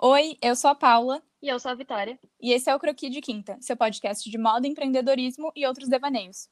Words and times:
Oi, 0.00 0.38
eu 0.40 0.54
sou 0.54 0.70
a 0.70 0.76
Paula. 0.76 1.20
E 1.42 1.48
eu 1.48 1.58
sou 1.58 1.72
a 1.72 1.74
Vitória. 1.74 2.16
E 2.40 2.52
esse 2.52 2.70
é 2.70 2.74
o 2.76 2.78
Croqui 2.78 3.10
de 3.10 3.20
Quinta, 3.20 3.58
seu 3.60 3.76
podcast 3.76 4.30
de 4.30 4.38
moda, 4.38 4.64
empreendedorismo 4.64 5.50
e 5.56 5.66
outros 5.66 5.88
devaneios. 5.88 6.48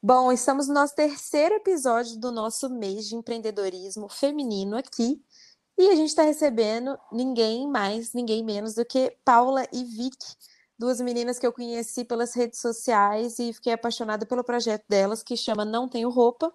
Bom, 0.00 0.30
estamos 0.30 0.68
no 0.68 0.74
nosso 0.74 0.94
terceiro 0.94 1.56
episódio 1.56 2.20
do 2.20 2.30
nosso 2.30 2.70
mês 2.70 3.08
de 3.08 3.16
empreendedorismo 3.16 4.08
feminino 4.08 4.76
aqui. 4.76 5.20
E 5.76 5.88
a 5.88 5.96
gente 5.96 6.10
está 6.10 6.22
recebendo 6.22 6.96
ninguém 7.10 7.68
mais, 7.68 8.12
ninguém 8.12 8.44
menos 8.44 8.76
do 8.76 8.84
que 8.84 9.16
Paula 9.24 9.66
e 9.72 9.82
Vicky, 9.82 10.36
duas 10.78 11.00
meninas 11.00 11.36
que 11.36 11.46
eu 11.46 11.52
conheci 11.52 12.04
pelas 12.04 12.32
redes 12.32 12.60
sociais 12.60 13.40
e 13.40 13.52
fiquei 13.52 13.72
apaixonada 13.72 14.24
pelo 14.24 14.44
projeto 14.44 14.84
delas, 14.88 15.20
que 15.20 15.36
chama 15.36 15.64
Não 15.64 15.88
Tenho 15.88 16.10
Roupa. 16.10 16.54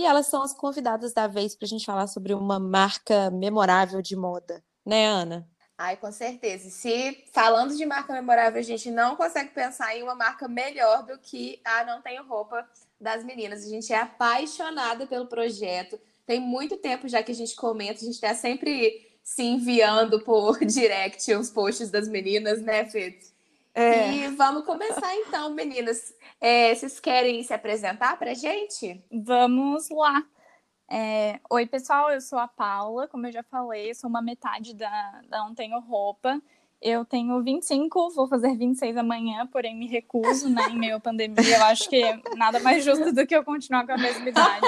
E 0.00 0.06
elas 0.06 0.28
são 0.28 0.40
as 0.40 0.54
convidadas 0.54 1.12
da 1.12 1.26
vez 1.26 1.54
para 1.54 1.66
a 1.66 1.68
gente 1.68 1.84
falar 1.84 2.06
sobre 2.06 2.32
uma 2.32 2.58
marca 2.58 3.30
memorável 3.30 4.00
de 4.00 4.16
moda, 4.16 4.64
né, 4.84 5.06
Ana? 5.06 5.46
Ai, 5.76 5.94
com 5.98 6.10
certeza. 6.10 6.68
E 6.68 6.70
se 6.70 7.24
falando 7.34 7.76
de 7.76 7.84
marca 7.84 8.14
memorável, 8.14 8.58
a 8.58 8.64
gente 8.64 8.90
não 8.90 9.14
consegue 9.14 9.50
pensar 9.50 9.94
em 9.94 10.02
uma 10.02 10.14
marca 10.14 10.48
melhor 10.48 11.04
do 11.04 11.18
que 11.18 11.60
a 11.62 11.84
Não 11.84 12.00
Tenho 12.00 12.26
Roupa 12.26 12.66
das 12.98 13.22
meninas. 13.22 13.62
A 13.62 13.68
gente 13.68 13.92
é 13.92 13.98
apaixonada 13.98 15.06
pelo 15.06 15.26
projeto. 15.26 16.00
Tem 16.24 16.40
muito 16.40 16.78
tempo 16.78 17.06
já 17.06 17.22
que 17.22 17.32
a 17.32 17.34
gente 17.34 17.54
comenta, 17.54 18.00
a 18.00 18.04
gente 18.04 18.14
está 18.14 18.34
sempre 18.34 19.06
se 19.22 19.42
enviando 19.42 20.18
por 20.20 20.60
direct 20.64 21.30
os 21.34 21.50
posts 21.50 21.90
das 21.90 22.08
meninas, 22.08 22.62
né, 22.62 22.86
Fê? 22.86 23.18
É. 23.74 24.12
E 24.12 24.28
vamos 24.28 24.64
começar 24.64 25.14
então, 25.14 25.50
meninas. 25.50 26.14
É, 26.40 26.74
vocês 26.74 26.98
querem 26.98 27.42
se 27.42 27.52
apresentar 27.52 28.18
para 28.18 28.34
gente? 28.34 29.02
Vamos 29.12 29.90
lá. 29.90 30.24
É, 30.90 31.38
Oi, 31.50 31.66
pessoal, 31.66 32.10
eu 32.10 32.20
sou 32.20 32.38
a 32.38 32.48
Paula, 32.48 33.06
como 33.06 33.26
eu 33.26 33.32
já 33.32 33.42
falei, 33.42 33.94
sou 33.94 34.08
uma 34.08 34.22
metade 34.22 34.74
da, 34.74 35.20
da 35.28 35.38
Não 35.38 35.54
Tenho 35.54 35.78
Roupa. 35.78 36.40
Eu 36.82 37.04
tenho 37.04 37.42
25, 37.42 38.10
vou 38.10 38.26
fazer 38.26 38.56
26 38.56 38.96
amanhã, 38.96 39.46
porém 39.46 39.76
me 39.76 39.86
recuso, 39.86 40.48
né, 40.48 40.62
em 40.70 40.78
meio 40.78 40.96
à 40.96 41.00
pandemia. 41.00 41.58
Eu 41.58 41.64
acho 41.64 41.88
que 41.90 42.02
nada 42.36 42.58
mais 42.58 42.82
justo 42.82 43.12
do 43.12 43.26
que 43.26 43.36
eu 43.36 43.44
continuar 43.44 43.86
com 43.86 43.92
a 43.92 43.98
mesma 43.98 44.26
idade. 44.26 44.66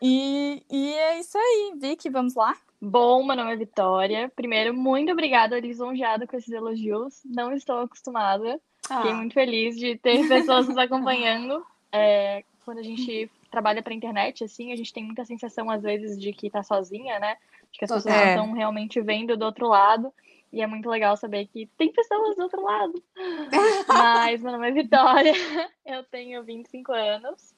E, 0.00 0.64
e 0.68 0.94
é 0.94 1.20
isso 1.20 1.38
aí, 1.38 1.74
Vicky, 1.76 2.10
vamos 2.10 2.34
lá? 2.34 2.56
Bom, 2.80 3.24
meu 3.24 3.36
nome 3.36 3.52
é 3.52 3.56
Vitória. 3.56 4.32
Primeiro, 4.34 4.74
muito 4.74 5.12
obrigada, 5.12 5.60
lisonjeada 5.60 6.26
com 6.26 6.36
esses 6.36 6.52
elogios. 6.52 7.22
Não 7.24 7.52
estou 7.52 7.78
acostumada. 7.78 8.60
Ah. 8.92 8.96
Fiquei 8.96 9.14
muito 9.14 9.32
feliz 9.32 9.76
de 9.76 9.96
ter 9.96 10.26
pessoas 10.28 10.68
nos 10.68 10.76
acompanhando. 10.76 11.64
É, 11.90 12.44
quando 12.64 12.78
a 12.78 12.82
gente 12.82 13.30
trabalha 13.50 13.82
para 13.82 13.94
internet, 13.94 14.44
assim, 14.44 14.72
a 14.72 14.76
gente 14.76 14.92
tem 14.92 15.04
muita 15.04 15.24
sensação, 15.24 15.70
às 15.70 15.82
vezes, 15.82 16.18
de 16.18 16.32
que 16.32 16.50
tá 16.50 16.62
sozinha, 16.62 17.18
né? 17.18 17.36
De 17.70 17.78
que 17.78 17.84
as 17.84 17.90
pessoas 17.90 18.14
é. 18.14 18.30
estão 18.30 18.52
realmente 18.52 19.00
vendo 19.00 19.36
do 19.36 19.44
outro 19.44 19.68
lado. 19.68 20.12
E 20.52 20.60
é 20.60 20.66
muito 20.66 20.88
legal 20.88 21.16
saber 21.16 21.46
que 21.46 21.66
tem 21.78 21.90
pessoas 21.90 22.36
do 22.36 22.42
outro 22.42 22.62
lado. 22.62 23.02
Mas 23.88 24.42
meu 24.42 24.52
nome 24.52 24.68
é 24.68 24.72
Vitória, 24.72 25.32
eu 25.86 26.04
tenho 26.04 26.44
25 26.44 26.92
anos 26.92 27.54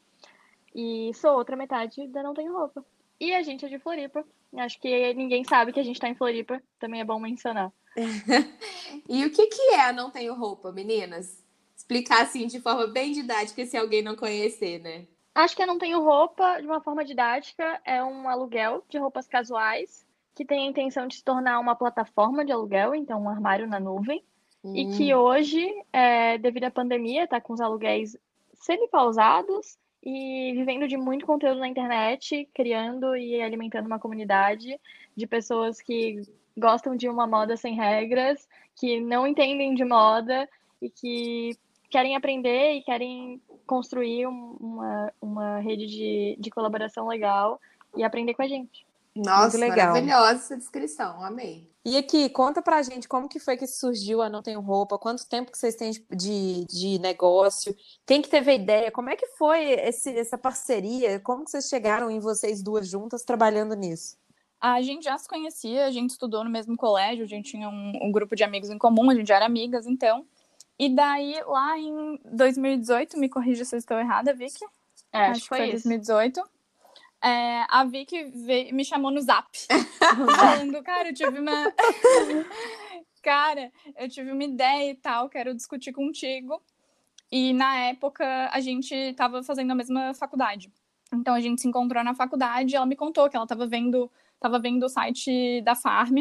e 0.75 1.13
sou 1.15 1.37
outra 1.37 1.57
metade 1.57 2.07
da 2.09 2.23
Não 2.23 2.35
Tenho 2.35 2.57
Roupa. 2.57 2.85
E 3.21 3.35
a 3.35 3.43
gente 3.43 3.65
é 3.65 3.69
de 3.69 3.79
Floripa. 3.79 4.25
Acho 4.57 4.81
que 4.81 5.15
ninguém 5.15 5.45
sabe 5.45 5.73
que 5.73 5.81
a 5.81 5.83
gente 5.83 5.97
está 5.97 6.09
em 6.09 6.15
Floripa. 6.15 6.63
Também 6.79 7.01
é 7.01 7.05
bom 7.05 7.19
mencionar. 7.19 7.73
e 9.09 9.25
o 9.25 9.31
que, 9.31 9.47
que 9.47 9.75
é 9.75 9.93
Não 9.93 10.11
Tenho 10.11 10.35
Roupa, 10.35 10.73
meninas? 10.73 11.43
Explicar 11.77 12.23
assim 12.23 12.47
de 12.47 12.61
forma 12.61 12.87
bem 12.87 13.13
didática 13.13 13.65
se 13.67 13.77
alguém 13.77 14.03
não 14.03 14.17
conhecer, 14.17 14.81
né? 14.81 15.07
Acho 15.35 15.57
que 15.57 15.63
a 15.63 15.67
Não 15.67 15.79
Tenho 15.79 16.03
Roupa, 16.03 16.61
de 16.61 16.67
uma 16.67 16.81
forma 16.81 17.05
didática, 17.05 17.81
é 17.85 18.03
um 18.03 18.29
aluguel 18.29 18.85
de 18.89 18.99
roupas 18.99 19.27
casuais 19.27 20.05
que 20.35 20.45
tem 20.45 20.67
a 20.67 20.71
intenção 20.71 21.07
de 21.07 21.17
se 21.17 21.25
tornar 21.25 21.61
uma 21.61 21.77
plataforma 21.77 22.45
de 22.45 22.53
aluguel, 22.53 22.95
então 22.95 23.23
um 23.23 23.29
armário 23.29 23.69
na 23.69 23.79
nuvem. 23.79 24.23
Hum. 24.65 24.75
E 24.75 24.97
que 24.97 25.15
hoje, 25.15 25.65
é, 25.93 26.39
devido 26.39 26.65
à 26.65 26.71
pandemia, 26.71 27.25
está 27.25 27.41
com 27.41 27.53
os 27.53 27.61
aluguéis 27.61 28.17
semi-pausados 28.55 29.79
e 30.05 30.53
vivendo 30.53 30.87
de 30.87 30.99
muito 30.99 31.25
conteúdo 31.25 31.61
na 31.61 31.69
internet, 31.69 32.47
criando 32.55 33.17
e 33.17 33.41
alimentando 33.41 33.87
uma 33.87 33.99
comunidade 33.99 34.79
de 35.17 35.27
pessoas 35.27 35.81
que 35.81 36.21
gostam 36.57 36.95
de 36.95 37.09
uma 37.09 37.27
moda 37.27 37.57
sem 37.57 37.75
regras, 37.75 38.47
que 38.77 39.01
não 39.01 39.27
entendem 39.27 39.75
de 39.75 39.85
moda 39.85 40.47
e 40.83 40.91
que 40.91 41.57
querem 41.91 42.17
aprender 42.17 42.75
e 42.75 42.83
querem 42.83 43.41
construir 43.67 44.27
uma, 44.27 45.13
uma 45.23 45.59
rede 45.61 45.87
de, 45.87 46.37
de 46.39 46.51
colaboração 46.51 47.09
legal 47.09 47.59
e 47.97 48.05
aprender 48.05 48.35
com 48.35 48.43
a 48.43 48.49
gente. 48.49 48.87
Nossa, 49.15 49.57
legal. 49.57 49.89
maravilhosa 49.89 50.33
essa 50.33 50.57
descrição, 50.57 51.23
amei. 51.25 51.74
E 51.85 51.99
aqui, 51.99 52.31
conta 52.31 52.63
pra 52.63 52.83
gente 52.83 53.07
como 53.07 53.29
que 53.29 53.39
foi 53.39 53.59
que 53.59 53.67
surgiu 53.67 54.23
a 54.23 54.31
Não 54.31 54.43
Tenho 54.43 54.61
Roupa, 54.61 54.99
quanto 54.99 55.29
tempo 55.29 55.53
que 55.53 55.59
vocês 55.59 55.75
têm 55.75 55.91
de, 56.11 56.65
de 56.65 56.99
negócio, 56.99 57.77
quem 58.07 58.23
que 58.23 58.29
teve 58.29 58.53
a 58.53 58.55
ideia, 58.55 58.91
como 58.91 59.11
é 59.11 59.17
que 59.17 59.27
foi 59.37 59.73
esse, 59.73 60.17
essa 60.17 60.39
parceria, 60.39 61.21
como 61.21 61.45
que 61.45 61.51
vocês 61.51 61.69
chegaram 61.69 62.11
em 62.11 62.21
vocês 62.21 62.63
duas 62.63 62.89
juntas 62.89 63.23
trabalhando 63.23 63.75
nisso? 63.77 64.17
A 64.59 64.81
gente 64.81 65.05
já 65.05 65.19
se 65.19 65.29
conhecia, 65.29 65.85
a 65.85 65.91
gente 65.91 66.13
estudou 66.13 66.43
no 66.43 66.49
mesmo 66.49 66.75
colégio, 66.75 67.23
a 67.23 67.29
gente 67.29 67.51
tinha 67.51 67.69
um, 67.69 67.93
um 68.01 68.11
grupo 68.11 68.35
de 68.35 68.43
amigos 68.43 68.71
em 68.71 68.79
comum, 68.79 69.11
a 69.11 69.15
gente 69.15 69.29
já 69.29 69.37
era 69.37 69.45
amigas, 69.45 69.87
então. 69.87 70.25
E 70.79 70.89
daí, 70.89 71.39
lá 71.47 71.79
em 71.79 72.19
2018, 72.25 73.19
me 73.19 73.29
corrija 73.29 73.63
se 73.63 73.77
eu 73.77 73.79
estou 73.79 73.99
errada, 73.99 74.33
Vicky. 74.33 74.65
É, 75.13 75.27
acho, 75.27 75.43
que 75.43 75.49
foi, 75.49 75.59
foi 75.59 75.71
2018 75.73 76.54
é, 77.25 77.65
a 77.71 77.85
Vicky 77.85 78.25
veio, 78.25 78.75
me 78.75 78.85
chamou 78.85 79.11
no 79.11 79.19
zap, 79.21 79.49
falando, 79.99 80.83
cara, 80.83 81.09
eu 81.09 81.15
tive 81.15 81.41
uma. 81.41 81.73
cara, 83.23 83.73
eu 83.97 84.09
tive 84.11 84.31
uma 84.31 84.45
ideia 84.45 84.91
e 84.91 84.95
tal, 84.95 85.31
quero 85.31 85.55
discutir 85.55 85.91
contigo. 85.91 86.61
E 87.33 87.55
na 87.55 87.77
época 87.87 88.51
a 88.53 88.61
gente 88.61 88.95
estava 88.95 89.43
fazendo 89.43 89.71
a 89.71 89.75
mesma 89.75 90.13
faculdade. 90.13 90.71
Então 91.15 91.33
a 91.33 91.41
gente 91.41 91.63
se 91.63 91.67
encontrou 91.67 92.05
na 92.05 92.15
faculdade 92.15 92.75
e 92.75 92.77
ela 92.77 92.85
me 92.85 92.95
contou 92.95 93.31
que 93.31 93.37
ela 93.37 93.47
estava 93.47 93.67
vendo, 93.67 94.11
tava 94.39 94.59
vendo 94.59 94.85
o 94.85 94.89
site 94.89 95.63
da 95.63 95.75
Farm. 95.75 96.19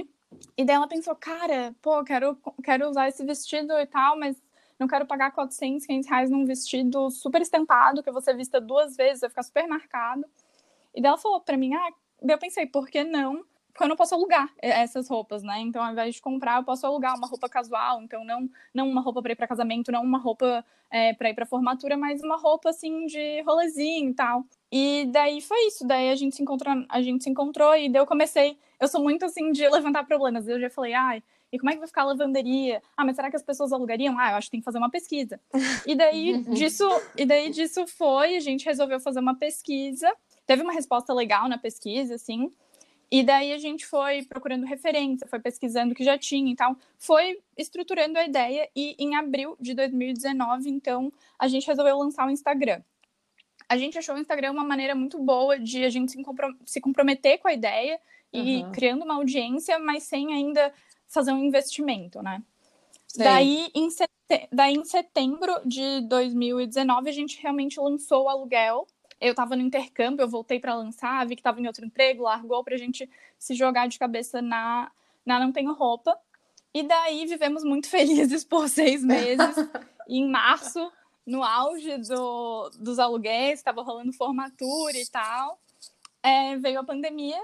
E 0.58 0.64
daí 0.64 0.76
ela 0.78 0.88
pensou, 0.88 1.16
cara, 1.16 1.76
pô, 1.82 2.02
quero, 2.06 2.38
quero 2.64 2.90
usar 2.90 3.10
esse 3.10 3.26
vestido 3.26 3.74
e 3.74 3.86
tal, 3.86 4.18
mas 4.18 4.42
não 4.80 4.88
quero 4.88 5.06
pagar 5.06 5.32
400, 5.32 5.86
500 5.86 6.10
reais 6.10 6.30
num 6.30 6.46
vestido 6.46 7.10
super 7.12 7.42
estampado, 7.42 8.02
que 8.02 8.12
você 8.12 8.34
vista 8.34 8.62
duas 8.62 8.96
vezes, 8.96 9.20
vai 9.20 9.30
ficar 9.30 9.44
super 9.44 9.68
marcado. 9.68 10.26
E 10.94 11.02
daí 11.02 11.10
ela 11.10 11.18
falou 11.18 11.42
pra 11.42 11.58
mim, 11.58 11.74
ah, 11.74 11.90
daí 12.22 12.36
eu 12.36 12.40
pensei, 12.40 12.66
por 12.66 12.88
que 12.88 13.04
não? 13.04 13.44
Porque 13.74 13.84
eu 13.86 13.90
não 13.90 13.96
posso 13.96 14.14
alugar 14.14 14.54
essas 14.62 15.10
roupas, 15.10 15.42
né? 15.42 15.60
Então, 15.60 15.84
ao 15.84 15.92
invés 15.92 16.14
de 16.14 16.22
comprar, 16.22 16.58
eu 16.58 16.64
posso 16.64 16.86
alugar 16.86 17.18
uma 17.18 17.28
roupa 17.28 17.50
casual. 17.50 18.04
Então, 18.04 18.24
não, 18.24 18.48
não 18.72 18.88
uma 18.88 19.02
roupa 19.02 19.20
para 19.22 19.32
ir 19.32 19.36
para 19.36 19.48
casamento, 19.48 19.92
não 19.92 20.04
uma 20.04 20.20
roupa 20.20 20.64
é, 20.92 21.12
para 21.16 21.32
ir 21.32 21.34
para 21.34 21.44
formatura, 21.44 21.98
mas 21.98 22.22
uma 22.22 22.38
roupa 22.38 22.70
assim 22.70 23.08
de 23.08 23.42
rolezinho 23.42 24.12
e 24.12 24.14
tal. 24.14 24.46
E 24.72 25.10
daí 25.12 25.42
foi 25.42 25.66
isso. 25.66 25.88
Daí 25.88 26.12
a 26.12 26.16
gente 26.16 26.36
se 26.36 26.44
encontrou, 26.44 26.86
a 26.88 27.02
gente 27.02 27.24
se 27.24 27.30
encontrou 27.32 27.76
e 27.76 27.90
daí 27.90 28.00
eu 28.00 28.06
comecei. 28.06 28.60
Eu 28.80 28.88
sou 28.88 29.02
muito 29.02 29.26
assim 29.26 29.52
de 29.52 29.68
levantar 29.68 30.06
problemas. 30.06 30.48
Eu 30.48 30.60
já 30.60 30.70
falei, 30.70 30.94
ai, 30.94 31.24
e 31.52 31.58
como 31.58 31.72
é 31.72 31.74
que 31.74 31.80
vai 31.80 31.88
ficar 31.88 32.02
a 32.02 32.06
lavanderia? 32.06 32.82
Ah, 32.96 33.04
mas 33.04 33.16
será 33.16 33.30
que 33.32 33.36
as 33.36 33.44
pessoas 33.44 33.72
alugariam? 33.72 34.20
Ah, 34.20 34.32
eu 34.32 34.36
acho 34.38 34.48
que 34.48 34.52
tem 34.52 34.60
que 34.60 34.66
fazer 34.66 34.78
uma 34.78 34.90
pesquisa. 34.90 35.40
E 35.86 35.96
daí 35.96 36.42
disso, 36.50 36.88
e 37.18 37.26
daí 37.26 37.50
disso 37.50 37.88
foi, 37.88 38.36
a 38.36 38.40
gente 38.40 38.66
resolveu 38.66 39.00
fazer 39.00 39.20
uma 39.20 39.36
pesquisa 39.36 40.12
teve 40.46 40.62
uma 40.62 40.74
resposta 40.74 41.14
legal 41.14 41.48
na 41.48 41.58
pesquisa, 41.58 42.16
assim. 42.16 42.52
E 43.12 43.24
daí 43.24 43.54
a 43.54 43.58
gente 43.58 43.86
foi 43.86 44.24
procurando 44.24 44.66
referência, 44.66 45.28
foi 45.28 45.40
pesquisando 45.40 45.94
o 45.94 45.96
que 45.96 46.04
já 46.04 46.18
tinha 46.18 46.52
e 46.52 46.56
tal, 46.56 46.76
foi 46.98 47.40
estruturando 47.56 48.18
a 48.18 48.26
ideia 48.26 48.68
e 48.76 48.96
em 48.98 49.16
abril 49.16 49.56
de 49.60 49.76
2019, 49.76 50.70
então, 50.70 51.14
a 51.38 51.48
gente 51.48 51.68
resolveu 51.68 51.98
lançar 51.98 52.28
o 52.28 52.32
Instagram. 52.32 52.82
A 53.70 53.78
gente 53.78 53.98
achou 53.98 54.16
o 54.16 54.18
Instagram 54.18 54.52
uma 54.52 54.64
maneira 54.64 54.96
muito 54.96 55.20
boa 55.20 55.60
de 55.60 55.86
a 55.86 55.90
gente 55.90 56.12
se, 56.12 56.24
comprom 56.24 56.54
se 56.66 56.82
comprometer 56.82 57.38
com 57.38 57.48
a 57.48 57.54
ideia 57.54 58.00
e 58.32 58.64
uhum. 58.64 58.72
criando 58.72 59.04
uma 59.04 59.16
audiência, 59.16 59.78
mas 59.78 60.04
sem 60.04 60.34
ainda 60.34 60.74
fazer 61.08 61.32
um 61.34 61.44
investimento, 61.44 62.22
né? 62.22 62.42
Daí 63.16 63.70
em, 63.76 63.90
Daí, 64.52 64.74
em 64.74 64.84
setembro 64.84 65.54
de 65.66 66.02
2019, 66.02 67.10
a 67.10 67.14
gente 67.14 67.40
realmente 67.40 67.80
lançou 67.80 68.24
o 68.24 68.30
aluguel 68.30 68.88
eu 69.24 69.32
estava 69.32 69.56
no 69.56 69.62
intercâmbio, 69.62 70.22
eu 70.22 70.28
voltei 70.28 70.60
para 70.60 70.76
lançar, 70.76 71.26
vi 71.26 71.36
que 71.36 71.40
estava 71.40 71.62
em 71.62 71.66
outro 71.66 71.86
emprego, 71.86 72.24
largou 72.24 72.62
para 72.62 72.76
a 72.76 72.78
gente 72.78 73.10
se 73.40 73.56
jogar 73.56 73.88
de 73.88 73.98
cabeça 73.98 74.42
na, 74.42 74.92
na 75.26 75.40
Não 75.40 75.54
Tenho 75.54 75.74
Roupa. 75.74 76.20
E 76.74 76.84
daí 76.84 77.26
vivemos 77.26 77.64
muito 77.64 77.88
felizes 77.90 78.44
por 78.44 78.68
seis 78.68 79.02
meses. 79.02 79.56
e 80.10 80.18
em 80.18 80.30
março, 80.30 80.92
no 81.26 81.42
auge 81.42 81.98
do, 82.00 82.70
dos 82.78 83.00
aluguéis, 83.00 83.60
estava 83.60 83.82
rolando 83.82 84.12
formatura 84.12 84.98
e 84.98 85.06
tal, 85.06 85.58
é, 86.22 86.58
veio 86.58 86.82
a 86.82 86.84
pandemia 86.84 87.40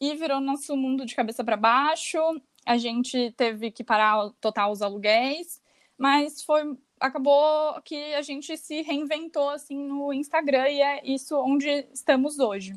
e 0.00 0.14
virou 0.14 0.40
nosso 0.40 0.76
mundo 0.76 1.04
de 1.04 1.16
cabeça 1.16 1.42
para 1.42 1.56
baixo. 1.56 2.18
A 2.64 2.76
gente 2.76 3.32
teve 3.36 3.72
que 3.72 3.82
parar 3.82 4.30
total 4.40 4.70
os 4.70 4.80
aluguéis, 4.80 5.60
mas 5.98 6.40
foi 6.44 6.76
acabou 7.00 7.80
que 7.82 8.14
a 8.14 8.22
gente 8.22 8.56
se 8.56 8.82
reinventou 8.82 9.48
assim 9.50 9.76
no 9.76 10.12
Instagram 10.12 10.68
e 10.68 10.82
é 10.82 11.00
isso 11.04 11.36
onde 11.38 11.86
estamos 11.92 12.38
hoje. 12.38 12.74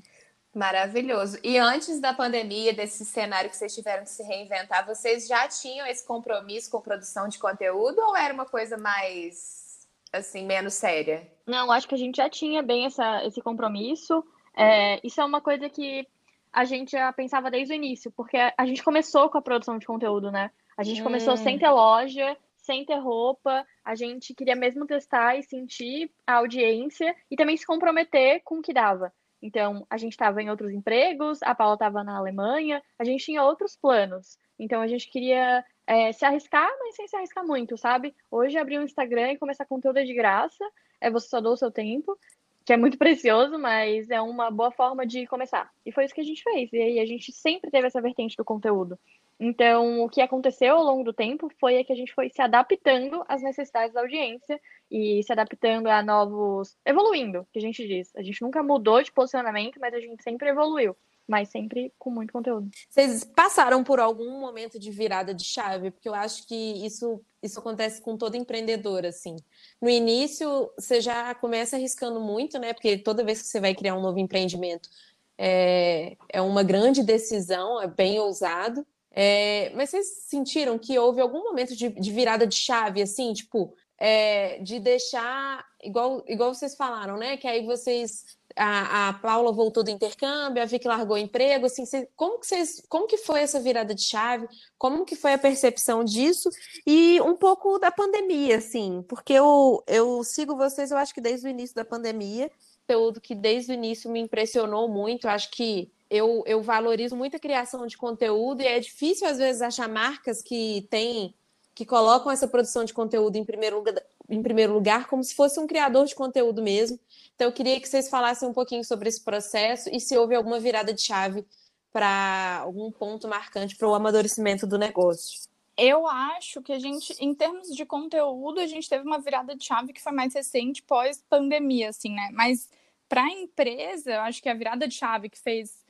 Maravilhoso. 0.54 1.38
E 1.44 1.57
antes 1.57 2.00
da 2.00 2.13
pandemia, 2.13 2.74
desse 2.74 3.06
cenário 3.06 3.50
que 3.50 3.56
vocês 3.56 3.74
tiveram 3.74 4.04
que 4.04 4.10
se 4.10 4.24
reinventar, 4.24 4.86
vocês 4.86 5.27
já 5.27 5.48
tinham 5.48 5.86
esse 5.86 6.06
compromisso 6.06 6.71
com 6.71 6.81
produção 6.81 7.27
de 7.27 7.38
conteúdo 7.38 8.00
ou 8.00 8.18
era 8.18 8.33
uma 8.33 8.45
coisa 8.45 8.75
mais, 8.75 9.88
assim, 10.12 10.45
menos 10.45 10.74
séria? 10.74 11.31
Não, 11.45 11.71
acho 11.71 11.88
que 11.88 11.95
a 11.95 11.98
gente 11.98 12.18
já 12.18 12.30
tinha 12.30 12.63
bem 12.63 12.86
essa, 12.86 13.24
esse 13.25 13.42
compromisso. 13.42 14.24
É, 14.57 15.00
isso 15.06 15.21
é 15.21 15.25
uma 15.25 15.39
coisa 15.39 15.69
que 15.69 16.07
a 16.51 16.66
gente 16.66 16.92
já 16.92 17.13
pensava 17.13 17.51
desde 17.51 17.74
o 17.74 17.75
início, 17.75 18.12
porque 18.12 18.36
a 18.36 18.66
gente 18.66 18.83
começou 18.83 19.30
com 19.30 19.38
a 19.38 19.42
produção 19.42 19.77
de 19.77 19.86
conteúdo, 19.86 20.31
né? 20.31 20.50
A 20.75 20.83
gente 20.83 21.01
hum. 21.01 21.04
começou 21.04 21.38
sem 21.38 21.60
ter 21.60 21.69
loja, 21.69 22.36
sem 22.69 22.86
ter 22.86 23.00
roupa, 23.00 23.66
a 23.83 23.95
gente 23.95 24.31
queria 24.36 24.56
mesmo 24.56 24.86
testar 24.86 25.36
e 25.36 25.42
sentir 25.42 26.12
a 26.27 26.36
audiência 26.36 27.16
e 27.31 27.36
também 27.36 27.57
se 27.57 27.66
comprometer 27.66 28.44
com 28.44 28.60
o 28.60 28.62
que 28.62 28.71
dava. 28.71 29.12
Então, 29.42 29.88
a 29.89 29.98
gente 29.98 30.12
estava 30.12 30.39
em 30.39 30.51
outros 30.51 30.71
empregos, 30.71 31.42
a 31.42 31.56
Paula 31.56 31.74
estava 31.74 32.04
na 32.04 32.16
Alemanha, 32.16 32.80
a 33.00 33.04
gente 33.04 33.25
tinha 33.25 33.44
outros 33.44 33.75
planos. 33.75 34.38
Então, 34.60 34.81
a 34.81 34.88
gente 34.88 35.10
queria 35.10 35.66
é, 35.88 36.12
se 36.12 36.24
arriscar, 36.24 36.69
mas 36.80 36.95
sem 36.95 37.07
se 37.07 37.16
arriscar 37.16 37.44
muito, 37.44 37.75
sabe? 37.75 38.13
Hoje, 38.30 38.56
abrir 38.60 38.77
um 38.77 38.83
Instagram 38.83 39.31
e 39.31 39.39
começar 39.39 39.66
conteúdo 39.66 40.06
de 40.06 40.13
graça, 40.13 40.63
é 41.01 41.10
você 41.10 41.27
só 41.27 41.42
dá 41.42 41.50
o 41.50 41.57
seu 41.57 41.71
tempo, 41.71 42.16
que 42.63 42.74
é 42.74 42.77
muito 42.77 43.00
precioso, 43.00 43.57
mas 43.57 44.12
é 44.12 44.21
uma 44.21 44.51
boa 44.51 44.69
forma 44.69 45.07
de 45.07 45.25
começar. 45.25 45.71
E 45.83 45.92
foi 45.92 46.06
isso 46.06 46.13
que 46.13 46.21
a 46.21 46.25
gente 46.25 46.44
fez. 46.44 46.71
E 46.71 46.77
aí, 46.77 47.00
a 47.00 47.06
gente 47.07 47.31
sempre 47.31 47.71
teve 47.71 47.88
essa 47.88 48.00
vertente 48.00 48.38
do 48.38 48.45
conteúdo. 48.45 49.00
Então, 49.39 50.01
o 50.01 50.09
que 50.09 50.19
aconteceu 50.19 50.75
ao 50.75 50.83
longo 50.83 51.03
do 51.03 51.13
tempo 51.13 51.50
foi 51.62 51.81
que 51.86 51.94
a 51.94 51.95
gente 51.95 52.13
foi 52.13 52.30
se 52.30 52.41
adaptando 52.41 53.24
às 53.25 53.41
necessidades 53.41 53.94
da 53.94 54.01
audiência 54.01 54.59
e 54.91 55.24
se 55.24 55.31
adaptando 55.31 55.88
a 55.88 56.03
novos. 56.03 56.75
evoluindo, 56.86 57.47
que 57.53 57.59
a 57.59 57.62
gente 57.62 57.88
diz. 57.88 58.13
A 58.18 58.21
gente 58.21 58.41
nunca 58.41 58.62
mudou 58.62 59.01
de 59.01 59.13
posicionamento, 59.13 59.80
mas 59.80 59.94
a 59.94 60.00
gente 60.00 60.21
sempre 60.21 60.50
evoluiu. 60.50 60.95
Mas 61.25 61.50
sempre 61.50 61.94
com 61.97 62.09
muito 62.09 62.33
conteúdo. 62.33 62.69
Vocês 62.89 63.24
passaram 63.24 63.83
por 63.83 64.00
algum 64.00 64.39
momento 64.41 64.77
de 64.80 64.91
virada 64.91 65.33
de 65.33 65.45
chave? 65.45 65.92
Porque 65.92 66.09
eu 66.09 66.13
acho 66.15 66.45
que 66.45 66.85
isso, 66.85 67.21
isso 67.42 67.59
acontece 67.59 68.01
com 68.01 68.18
todo 68.18 68.35
empreendedor, 68.35 69.06
assim. 69.06 69.38
No 69.80 69.89
início, 69.89 70.69
você 70.77 71.00
já 71.00 71.33
começa 71.35 71.77
arriscando 71.77 72.19
muito, 72.19 72.57
né? 72.57 72.74
Porque 72.74 72.97
toda 72.97 73.24
vez 73.24 73.42
que 73.42 73.47
você 73.47 73.59
vai 73.62 73.75
criar 73.75 73.95
um 73.95 74.01
novo 74.01 74.18
empreendimento, 74.18 74.89
é, 75.38 76.18
é 76.27 76.42
uma 76.42 76.63
grande 76.63 77.03
decisão, 77.03 77.80
é 77.80 77.88
bem 77.88 78.19
ousado. 78.19 78.85
É, 79.11 79.71
mas 79.75 79.89
vocês 79.89 80.07
sentiram 80.27 80.77
que 80.77 80.97
houve 80.97 81.19
algum 81.19 81.44
momento 81.44 81.75
de, 81.75 81.89
de 81.89 82.11
virada 82.11 82.45
de 82.45 82.56
chave, 82.56 83.01
assim, 83.01 83.33
tipo, 83.33 83.73
é, 84.00 84.59
de 84.59 84.79
deixar, 84.79 85.65
igual, 85.83 86.23
igual 86.27 86.53
vocês 86.53 86.75
falaram, 86.75 87.17
né? 87.17 87.35
Que 87.38 87.47
aí 87.47 87.65
vocês. 87.65 88.38
A, 88.56 89.09
a 89.09 89.13
Paula 89.13 89.51
voltou 89.51 89.83
do 89.83 89.91
intercâmbio, 89.91 90.61
a 90.61 90.65
Vicky 90.65 90.88
largou 90.88 91.15
o 91.15 91.19
emprego, 91.19 91.67
assim, 91.67 91.83
como 92.15 92.39
que 92.39 92.47
vocês, 92.47 92.81
como 92.89 93.06
que 93.07 93.17
foi 93.17 93.41
essa 93.41 93.59
virada 93.59 93.94
de 93.94 94.01
chave? 94.01 94.47
Como 94.77 95.06
que 95.06 95.15
foi 95.15 95.33
a 95.33 95.38
percepção 95.38 96.03
disso? 96.03 96.50
E 96.85 97.21
um 97.21 97.35
pouco 97.38 97.77
da 97.77 97.91
pandemia, 97.91 98.57
assim, 98.57 99.03
porque 99.07 99.33
eu, 99.33 99.83
eu 99.88 100.23
sigo 100.23 100.57
vocês, 100.57 100.89
eu 100.91 100.97
acho 100.97 101.13
que 101.13 101.21
desde 101.21 101.47
o 101.47 101.50
início 101.50 101.75
da 101.75 101.85
pandemia, 101.85 102.51
conteúdo 102.89 103.21
que 103.21 103.36
desde 103.36 103.71
o 103.71 103.75
início 103.75 104.09
me 104.09 104.19
impressionou 104.19 104.89
muito, 104.89 105.27
acho 105.27 105.51
que 105.51 105.91
eu, 106.09 106.44
eu 106.47 106.62
valorizo 106.62 107.15
muito 107.15 107.38
a 107.38 107.39
criação 107.39 107.86
de 107.86 107.95
conteúdo 107.95 108.62
e 108.62 108.68
é 108.68 108.80
difícil, 108.80 109.27
às 109.27 109.38
vezes, 109.38 109.62
achar 109.62 109.88
marcas 109.88 110.41
que 110.41 110.88
têm 110.89 111.33
que 111.75 111.86
colocam 111.86 112.30
essa 112.31 112.47
produção 112.47 112.83
de 112.83 112.94
conteúdo 112.94 113.38
em 113.38 113.45
primeiro 113.45 113.77
lugar, 113.77 114.03
em 114.27 114.41
primeiro 114.41 114.74
lugar, 114.74 115.07
como 115.07 115.24
se 115.24 115.33
fosse 115.33 115.59
um 115.59 115.68
criador 115.68 116.06
de 116.06 116.15
conteúdo 116.15 116.62
mesmo. 116.62 117.00
Então, 117.36 117.47
eu 117.47 117.53
queria 117.53 117.80
que 117.80 117.88
vocês 117.88 118.09
falassem 118.09 118.50
um 118.50 118.53
pouquinho 118.53 118.83
sobre 118.83 119.07
esse 119.07 119.24
processo 119.24 119.88
e 119.89 120.00
se 120.00 120.18
houve 120.18 120.35
alguma 120.35 120.59
virada 120.59 120.94
de 120.94 121.01
chave 121.01 121.45
para 121.94 122.59
algum 122.63 122.92
ponto 122.92 123.27
marcante 123.27 123.77
para 123.77 123.88
o 123.88 123.94
amadurecimento 123.94 124.68
do 124.68 124.77
negócio. 124.77 125.47
Eu 125.77 126.06
acho 126.06 126.62
que 126.62 126.74
a 126.74 126.80
gente, 126.80 127.15
em 127.18 127.33
termos 127.33 127.69
de 127.69 127.85
conteúdo, 127.85 128.59
a 128.59 128.68
gente 128.68 128.89
teve 128.89 129.06
uma 129.06 129.19
virada 129.19 129.56
de 129.56 129.63
chave 129.63 129.94
que 129.94 130.01
foi 130.01 130.12
mais 130.12 130.33
recente, 130.33 130.83
pós-pandemia, 130.83 131.89
assim, 131.89 132.13
né? 132.13 132.30
Mas 132.33 132.68
para 133.09 133.23
a 133.23 133.29
empresa, 133.29 134.11
eu 134.11 134.21
acho 134.21 134.41
que 134.41 134.47
a 134.47 134.53
virada 134.53 134.88
de 134.88 134.94
chave 134.94 135.29
que 135.29 135.39
fez 135.39 135.83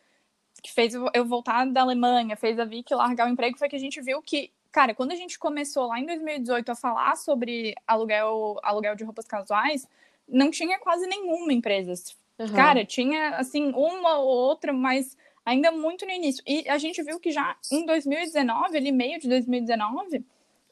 que 0.62 0.72
fez 0.72 0.94
eu 0.94 1.26
voltar 1.26 1.66
da 1.68 1.82
Alemanha, 1.82 2.36
fez 2.36 2.60
a 2.60 2.66
Vicky 2.66 2.94
largar 2.94 3.28
o 3.28 3.32
emprego, 3.32 3.58
foi 3.58 3.70
que 3.70 3.76
a 3.76 3.80
gente 3.80 4.02
viu 4.02 4.22
que, 4.22 4.52
cara, 4.72 4.94
quando 4.94 5.12
a 5.12 5.16
gente 5.16 5.40
começou 5.40 5.88
lá 5.88 6.00
em 6.00 6.06
2018 6.06 6.72
a 6.72 6.76
falar 6.76 7.16
sobre 7.16 7.76
aluguel, 7.88 8.60
aluguel 8.62 8.96
de 8.96 9.04
roupas 9.04 9.26
casuais, 9.26 9.88
não 10.28 10.52
tinha 10.52 10.78
quase 10.80 11.08
nenhuma 11.08 11.54
empresa. 11.54 11.94
Uhum. 12.38 12.54
Cara, 12.54 12.86
tinha, 12.86 13.38
assim, 13.38 13.72
uma 13.72 14.18
ou 14.18 14.28
outra, 14.28 14.72
mas 14.72 15.18
ainda 15.46 15.72
muito 15.72 16.06
no 16.06 16.12
início. 16.12 16.44
E 16.46 16.68
a 16.70 16.78
gente 16.78 17.02
viu 17.02 17.20
que 17.20 17.32
já 17.32 17.56
em 17.72 17.86
2019, 17.86 18.78
ali 18.78 18.92
meio 18.92 19.20
de 19.20 19.28
2019, 19.28 20.24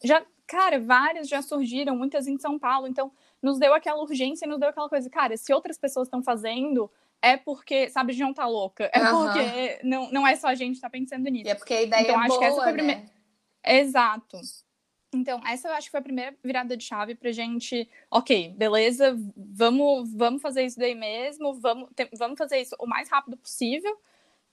já, 0.04 0.24
cara, 0.46 0.80
várias 0.80 1.28
já 1.28 1.42
surgiram, 1.42 1.96
muitas 1.96 2.28
em 2.28 2.38
São 2.38 2.60
Paulo. 2.60 2.88
Então, 2.88 3.12
nos 3.42 3.60
deu 3.60 3.74
aquela 3.74 4.02
urgência, 4.02 4.48
nos 4.48 4.60
deu 4.60 4.70
aquela 4.70 4.90
coisa, 4.90 5.10
cara, 5.10 5.38
se 5.38 5.54
outras 5.54 5.78
pessoas 5.78 6.08
estão 6.08 6.24
fazendo, 6.24 6.92
é 7.22 7.38
porque, 7.38 7.90
sabe, 7.90 8.14
de 8.14 8.22
não 8.22 8.34
tá 8.34 8.48
louca. 8.48 8.90
É 8.94 9.00
uhum. 9.00 9.24
porque 9.24 9.80
não, 9.84 10.12
não 10.12 10.28
é 10.28 10.36
só 10.36 10.48
a 10.48 10.56
gente 10.56 10.80
tá 10.80 10.90
pensando 10.90 11.30
nisso. 11.30 11.48
E 11.48 11.52
é 11.52 11.56
porque 11.56 11.74
a 11.74 11.82
ideia 11.82 12.02
então, 12.02 12.16
é 12.16 12.20
acho 12.20 12.28
boa, 12.28 12.40
que 12.40 12.46
essa 12.46 12.62
foi 12.62 12.70
a 12.70 12.74
primeira. 12.74 13.02
Né? 13.02 13.10
Exato. 13.64 14.40
Então, 15.14 15.42
essa 15.48 15.70
eu 15.70 15.74
acho 15.74 15.88
que 15.88 15.92
foi 15.92 16.00
a 16.00 16.04
primeira 16.04 16.36
virada 16.44 16.76
de 16.76 16.84
chave 16.84 17.16
pra 17.16 17.32
gente, 17.32 17.90
ok, 18.12 18.54
beleza, 18.58 19.18
vamos, 19.36 20.14
vamos 20.14 20.42
fazer 20.42 20.66
isso 20.66 20.78
daí 20.78 20.96
mesmo, 20.96 21.54
vamos, 21.56 21.90
te, 21.96 22.10
vamos 22.18 22.38
fazer 22.38 22.60
isso 22.60 22.76
o 22.80 22.86
mais 22.86 23.10
rápido 23.10 23.38
possível. 23.38 23.98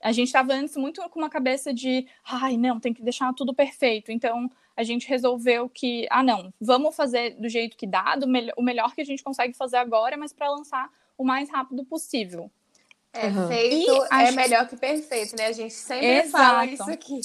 A 0.00 0.12
gente 0.12 0.28
estava 0.28 0.52
antes 0.52 0.76
muito 0.76 1.00
com 1.10 1.18
uma 1.18 1.30
cabeça 1.30 1.72
de, 1.72 2.06
ai, 2.24 2.56
não, 2.56 2.78
tem 2.78 2.94
que 2.94 3.02
deixar 3.02 3.32
tudo 3.34 3.54
perfeito. 3.54 4.12
Então, 4.12 4.50
a 4.76 4.82
gente 4.82 5.08
resolveu 5.08 5.68
que, 5.68 6.06
ah, 6.10 6.22
não, 6.22 6.52
vamos 6.60 6.96
fazer 6.96 7.30
do 7.40 7.48
jeito 7.48 7.76
que 7.76 7.86
dá, 7.86 8.16
do 8.16 8.26
me 8.26 8.52
o 8.56 8.62
melhor 8.62 8.94
que 8.94 9.00
a 9.00 9.04
gente 9.04 9.22
consegue 9.22 9.54
fazer 9.54 9.76
agora, 9.76 10.16
mas 10.16 10.32
para 10.32 10.50
lançar 10.50 10.90
o 11.16 11.24
mais 11.24 11.50
rápido 11.50 11.84
possível. 11.84 12.50
É, 13.12 13.28
uhum. 13.28 13.46
feito 13.46 13.92
e 13.92 14.24
é 14.24 14.32
melhor 14.32 14.66
que 14.66 14.76
perfeito, 14.76 15.36
né? 15.36 15.46
A 15.46 15.52
gente 15.52 15.72
sempre 15.72 16.06
Exato. 16.06 16.44
fala 16.44 16.66
isso 16.66 16.90
aqui. 16.90 17.20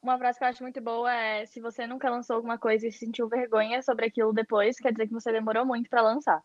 Uma 0.00 0.16
frase 0.16 0.38
que 0.38 0.44
eu 0.44 0.48
acho 0.48 0.62
muito 0.62 0.80
boa 0.80 1.12
é: 1.12 1.46
se 1.46 1.60
você 1.60 1.84
nunca 1.84 2.08
lançou 2.08 2.36
alguma 2.36 2.56
coisa 2.56 2.86
e 2.86 2.92
sentiu 2.92 3.28
vergonha 3.28 3.82
sobre 3.82 4.06
aquilo 4.06 4.32
depois, 4.32 4.78
quer 4.78 4.92
dizer 4.92 5.08
que 5.08 5.12
você 5.12 5.32
demorou 5.32 5.66
muito 5.66 5.90
para 5.90 6.00
lançar. 6.00 6.42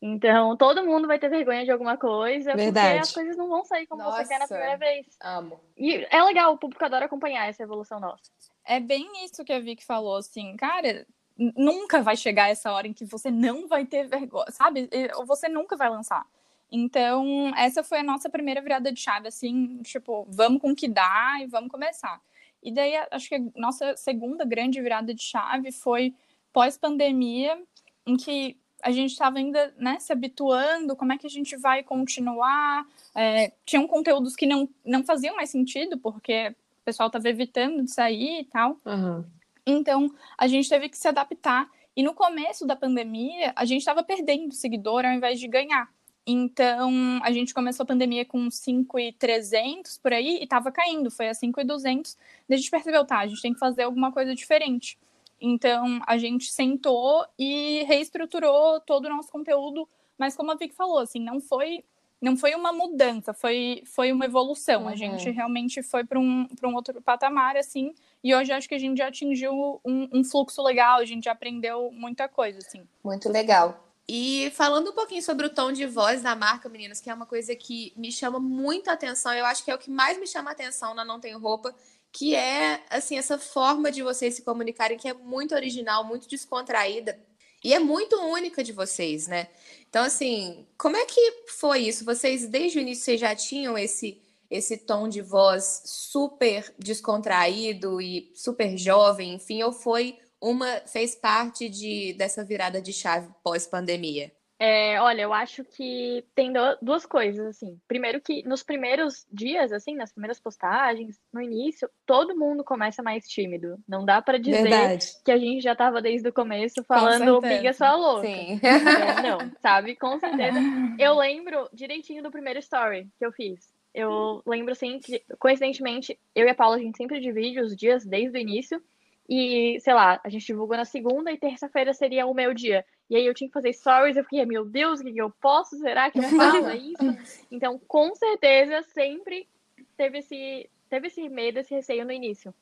Então, 0.00 0.54
todo 0.58 0.84
mundo 0.84 1.08
vai 1.08 1.18
ter 1.18 1.30
vergonha 1.30 1.64
de 1.64 1.70
alguma 1.70 1.96
coisa, 1.96 2.54
Verdade. 2.54 2.88
porque 2.88 3.00
as 3.00 3.12
coisas 3.12 3.36
não 3.38 3.48
vão 3.48 3.64
sair 3.64 3.86
como 3.86 4.02
Nossa, 4.02 4.22
você 4.22 4.28
quer 4.28 4.38
na 4.38 4.46
primeira 4.46 4.76
vez. 4.76 5.06
Amo. 5.18 5.58
E 5.78 6.06
é 6.10 6.22
legal, 6.22 6.52
o 6.52 6.58
público 6.58 6.84
adora 6.84 7.06
acompanhar 7.06 7.48
essa 7.48 7.62
evolução 7.62 7.98
nossa. 7.98 8.30
É 8.66 8.80
bem 8.80 9.24
isso 9.24 9.44
que 9.44 9.52
a 9.52 9.60
Vicky 9.60 9.84
falou, 9.84 10.16
assim, 10.16 10.56
cara, 10.56 11.06
nunca 11.36 12.02
vai 12.02 12.16
chegar 12.16 12.48
essa 12.48 12.72
hora 12.72 12.86
em 12.86 12.92
que 12.92 13.04
você 13.04 13.30
não 13.30 13.68
vai 13.68 13.84
ter 13.84 14.08
vergonha, 14.08 14.50
sabe? 14.50 14.88
Ou 15.16 15.26
você 15.26 15.48
nunca 15.48 15.76
vai 15.76 15.90
lançar. 15.90 16.26
Então, 16.70 17.52
essa 17.56 17.82
foi 17.82 17.98
a 18.00 18.02
nossa 18.02 18.28
primeira 18.28 18.60
virada 18.60 18.90
de 18.90 19.00
chave, 19.00 19.28
assim, 19.28 19.80
tipo, 19.82 20.26
vamos 20.28 20.60
com 20.60 20.72
o 20.72 20.76
que 20.76 20.88
dá 20.88 21.36
e 21.40 21.46
vamos 21.46 21.70
começar. 21.70 22.20
E 22.62 22.72
daí, 22.72 22.94
acho 23.10 23.28
que 23.28 23.34
a 23.34 23.40
nossa 23.54 23.96
segunda 23.96 24.44
grande 24.44 24.80
virada 24.80 25.14
de 25.14 25.22
chave 25.22 25.70
foi 25.70 26.14
pós-pandemia, 26.52 27.62
em 28.06 28.16
que 28.16 28.56
a 28.82 28.90
gente 28.90 29.12
estava 29.12 29.38
ainda 29.38 29.74
né, 29.78 29.98
se 30.00 30.12
habituando, 30.12 30.96
como 30.96 31.12
é 31.12 31.18
que 31.18 31.26
a 31.26 31.30
gente 31.30 31.56
vai 31.56 31.82
continuar. 31.82 32.86
É, 33.14 33.52
tinham 33.64 33.86
conteúdos 33.86 34.36
que 34.36 34.46
não, 34.46 34.68
não 34.84 35.04
faziam 35.04 35.36
mais 35.36 35.50
sentido, 35.50 35.98
porque 35.98 36.54
o 36.84 36.92
pessoal 36.92 37.06
estava 37.06 37.26
evitando 37.30 37.82
de 37.82 37.90
sair 37.90 38.40
e 38.40 38.44
tal. 38.44 38.78
Uhum. 38.84 39.24
Então, 39.66 40.14
a 40.36 40.46
gente 40.46 40.68
teve 40.68 40.90
que 40.90 40.98
se 40.98 41.08
adaptar. 41.08 41.66
E 41.96 42.02
no 42.02 42.12
começo 42.12 42.66
da 42.66 42.76
pandemia, 42.76 43.54
a 43.56 43.64
gente 43.64 43.78
estava 43.78 44.02
perdendo 44.02 44.52
seguidor 44.52 45.06
ao 45.06 45.12
invés 45.12 45.40
de 45.40 45.48
ganhar. 45.48 45.88
Então, 46.26 47.20
a 47.22 47.32
gente 47.32 47.54
começou 47.54 47.84
a 47.84 47.86
pandemia 47.86 48.24
com 48.26 48.50
5,300 48.50 49.96
por 49.96 50.12
aí 50.12 50.38
e 50.40 50.44
estava 50.44 50.70
caindo, 50.70 51.10
foi 51.10 51.28
a 51.28 51.34
5,200. 51.34 52.16
Daí 52.46 52.56
a 52.56 52.58
gente 52.58 52.70
percebeu, 52.70 53.06
tá, 53.06 53.20
a 53.20 53.26
gente 53.26 53.40
tem 53.40 53.54
que 53.54 53.58
fazer 53.58 53.84
alguma 53.84 54.12
coisa 54.12 54.34
diferente. 54.34 54.98
Então, 55.40 56.00
a 56.06 56.18
gente 56.18 56.50
sentou 56.50 57.24
e 57.38 57.82
reestruturou 57.84 58.80
todo 58.80 59.06
o 59.06 59.08
nosso 59.08 59.30
conteúdo, 59.30 59.88
mas 60.18 60.36
como 60.36 60.50
a 60.52 60.54
Vic 60.54 60.74
falou, 60.74 60.98
assim, 60.98 61.20
não 61.20 61.40
foi 61.40 61.82
não 62.24 62.38
foi 62.38 62.54
uma 62.54 62.72
mudança, 62.72 63.34
foi, 63.34 63.82
foi 63.84 64.10
uma 64.10 64.24
evolução. 64.24 64.84
Uhum. 64.84 64.88
A 64.88 64.96
gente 64.96 65.30
realmente 65.30 65.82
foi 65.82 66.04
para 66.04 66.18
um, 66.18 66.48
um 66.64 66.74
outro 66.74 67.00
patamar, 67.02 67.54
assim, 67.54 67.94
e 68.22 68.34
hoje 68.34 68.50
acho 68.50 68.66
que 68.66 68.74
a 68.74 68.78
gente 68.78 68.96
já 68.96 69.08
atingiu 69.08 69.78
um, 69.84 70.08
um, 70.10 70.24
fluxo 70.24 70.62
legal, 70.62 71.00
a 71.00 71.04
gente 71.04 71.24
já 71.24 71.32
aprendeu 71.32 71.90
muita 71.92 72.26
coisa, 72.26 72.58
assim. 72.58 72.88
Muito 73.04 73.28
legal. 73.28 73.78
E 74.08 74.50
falando 74.54 74.90
um 74.90 74.94
pouquinho 74.94 75.22
sobre 75.22 75.46
o 75.46 75.50
tom 75.50 75.70
de 75.70 75.84
voz 75.86 76.22
da 76.22 76.34
marca, 76.34 76.66
meninas, 76.66 76.98
que 76.98 77.10
é 77.10 77.14
uma 77.14 77.26
coisa 77.26 77.54
que 77.54 77.92
me 77.94 78.10
chama 78.10 78.40
muito 78.40 78.88
atenção, 78.88 79.34
eu 79.34 79.44
acho 79.44 79.62
que 79.62 79.70
é 79.70 79.74
o 79.74 79.78
que 79.78 79.90
mais 79.90 80.18
me 80.18 80.26
chama 80.26 80.50
atenção 80.50 80.94
na 80.94 81.04
Não 81.04 81.20
Tem 81.20 81.34
Roupa, 81.34 81.74
que 82.10 82.34
é, 82.34 82.82
assim, 82.88 83.18
essa 83.18 83.38
forma 83.38 83.92
de 83.92 84.02
vocês 84.02 84.34
se 84.34 84.42
comunicarem 84.42 84.96
que 84.96 85.08
é 85.08 85.12
muito 85.12 85.54
original, 85.54 86.04
muito 86.04 86.26
descontraída. 86.26 87.18
E 87.64 87.72
é 87.72 87.78
muito 87.78 88.14
única 88.20 88.62
de 88.62 88.72
vocês, 88.72 89.26
né? 89.26 89.48
Então, 89.88 90.04
assim, 90.04 90.66
como 90.76 90.98
é 90.98 91.06
que 91.06 91.46
foi 91.48 91.80
isso? 91.80 92.04
Vocês, 92.04 92.46
desde 92.46 92.78
o 92.78 92.82
início, 92.82 93.04
vocês 93.04 93.18
já 93.18 93.34
tinham 93.34 93.78
esse, 93.78 94.20
esse 94.50 94.76
tom 94.76 95.08
de 95.08 95.22
voz 95.22 95.82
super 95.86 96.74
descontraído 96.78 98.02
e 98.02 98.30
super 98.34 98.76
jovem, 98.76 99.34
enfim, 99.34 99.62
ou 99.62 99.72
foi 99.72 100.18
uma 100.38 100.80
fez 100.86 101.14
parte 101.14 101.70
de 101.70 102.12
dessa 102.12 102.44
virada 102.44 102.82
de 102.82 102.92
chave 102.92 103.30
pós-pandemia? 103.42 104.30
É, 104.58 105.00
olha, 105.00 105.22
eu 105.22 105.32
acho 105.32 105.64
que 105.64 106.24
tem 106.34 106.52
duas 106.80 107.04
coisas, 107.04 107.46
assim. 107.46 107.78
Primeiro 107.88 108.20
que 108.20 108.42
nos 108.46 108.62
primeiros 108.62 109.26
dias, 109.30 109.72
assim, 109.72 109.96
nas 109.96 110.12
primeiras 110.12 110.38
postagens, 110.38 111.18
no 111.32 111.42
início, 111.42 111.88
todo 112.06 112.36
mundo 112.36 112.62
começa 112.62 113.02
mais 113.02 113.28
tímido. 113.28 113.76
Não 113.86 114.04
dá 114.04 114.22
para 114.22 114.38
dizer 114.38 114.62
Verdade. 114.62 115.06
que 115.24 115.32
a 115.32 115.38
gente 115.38 115.62
já 115.62 115.72
estava 115.72 116.00
desde 116.00 116.28
o 116.28 116.32
começo 116.32 116.84
falando 116.84 117.40
biga 117.40 117.72
sua 117.72 117.96
louca. 117.96 118.26
Sim. 118.26 118.60
É, 118.62 119.22
não, 119.22 119.52
sabe? 119.60 119.96
Com 119.96 120.18
certeza. 120.18 120.58
Eu 120.98 121.16
lembro 121.16 121.68
direitinho 121.72 122.22
do 122.22 122.30
primeiro 122.30 122.58
story 122.60 123.08
que 123.18 123.24
eu 123.24 123.32
fiz. 123.32 123.72
Eu 123.92 124.42
lembro, 124.46 124.72
assim, 124.72 124.98
que, 124.98 125.22
coincidentemente, 125.38 126.18
eu 126.34 126.46
e 126.46 126.50
a 126.50 126.54
Paula, 126.54 126.76
a 126.76 126.78
gente 126.80 126.96
sempre 126.96 127.20
divide 127.20 127.60
os 127.60 127.76
dias 127.76 128.04
desde 128.04 128.36
o 128.36 128.40
início. 128.40 128.82
E, 129.28 129.78
sei 129.80 129.94
lá, 129.94 130.20
a 130.22 130.28
gente 130.28 130.46
divulgou 130.46 130.76
na 130.76 130.84
segunda 130.84 131.32
e 131.32 131.38
terça-feira 131.38 131.94
seria 131.94 132.26
o 132.26 132.34
meu 132.34 132.52
dia. 132.52 132.84
E 133.08 133.16
aí 133.16 133.24
eu 133.24 133.34
tinha 133.34 133.48
que 133.48 133.54
fazer 133.54 133.72
stories, 133.72 134.16
eu 134.16 134.24
fiquei, 134.24 134.44
meu 134.44 134.64
Deus, 134.64 135.00
o 135.00 135.04
que 135.04 135.16
eu 135.16 135.30
posso? 135.30 135.76
Será 135.78 136.10
que 136.10 136.18
eu 136.20 136.24
faço 136.24 136.70
isso? 136.70 137.46
Então, 137.50 137.78
com 137.88 138.14
certeza, 138.14 138.82
sempre 138.82 139.48
teve 139.96 140.18
esse, 140.18 140.68
teve 140.90 141.06
esse 141.06 141.28
medo, 141.28 141.58
esse 141.58 141.74
receio 141.74 142.04
no 142.04 142.12
início. 142.12 142.54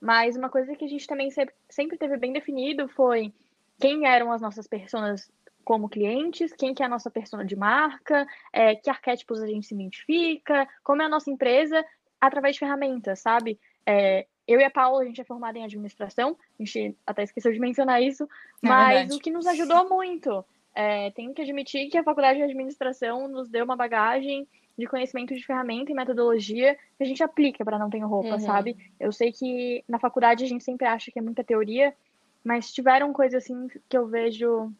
Mas 0.00 0.36
uma 0.36 0.48
coisa 0.48 0.74
que 0.74 0.84
a 0.84 0.88
gente 0.88 1.06
também 1.06 1.30
sempre, 1.30 1.54
sempre 1.68 1.98
teve 1.98 2.16
bem 2.16 2.32
definido 2.32 2.88
foi 2.88 3.32
quem 3.78 4.06
eram 4.06 4.32
as 4.32 4.40
nossas 4.40 4.66
pessoas 4.66 5.30
como 5.64 5.88
clientes, 5.88 6.52
quem 6.52 6.74
que 6.74 6.82
é 6.82 6.86
a 6.86 6.88
nossa 6.88 7.10
persona 7.10 7.44
de 7.44 7.54
marca, 7.54 8.26
é, 8.52 8.74
que 8.74 8.90
arquétipos 8.90 9.40
a 9.42 9.46
gente 9.46 9.66
se 9.66 9.74
identifica, 9.74 10.66
como 10.82 11.02
é 11.02 11.04
a 11.04 11.08
nossa 11.08 11.30
empresa, 11.30 11.84
através 12.20 12.54
de 12.56 12.60
ferramentas, 12.60 13.20
sabe? 13.20 13.58
É, 13.86 14.26
eu 14.50 14.60
e 14.60 14.64
a 14.64 14.70
Paula, 14.70 15.02
a 15.02 15.04
gente 15.04 15.20
é 15.20 15.24
formada 15.24 15.56
em 15.56 15.64
administração, 15.64 16.36
a 16.58 16.64
gente 16.64 16.96
até 17.06 17.22
esqueceu 17.22 17.52
de 17.52 17.60
mencionar 17.60 18.02
isso, 18.02 18.24
é 18.24 18.68
mas 18.68 19.10
é 19.10 19.14
o 19.14 19.20
que 19.20 19.30
nos 19.30 19.46
ajudou 19.46 19.88
muito. 19.88 20.44
É, 20.74 21.10
tenho 21.12 21.32
que 21.32 21.40
admitir 21.40 21.88
que 21.88 21.96
a 21.96 22.02
faculdade 22.02 22.38
de 22.38 22.44
administração 22.44 23.28
nos 23.28 23.48
deu 23.48 23.64
uma 23.64 23.76
bagagem 23.76 24.48
de 24.76 24.86
conhecimento 24.86 25.34
de 25.34 25.46
ferramenta 25.46 25.92
e 25.92 25.94
metodologia 25.94 26.76
que 26.96 27.04
a 27.04 27.06
gente 27.06 27.22
aplica 27.22 27.64
para 27.64 27.78
não 27.78 27.88
ter 27.88 28.00
roupa, 28.00 28.32
uhum. 28.32 28.40
sabe? 28.40 28.76
Eu 28.98 29.12
sei 29.12 29.30
que 29.30 29.84
na 29.88 30.00
faculdade 30.00 30.42
a 30.42 30.48
gente 30.48 30.64
sempre 30.64 30.86
acha 30.86 31.12
que 31.12 31.18
é 31.20 31.22
muita 31.22 31.44
teoria, 31.44 31.94
mas 32.42 32.72
tiveram 32.72 33.12
coisas 33.12 33.44
assim 33.44 33.68
que 33.88 33.96
eu 33.96 34.08
vejo 34.08 34.72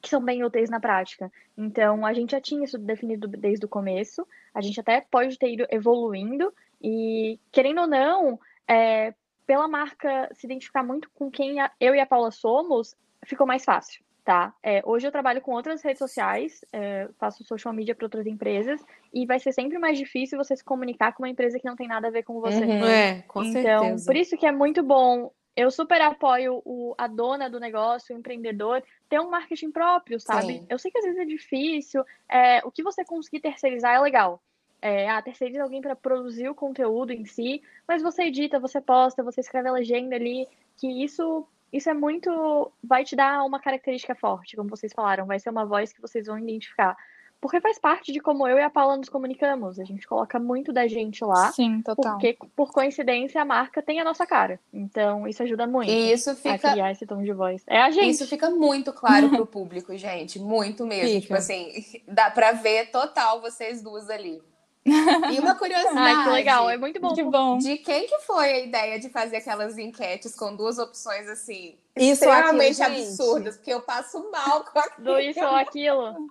que 0.00 0.08
são 0.08 0.20
bem 0.20 0.42
úteis 0.42 0.68
na 0.68 0.80
prática. 0.80 1.30
Então, 1.56 2.04
a 2.04 2.12
gente 2.12 2.32
já 2.32 2.40
tinha 2.40 2.64
isso 2.64 2.78
definido 2.78 3.28
desde 3.28 3.64
o 3.64 3.68
começo, 3.68 4.26
a 4.52 4.60
gente 4.60 4.80
até 4.80 5.00
pode 5.00 5.38
ter 5.38 5.52
ido 5.52 5.66
evoluindo, 5.70 6.52
e 6.82 7.38
querendo 7.50 7.80
ou 7.80 7.86
não, 7.86 8.38
é, 8.68 9.14
pela 9.46 9.68
marca 9.68 10.28
se 10.32 10.46
identificar 10.46 10.82
muito 10.82 11.10
com 11.14 11.30
quem 11.30 11.56
eu 11.80 11.94
e 11.94 12.00
a 12.00 12.06
Paula 12.06 12.30
somos, 12.30 12.96
ficou 13.24 13.46
mais 13.46 13.64
fácil, 13.64 14.02
tá? 14.24 14.54
É, 14.62 14.82
hoje 14.84 15.06
eu 15.06 15.12
trabalho 15.12 15.40
com 15.40 15.52
outras 15.52 15.82
redes 15.82 15.98
sociais, 15.98 16.64
é, 16.72 17.08
faço 17.18 17.44
social 17.44 17.74
media 17.74 17.94
para 17.94 18.06
outras 18.06 18.26
empresas, 18.26 18.80
e 19.12 19.26
vai 19.26 19.38
ser 19.38 19.52
sempre 19.52 19.78
mais 19.78 19.98
difícil 19.98 20.38
você 20.38 20.56
se 20.56 20.64
comunicar 20.64 21.12
com 21.12 21.22
uma 21.22 21.28
empresa 21.28 21.58
que 21.58 21.66
não 21.66 21.76
tem 21.76 21.88
nada 21.88 22.08
a 22.08 22.10
ver 22.10 22.22
com 22.22 22.40
você. 22.40 22.64
Uhum, 22.64 22.84
é, 22.86 23.22
com 23.28 23.42
então, 23.42 23.82
certeza. 23.82 24.06
por 24.06 24.16
isso 24.16 24.36
que 24.36 24.46
é 24.46 24.52
muito 24.52 24.82
bom 24.82 25.30
eu 25.56 25.70
super 25.70 26.00
apoio 26.00 26.60
o, 26.64 26.94
a 26.98 27.06
dona 27.06 27.48
do 27.48 27.60
negócio, 27.60 28.14
o 28.14 28.18
empreendedor, 28.18 28.82
ter 29.08 29.20
um 29.20 29.30
marketing 29.30 29.70
próprio, 29.70 30.18
sabe? 30.18 30.54
Sim. 30.54 30.66
Eu 30.68 30.78
sei 30.78 30.90
que 30.90 30.98
às 30.98 31.04
vezes 31.04 31.20
é 31.20 31.24
difícil, 31.24 32.04
é, 32.28 32.60
o 32.64 32.72
que 32.72 32.82
você 32.82 33.04
conseguir 33.04 33.40
terceirizar 33.40 33.94
é 33.94 34.00
legal. 34.00 34.42
É, 34.86 35.08
ah, 35.08 35.22
terceiriza 35.22 35.62
alguém 35.62 35.80
para 35.80 35.96
produzir 35.96 36.46
o 36.46 36.54
conteúdo 36.54 37.10
em 37.10 37.24
si, 37.24 37.62
mas 37.88 38.02
você 38.02 38.24
edita, 38.24 38.60
você 38.60 38.82
posta, 38.82 39.22
você 39.22 39.40
escreve 39.40 39.66
a 39.66 39.72
legenda 39.72 40.14
ali, 40.14 40.46
que 40.76 41.02
isso 41.02 41.48
isso 41.72 41.88
é 41.88 41.94
muito. 41.94 42.70
vai 42.82 43.02
te 43.02 43.16
dar 43.16 43.42
uma 43.46 43.58
característica 43.58 44.14
forte, 44.14 44.54
como 44.54 44.68
vocês 44.68 44.92
falaram, 44.92 45.24
vai 45.24 45.40
ser 45.40 45.48
uma 45.48 45.64
voz 45.64 45.90
que 45.90 46.02
vocês 46.02 46.26
vão 46.26 46.38
identificar. 46.38 46.94
Porque 47.40 47.62
faz 47.62 47.78
parte 47.78 48.12
de 48.12 48.20
como 48.20 48.46
eu 48.46 48.58
e 48.58 48.62
a 48.62 48.68
Paula 48.68 48.98
nos 48.98 49.08
comunicamos. 49.08 49.80
A 49.80 49.84
gente 49.84 50.06
coloca 50.06 50.38
muito 50.38 50.70
da 50.70 50.86
gente 50.86 51.24
lá. 51.24 51.50
Sim, 51.52 51.80
total. 51.80 52.12
Porque, 52.12 52.38
por 52.54 52.70
coincidência, 52.70 53.40
a 53.40 53.44
marca 53.44 53.82
tem 53.82 54.00
a 54.00 54.04
nossa 54.04 54.26
cara. 54.26 54.60
Então, 54.72 55.26
isso 55.26 55.42
ajuda 55.42 55.66
muito 55.66 55.90
e 55.90 56.12
isso 56.12 56.34
fica... 56.36 56.54
a 56.54 56.72
criar 56.72 56.92
esse 56.92 57.06
tom 57.06 57.22
de 57.22 57.32
voz. 57.32 57.62
É 57.66 57.80
a 57.80 57.90
gente. 57.90 58.10
Isso 58.10 58.26
fica 58.26 58.50
muito 58.50 58.92
claro 58.92 59.28
pro 59.30 59.46
público, 59.46 59.96
gente. 59.96 60.38
Muito 60.38 60.86
mesmo. 60.86 61.08
Fica. 61.08 61.20
Tipo 61.20 61.34
assim, 61.34 61.72
dá 62.06 62.30
pra 62.30 62.52
ver 62.52 62.90
total 62.90 63.40
vocês 63.40 63.82
duas 63.82 64.08
ali. 64.10 64.42
E 64.86 65.38
uma 65.40 65.54
curiosidade. 65.54 65.96
Ai, 65.98 66.24
que 66.24 66.30
legal, 66.30 66.68
é 66.68 66.76
muito 66.76 67.00
bom. 67.00 67.14
Que 67.14 67.22
bom. 67.22 67.58
De 67.58 67.78
quem 67.78 68.06
que 68.06 68.18
foi 68.20 68.52
a 68.52 68.60
ideia 68.60 68.98
de 68.98 69.08
fazer 69.08 69.36
aquelas 69.36 69.78
enquetes 69.78 70.34
com 70.34 70.54
duas 70.54 70.78
opções 70.78 71.28
assim, 71.28 71.78
isso 71.96 72.24
extremamente 72.24 72.82
aquilo, 72.82 73.06
absurdas, 73.06 73.56
porque 73.56 73.72
eu 73.72 73.80
passo 73.80 74.30
mal 74.30 74.64
com 74.64 74.78
aquilo. 74.80 75.04
Do 75.04 75.20
isso 75.20 75.40
ou 75.40 75.54
aquilo. 75.54 76.28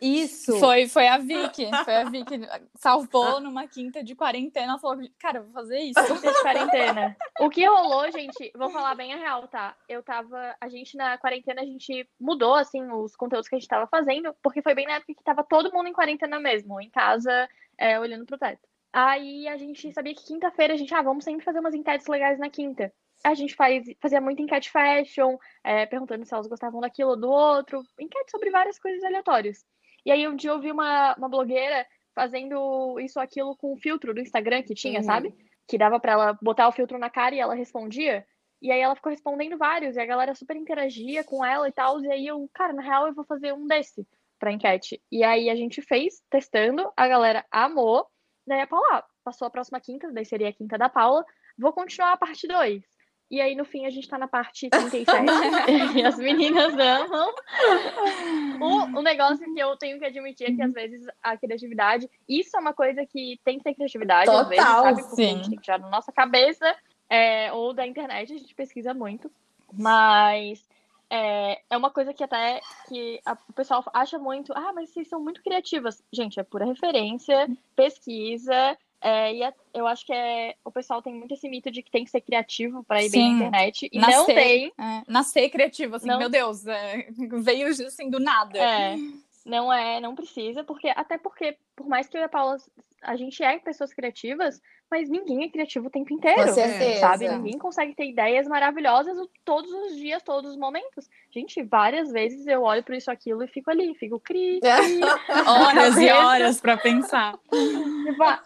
Isso. 0.00 0.58
Foi, 0.58 0.86
foi 0.88 1.08
a 1.08 1.16
Vicky. 1.16 1.70
Foi 1.84 1.96
a 1.96 2.04
Vicky. 2.04 2.40
Salvou 2.76 3.40
numa 3.40 3.66
quinta 3.66 4.04
de 4.04 4.14
quarentena. 4.14 4.72
Ela 4.72 4.78
falou, 4.78 4.98
cara, 5.18 5.40
vou 5.40 5.52
fazer 5.52 5.78
isso. 5.80 6.04
Quinta 6.06 6.32
de 6.32 6.42
quarentena. 6.42 7.16
O 7.40 7.48
que 7.48 7.66
rolou, 7.66 8.10
gente, 8.12 8.52
vou 8.54 8.70
falar 8.70 8.94
bem 8.94 9.14
a 9.14 9.16
real, 9.16 9.48
tá? 9.48 9.74
Eu 9.88 10.02
tava. 10.02 10.54
A 10.60 10.68
gente 10.68 10.96
na 10.96 11.16
quarentena, 11.16 11.62
a 11.62 11.64
gente 11.66 12.06
mudou, 12.20 12.54
assim, 12.54 12.82
os 12.92 13.16
conteúdos 13.16 13.48
que 13.48 13.56
a 13.56 13.58
gente 13.58 13.68
tava 13.68 13.86
fazendo, 13.86 14.34
porque 14.42 14.60
foi 14.60 14.74
bem 14.74 14.86
na 14.86 14.94
época 14.94 15.14
que 15.14 15.24
tava 15.24 15.42
todo 15.42 15.72
mundo 15.72 15.88
em 15.88 15.94
quarentena 15.94 16.38
mesmo, 16.38 16.78
em 16.78 16.90
casa 16.90 17.48
é, 17.80 17.98
olhando 17.98 18.26
pro 18.26 18.38
teto. 18.38 18.60
Aí 18.92 19.48
a 19.48 19.56
gente 19.56 19.90
sabia 19.92 20.14
que 20.14 20.26
quinta-feira 20.26 20.74
a 20.74 20.76
gente, 20.76 20.92
ah, 20.94 21.02
vamos 21.02 21.24
sempre 21.24 21.44
fazer 21.44 21.60
umas 21.60 21.74
enquetes 21.74 22.06
legais 22.06 22.38
na 22.38 22.50
quinta. 22.50 22.92
A 23.24 23.34
gente 23.34 23.54
faz, 23.54 23.84
fazia 24.00 24.20
muito 24.20 24.42
enquete 24.42 24.70
fashion, 24.70 25.36
é, 25.64 25.86
perguntando 25.86 26.24
se 26.24 26.34
elas 26.34 26.46
gostavam 26.46 26.80
daquilo 26.80 27.10
ou 27.10 27.16
do 27.16 27.30
outro, 27.30 27.82
enquete 27.98 28.30
sobre 28.30 28.50
várias 28.50 28.78
coisas 28.78 29.02
aleatórias. 29.02 29.64
E 30.04 30.10
aí 30.10 30.26
um 30.28 30.36
dia 30.36 30.50
eu 30.50 30.60
vi 30.60 30.70
uma, 30.70 31.14
uma 31.16 31.28
blogueira 31.28 31.86
fazendo 32.14 32.98
isso 33.00 33.18
ou 33.18 33.22
aquilo 33.22 33.56
com 33.56 33.72
o 33.72 33.76
filtro 33.76 34.12
do 34.12 34.20
Instagram 34.20 34.62
que 34.62 34.74
tinha, 34.74 35.00
uhum. 35.00 35.04
sabe? 35.04 35.34
Que 35.66 35.78
dava 35.78 36.00
para 36.00 36.12
ela 36.12 36.38
botar 36.42 36.68
o 36.68 36.72
filtro 36.72 36.98
na 36.98 37.08
cara 37.08 37.34
e 37.34 37.40
ela 37.40 37.54
respondia. 37.54 38.26
E 38.60 38.70
aí 38.70 38.80
ela 38.80 38.96
ficou 38.96 39.10
respondendo 39.10 39.56
vários, 39.56 39.96
e 39.96 40.00
a 40.00 40.04
galera 40.04 40.34
super 40.34 40.56
interagia 40.56 41.24
com 41.24 41.44
ela 41.44 41.68
e 41.68 41.72
tal. 41.72 42.00
E 42.02 42.10
aí 42.10 42.26
eu, 42.26 42.48
cara, 42.52 42.72
na 42.72 42.82
real 42.82 43.06
eu 43.06 43.14
vou 43.14 43.24
fazer 43.24 43.54
um 43.54 43.66
desse 43.66 44.06
para 44.40 44.50
enquete. 44.50 45.00
E 45.12 45.22
aí 45.22 45.50
a 45.50 45.54
gente 45.54 45.80
fez, 45.82 46.22
testando, 46.30 46.90
a 46.96 47.06
galera 47.06 47.44
amou. 47.52 48.06
Daí 48.46 48.62
a 48.62 48.66
Paula 48.66 48.86
ah, 48.90 49.04
passou 49.22 49.46
a 49.46 49.50
próxima 49.50 49.78
quinta, 49.78 50.10
daí 50.10 50.24
seria 50.24 50.48
a 50.48 50.52
quinta 50.52 50.76
da 50.76 50.88
Paula. 50.88 51.24
Vou 51.56 51.72
continuar 51.72 52.12
a 52.12 52.16
parte 52.16 52.48
2. 52.48 52.82
E 53.30 53.40
aí, 53.40 53.54
no 53.54 53.64
fim, 53.64 53.86
a 53.86 53.90
gente 53.90 54.08
tá 54.08 54.18
na 54.18 54.26
parte 54.26 54.68
37. 54.68 55.06
e 55.96 56.02
as 56.02 56.18
meninas 56.18 56.74
amam. 56.76 57.32
O, 58.60 58.98
o 58.98 59.02
negócio 59.02 59.54
que 59.54 59.58
eu 59.58 59.74
tenho 59.78 59.98
que 59.98 60.04
admitir 60.04 60.50
é 60.50 60.54
que, 60.54 60.60
às 60.60 60.72
vezes, 60.72 61.06
a 61.22 61.34
criatividade... 61.34 62.10
Isso 62.28 62.54
é 62.54 62.60
uma 62.60 62.74
coisa 62.74 63.06
que 63.06 63.40
tem 63.42 63.56
que 63.56 63.64
ter 63.64 63.72
criatividade, 63.72 64.26
Total, 64.26 64.42
às 64.42 64.48
vezes, 64.48 64.64
sabe? 64.64 65.02
Porque 65.02 65.16
sim. 65.16 65.22
a 65.22 65.36
gente 65.36 65.48
tem 65.48 65.58
que 65.58 65.64
tirar 65.64 65.78
da 65.78 65.88
nossa 65.88 66.12
cabeça. 66.12 66.76
É, 67.08 67.50
ou 67.52 67.72
da 67.72 67.86
internet, 67.86 68.34
a 68.34 68.36
gente 68.36 68.54
pesquisa 68.54 68.92
muito. 68.92 69.30
Mas 69.72 70.68
é, 71.10 71.60
é 71.68 71.76
uma 71.76 71.90
coisa 71.90 72.14
que 72.14 72.22
até 72.22 72.60
que 72.88 73.20
a, 73.26 73.36
o 73.48 73.52
pessoal 73.52 73.84
acha 73.92 74.18
muito, 74.18 74.52
ah, 74.54 74.72
mas 74.72 74.90
vocês 74.90 75.08
são 75.08 75.20
muito 75.20 75.42
criativas. 75.42 76.02
Gente, 76.12 76.38
é 76.38 76.42
pura 76.42 76.64
referência, 76.64 77.48
pesquisa, 77.74 78.76
é, 79.02 79.34
e 79.34 79.42
é, 79.42 79.52
eu 79.72 79.86
acho 79.86 80.04
que 80.04 80.12
é, 80.12 80.54
o 80.62 80.70
pessoal 80.70 81.00
tem 81.00 81.14
muito 81.14 81.32
esse 81.32 81.48
mito 81.48 81.70
de 81.70 81.82
que 81.82 81.90
tem 81.90 82.04
que 82.04 82.10
ser 82.10 82.20
criativo 82.20 82.84
para 82.84 83.02
ir 83.02 83.08
Sim, 83.08 83.18
bem 83.18 83.30
na 83.30 83.36
internet. 83.38 83.88
E 83.90 83.98
nascer, 83.98 84.16
não 84.16 84.26
tem. 84.26 84.72
É, 84.78 85.02
nascer 85.08 85.50
criativo, 85.50 85.96
assim, 85.96 86.06
não, 86.06 86.18
meu 86.18 86.28
Deus, 86.28 86.66
é, 86.66 87.06
veio 87.42 87.68
assim 87.68 88.10
do 88.10 88.20
nada. 88.20 88.58
É, 88.58 88.96
não 89.44 89.72
é, 89.72 90.00
não 90.00 90.14
precisa, 90.14 90.62
porque 90.64 90.88
até 90.88 91.16
porque, 91.18 91.56
por 91.74 91.86
mais 91.86 92.08
que 92.08 92.16
eu 92.16 92.20
e 92.20 92.24
a 92.24 92.28
Paula, 92.28 92.56
a 93.02 93.16
gente 93.16 93.42
é 93.42 93.58
pessoas 93.58 93.92
criativas, 93.92 94.60
mas 94.90 95.08
ninguém 95.08 95.44
é 95.44 95.48
criativo 95.48 95.86
o 95.86 95.90
tempo 95.90 96.12
inteiro. 96.12 96.42
Com 96.42 96.52
certeza. 96.52 97.00
Sabe? 97.00 97.28
Ninguém 97.28 97.58
consegue 97.58 97.94
ter 97.94 98.06
ideias 98.06 98.48
maravilhosas 98.48 99.16
todos 99.44 99.70
os 99.70 99.96
dias, 99.96 100.22
todos 100.22 100.50
os 100.50 100.56
momentos. 100.56 101.08
Gente, 101.30 101.62
várias 101.62 102.10
vezes 102.10 102.46
eu 102.46 102.62
olho 102.62 102.82
para 102.82 102.96
isso 102.96 103.10
aquilo 103.10 103.42
e 103.44 103.48
fico 103.48 103.70
ali, 103.70 103.94
fico 103.94 104.18
cri, 104.18 104.60
cri 104.60 105.00
horas 105.46 105.96
e 105.96 106.10
horas 106.10 106.60
para 106.60 106.76
pensar. 106.76 107.38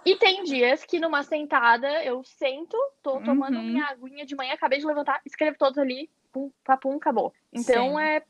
E 0.05 0.17
tem 0.17 0.45
dias 0.45 0.85
que 0.85 1.01
numa 1.01 1.23
sentada 1.23 2.05
eu 2.05 2.23
sento, 2.23 2.77
tô 3.03 3.21
tomando 3.21 3.57
uhum. 3.57 3.65
minha 3.65 3.87
aguinha 3.87 4.27
de 4.27 4.37
manhã, 4.37 4.53
acabei 4.53 4.79
de 4.79 4.87
levantar, 4.87 5.21
escrevo 5.25 5.57
todos 5.59 5.79
ali, 5.79 6.11
pum, 6.31 6.51
papum, 6.63 6.97
acabou. 6.97 7.33
Então 7.53 7.97
Sim. 7.97 8.03
é 8.03 8.23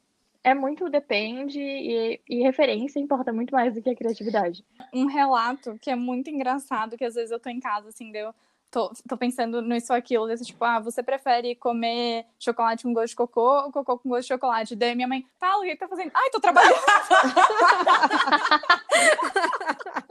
é 0.44 0.54
muito 0.54 0.88
depende 0.90 1.58
e, 1.58 2.20
e, 2.28 2.42
referência 2.42 3.00
importa 3.00 3.32
muito 3.32 3.52
mais 3.52 3.74
do 3.74 3.80
que 3.80 3.88
a 3.88 3.96
criatividade. 3.96 4.62
Um 4.92 5.06
relato 5.06 5.78
que 5.80 5.90
é 5.90 5.96
muito 5.96 6.28
engraçado, 6.28 6.98
que 6.98 7.04
às 7.04 7.14
vezes 7.14 7.30
eu 7.30 7.40
tô 7.40 7.48
em 7.48 7.58
casa, 7.58 7.88
assim, 7.88 8.12
deu. 8.12 8.34
Tô, 8.70 8.92
tô 9.08 9.16
pensando 9.16 9.62
nisso 9.62 9.92
ou 9.92 9.96
aquilo, 9.96 10.26
desse 10.26 10.44
tipo, 10.44 10.62
ah, 10.64 10.80
você 10.80 11.02
prefere 11.02 11.54
comer 11.54 12.26
chocolate 12.38 12.82
com 12.82 12.92
gosto 12.92 13.10
de 13.10 13.16
cocô 13.16 13.64
ou 13.64 13.72
cocô 13.72 13.98
com 13.98 14.08
gosto 14.10 14.22
de 14.22 14.34
chocolate? 14.34 14.76
Daí 14.76 14.94
minha 14.94 15.08
mãe, 15.08 15.24
Paulo, 15.40 15.62
o 15.62 15.66
que 15.66 15.76
tá 15.76 15.88
fazendo? 15.88 16.10
Ai, 16.12 16.30
tô 16.30 16.40
trabalhando. 16.40 16.74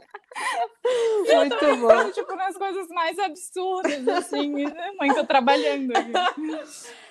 Muito 1.26 1.76
bom. 1.76 2.10
tipo, 2.10 2.34
nas 2.36 2.56
coisas 2.56 2.88
mais 2.88 3.18
absurdas, 3.18 4.06
assim. 4.08 4.58
e, 4.58 4.64
né, 4.64 4.92
Mãe, 4.98 5.14
tô 5.14 5.24
trabalhando 5.24 5.92
aqui. 5.96 6.12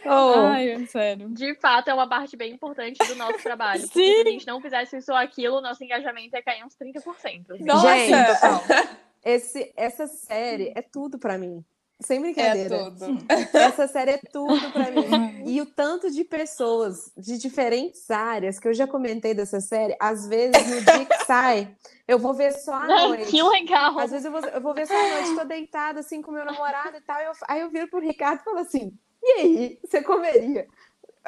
Oh, 0.05 0.47
Ai, 0.47 0.85
sério. 0.87 1.29
De 1.29 1.55
fato, 1.55 1.89
é 1.89 1.93
uma 1.93 2.07
parte 2.07 2.35
bem 2.35 2.53
importante 2.53 2.97
do 3.07 3.15
nosso 3.15 3.39
trabalho. 3.39 3.81
Porque 3.81 3.99
Sim. 3.99 4.21
se 4.21 4.27
a 4.27 4.31
gente 4.31 4.47
não 4.47 4.61
fizesse 4.61 4.97
isso 4.97 5.11
ou 5.11 5.17
aquilo, 5.17 5.61
nosso 5.61 5.83
engajamento 5.83 6.35
ia 6.35 6.43
cair 6.43 6.63
uns 6.63 6.75
30%. 6.75 7.51
assim. 7.51 7.63
Nossa! 7.63 7.87
Gente, 7.87 8.97
esse, 9.23 9.73
essa 9.77 10.07
série 10.07 10.73
é 10.75 10.81
tudo 10.81 11.17
pra 11.17 11.37
mim. 11.37 11.63
Sem 12.05 12.17
É 12.17 12.21
brincadeira. 12.21 12.91
tudo. 12.91 13.17
Essa 13.53 13.87
série 13.87 14.11
é 14.11 14.17
tudo 14.31 14.71
pra 14.71 14.91
mim. 14.91 15.43
E 15.45 15.59
o 15.61 15.65
tanto 15.65 16.09
de 16.09 16.23
pessoas 16.23 17.11
de 17.17 17.37
diferentes 17.37 18.09
áreas 18.09 18.57
que 18.59 18.67
eu 18.67 18.73
já 18.73 18.87
comentei 18.87 19.33
dessa 19.33 19.59
série, 19.59 19.95
às 19.99 20.25
vezes 20.27 20.67
no 20.67 20.81
dia 20.81 21.05
que 21.05 21.25
sai, 21.25 21.75
eu 22.07 22.17
vou 22.17 22.33
ver 22.33 22.53
só 22.53 22.73
à 22.75 22.87
noite. 22.87 23.29
que 23.29 23.43
legal! 23.43 23.99
Às 23.99 24.11
vezes 24.11 24.25
eu 24.25 24.31
vou, 24.31 24.39
eu 24.41 24.61
vou 24.61 24.73
ver 24.73 24.87
só 24.87 24.93
à 24.95 25.09
noite, 25.09 25.35
tô 25.35 25.43
deitada 25.45 25.99
assim 25.99 26.21
com 26.21 26.31
meu 26.31 26.45
namorado 26.45 26.95
e 26.97 27.01
tal. 27.01 27.19
eu- 27.21 27.31
aí 27.47 27.59
eu 27.61 27.69
viro 27.69 27.89
pro 27.89 27.99
Ricardo 27.99 28.39
e 28.39 28.43
falo 28.43 28.59
assim: 28.59 28.97
e 29.21 29.31
aí, 29.41 29.79
você 29.83 30.01
comeria? 30.01 30.65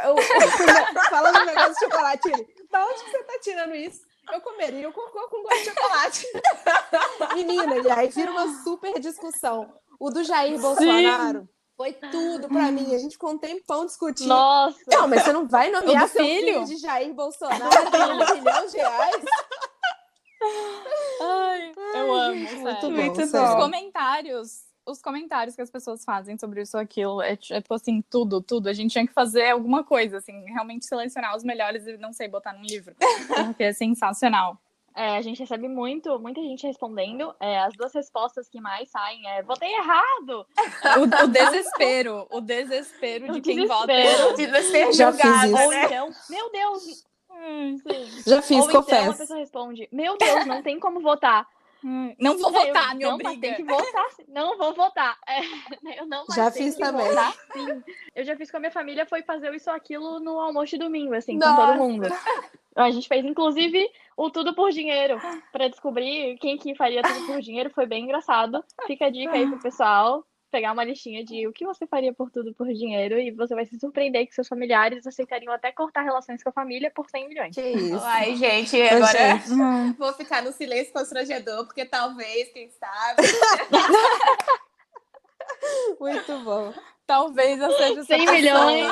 Eu, 0.03 0.15
falando 1.10 1.39
um 1.41 1.46
negócio 1.46 1.74
de 1.74 1.79
chocolate, 1.79 2.27
ele, 2.29 2.48
da 2.72 2.86
onde 2.86 3.03
que 3.03 3.12
você 3.12 3.24
tá 3.24 3.39
tirando 3.41 3.75
isso? 3.75 4.01
Eu 4.34 4.41
comeria 4.41 4.89
o 4.89 4.94
cocô 4.94 5.27
com 5.29 5.44
gosto 5.44 5.60
de 5.60 5.65
chocolate. 5.65 6.27
Menina, 7.36 7.77
e 7.77 7.91
aí 7.91 8.08
vira 8.10 8.32
uma 8.32 8.63
super 8.63 9.00
discussão. 9.00 9.72
O 10.00 10.10
do 10.10 10.24
Jair 10.24 10.60
Bolsonaro 10.60 11.48
foi 11.78 11.94
tudo 11.94 12.48
pra 12.48 12.72
mim. 12.72 12.94
A 12.96 12.98
gente 12.98 13.14
ficou 13.14 13.32
um 13.32 13.38
tempão 13.38 13.86
discutindo. 13.86 14.28
Nossa! 14.30 14.78
Não, 14.88 15.08
mas 15.08 15.24
você 15.24 15.34
não 15.34 15.48
vai 15.48 15.72
nomear 15.72 16.08
seu 16.08 16.24
filho? 16.24 16.46
filho 16.46 16.66
de 16.66 16.78
Jair 16.78 17.14
Bolsonaro 17.14 17.92
tem 17.92 18.02
um 18.02 18.36
milhão 18.42 18.68
de 18.68 18.78
reais? 18.78 19.25
Ai, 21.22 21.74
eu 21.96 22.14
amo, 22.14 22.36
Muito 22.36 22.50
sério. 22.64 22.82
bom, 22.82 22.92
Muito 22.92 23.22
Os 23.22 23.30
sério. 23.30 23.56
comentários, 23.58 24.62
os 24.86 25.02
comentários 25.02 25.56
que 25.56 25.62
as 25.62 25.72
pessoas 25.72 26.04
fazem 26.04 26.38
sobre 26.38 26.62
isso 26.62 26.78
ou 26.78 26.84
aquilo, 26.84 27.22
é, 27.22 27.32
é 27.32 27.36
tipo 27.36 27.74
assim, 27.74 28.04
tudo, 28.10 28.42
tudo. 28.42 28.70
A 28.70 28.74
gente 28.74 28.92
tinha 28.92 29.08
que 29.08 29.14
fazer 29.14 29.50
alguma 29.50 29.84
coisa, 29.84 30.18
assim, 30.18 30.44
realmente 30.46 30.86
selecionar 30.86 31.36
os 31.36 31.44
melhores 31.44 31.88
e 31.88 31.98
não 31.98 32.14
sei, 32.14 32.28
botar 32.28 32.54
num 32.54 32.64
livro. 32.64 32.96
Porque 33.48 33.64
é 33.64 33.74
sensacional. 33.74 34.58
É, 34.96 35.18
a 35.18 35.22
gente 35.22 35.40
recebe 35.42 35.68
muito, 35.68 36.18
muita 36.20 36.42
gente 36.42 36.66
respondendo. 36.66 37.36
É, 37.40 37.60
as 37.60 37.74
duas 37.75 37.94
respostas 37.94 38.48
que 38.48 38.62
mais 38.62 38.90
saem 38.90 39.28
é 39.30 39.44
votei 39.44 39.74
errado! 39.74 40.46
O, 40.98 41.24
o 41.25 41.28
desespero, 41.28 42.25
o 42.32 42.40
desespero 42.40 43.25
de 43.34 43.40
O 43.40 43.42
quem 43.42 43.68
vota. 43.68 43.88
desespero. 43.88 44.36
De 44.36 44.62
ser 44.64 44.94
Já 44.94 45.12
julgada, 45.12 45.42
fiz 45.42 45.52
isso. 45.52 45.64
Ou 45.64 45.70
né? 45.70 45.84
então, 45.86 46.10
meu 46.30 46.52
Deus! 46.52 47.06
Hum, 47.30 47.78
Sim. 47.80 48.24
Já 48.25 48.42
fiz, 48.42 48.58
Ou 48.64 48.70
então 48.70 48.80
a 48.80 48.84
confesso. 48.84 49.18
pessoa 49.18 49.40
responde, 49.40 49.90
meu 49.92 50.18
Deus, 50.18 50.46
não 50.46 50.64
tem 50.64 50.80
como 50.80 51.02
votar. 51.02 51.46
Hum. 51.86 52.15
Não 52.20 52.38
vou 52.38 52.51
votar, 52.51 52.96
me 52.96 53.04
não, 53.04 53.13
obriga. 53.13 53.39
tem 53.39 53.56
que 53.56 53.63
votar. 53.63 54.08
Não 54.27 54.58
vou 54.58 54.74
votar. 54.74 55.18
É, 55.27 56.00
eu 56.00 56.06
não 56.08 56.25
mas 56.27 56.36
Já 56.36 56.51
fiz 56.51 56.75
também. 56.75 57.08
votar. 57.08 57.34
Eu 58.15 58.25
já 58.25 58.36
fiz 58.36 58.50
com 58.50 58.58
a 58.58 58.60
minha 58.60 58.72
família, 58.72 59.06
foi 59.06 59.22
fazer 59.22 59.54
isso 59.54 59.70
ou 59.70 59.75
aquilo 59.75 60.20
no 60.20 60.39
almoço 60.39 60.72
de 60.72 60.77
domingo, 60.80 61.13
assim, 61.13 61.39
com 61.39 61.46
Nossa. 61.46 61.68
todo 61.68 61.77
mundo. 61.77 62.08
A 62.75 62.92
gente 62.92 63.08
fez, 63.08 63.24
inclusive, 63.24 63.89
o 64.18 64.30
Tudo 64.30 64.54
por 64.54 64.72
Dinheiro, 64.72 65.18
pra 65.51 65.70
descobrir 65.70 66.38
quem 66.39 66.58
que 66.58 66.75
faria 66.75 67.01
tudo 67.01 67.25
por 67.25 67.39
dinheiro. 67.39 67.70
Foi 67.70 67.86
bem 67.86 68.04
engraçado. 68.04 68.63
Fica 68.86 69.06
a 69.06 69.10
dica 69.10 69.32
aí 69.32 69.48
pro 69.48 69.62
pessoal. 69.62 70.25
Pegar 70.52 70.72
uma 70.72 70.84
listinha 70.84 71.24
de 71.24 71.48
o 71.48 71.54
que 71.54 71.66
você 71.66 71.86
faria 71.86 72.14
por 72.14 72.32
tudo 72.32 72.54
por 72.54 72.68
dinheiro 72.68 73.20
e 73.20 73.32
você 73.32 73.54
vai 73.54 73.66
se 73.66 73.78
surpreender 73.80 74.25
que 74.25 74.34
seus 74.34 74.48
familiares 74.48 75.06
aceitariam 75.06 75.52
até 75.52 75.72
cortar 75.72 76.04
relações 76.04 76.42
com 76.42 76.50
a 76.50 76.54
família 76.54 76.90
por 76.92 77.10
100 77.10 77.28
milhões. 77.28 77.56
Que 77.56 77.62
isso. 77.62 78.00
Ai, 78.04 78.36
gente, 78.36 78.82
agora 78.82 79.38
gente. 79.38 79.52
Hum. 79.52 79.94
vou 80.00 80.14
ficar 80.14 80.44
no 80.44 80.54
silêncio 80.54 80.94
constrangedor, 80.94 81.66
porque 81.66 81.86
talvez, 81.86 82.52
quem 82.54 82.70
sabe. 82.70 83.24
Muito 86.00 86.40
bom. 86.40 86.74
Talvez 87.06 87.62
eu 87.62 87.72
seja 87.72 88.00
essa 88.00 88.04
100 88.04 88.25
pessoa. 88.25 88.32
milhões. 88.32 88.88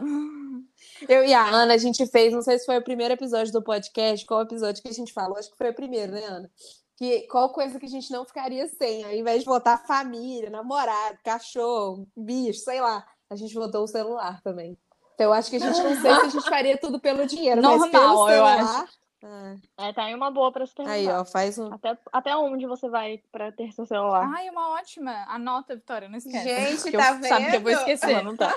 Eu 1.08 1.24
e 1.24 1.32
a 1.32 1.46
Ana, 1.46 1.74
a 1.74 1.78
gente 1.78 2.06
fez, 2.06 2.32
não 2.32 2.42
sei 2.42 2.58
se 2.58 2.66
foi 2.66 2.76
o 2.76 2.84
primeiro 2.84 3.14
episódio 3.14 3.52
do 3.52 3.62
podcast, 3.62 4.26
qual 4.26 4.42
episódio 4.42 4.82
que 4.82 4.88
a 4.88 4.92
gente 4.92 5.12
falou, 5.12 5.38
acho 5.38 5.50
que 5.50 5.56
foi 5.56 5.70
o 5.70 5.74
primeiro, 5.74 6.12
né, 6.12 6.24
Ana? 6.24 6.50
Que 7.00 7.22
qual 7.28 7.48
coisa 7.48 7.80
que 7.80 7.86
a 7.86 7.88
gente 7.88 8.12
não 8.12 8.26
ficaria 8.26 8.68
sem, 8.68 9.02
ao 9.02 9.10
invés 9.12 9.40
de 9.40 9.46
votar 9.46 9.86
família, 9.86 10.50
namorado, 10.50 11.16
cachorro, 11.24 12.06
bicho, 12.14 12.60
sei 12.60 12.78
lá, 12.78 13.06
a 13.30 13.34
gente 13.36 13.54
votou 13.54 13.84
o 13.84 13.88
celular 13.88 14.42
também. 14.42 14.76
Então 15.14 15.28
eu 15.28 15.32
acho 15.32 15.48
que 15.48 15.56
a 15.56 15.60
gente 15.60 15.82
não 15.82 15.98
sei 15.98 16.14
se 16.14 16.20
a 16.20 16.28
gente 16.28 16.46
faria 16.46 16.76
tudo 16.76 17.00
pelo 17.00 17.26
dinheiro, 17.26 17.62
mas 17.62 17.90
pelo 17.90 18.02
Normal, 18.02 18.28
eu 18.30 18.34
celular. 18.44 18.88
Ah, 19.24 19.54
É, 19.78 19.92
tá 19.94 20.04
aí 20.04 20.14
uma 20.14 20.30
boa 20.30 20.52
pra 20.52 20.66
se 20.66 20.74
perguntar. 20.74 20.94
aí, 20.94 21.08
ó, 21.08 21.24
faz 21.24 21.58
um. 21.58 21.72
Até, 21.72 21.96
até 22.12 22.36
onde 22.36 22.66
você 22.66 22.86
vai 22.86 23.22
pra 23.32 23.50
ter 23.50 23.72
seu 23.72 23.86
celular? 23.86 24.30
Ai, 24.34 24.50
uma 24.50 24.74
ótima. 24.74 25.24
Anota, 25.26 25.74
Vitória, 25.76 26.06
não 26.06 26.18
esquece. 26.18 26.44
Gente, 26.44 26.92
tá 26.92 27.18
eu, 27.18 27.28
Sabe 27.28 27.50
que 27.50 27.56
eu 27.56 27.60
vou 27.62 27.70
vendo? 27.70 27.78
esquecer. 27.78 28.22
Não 28.22 28.36
tá. 28.36 28.54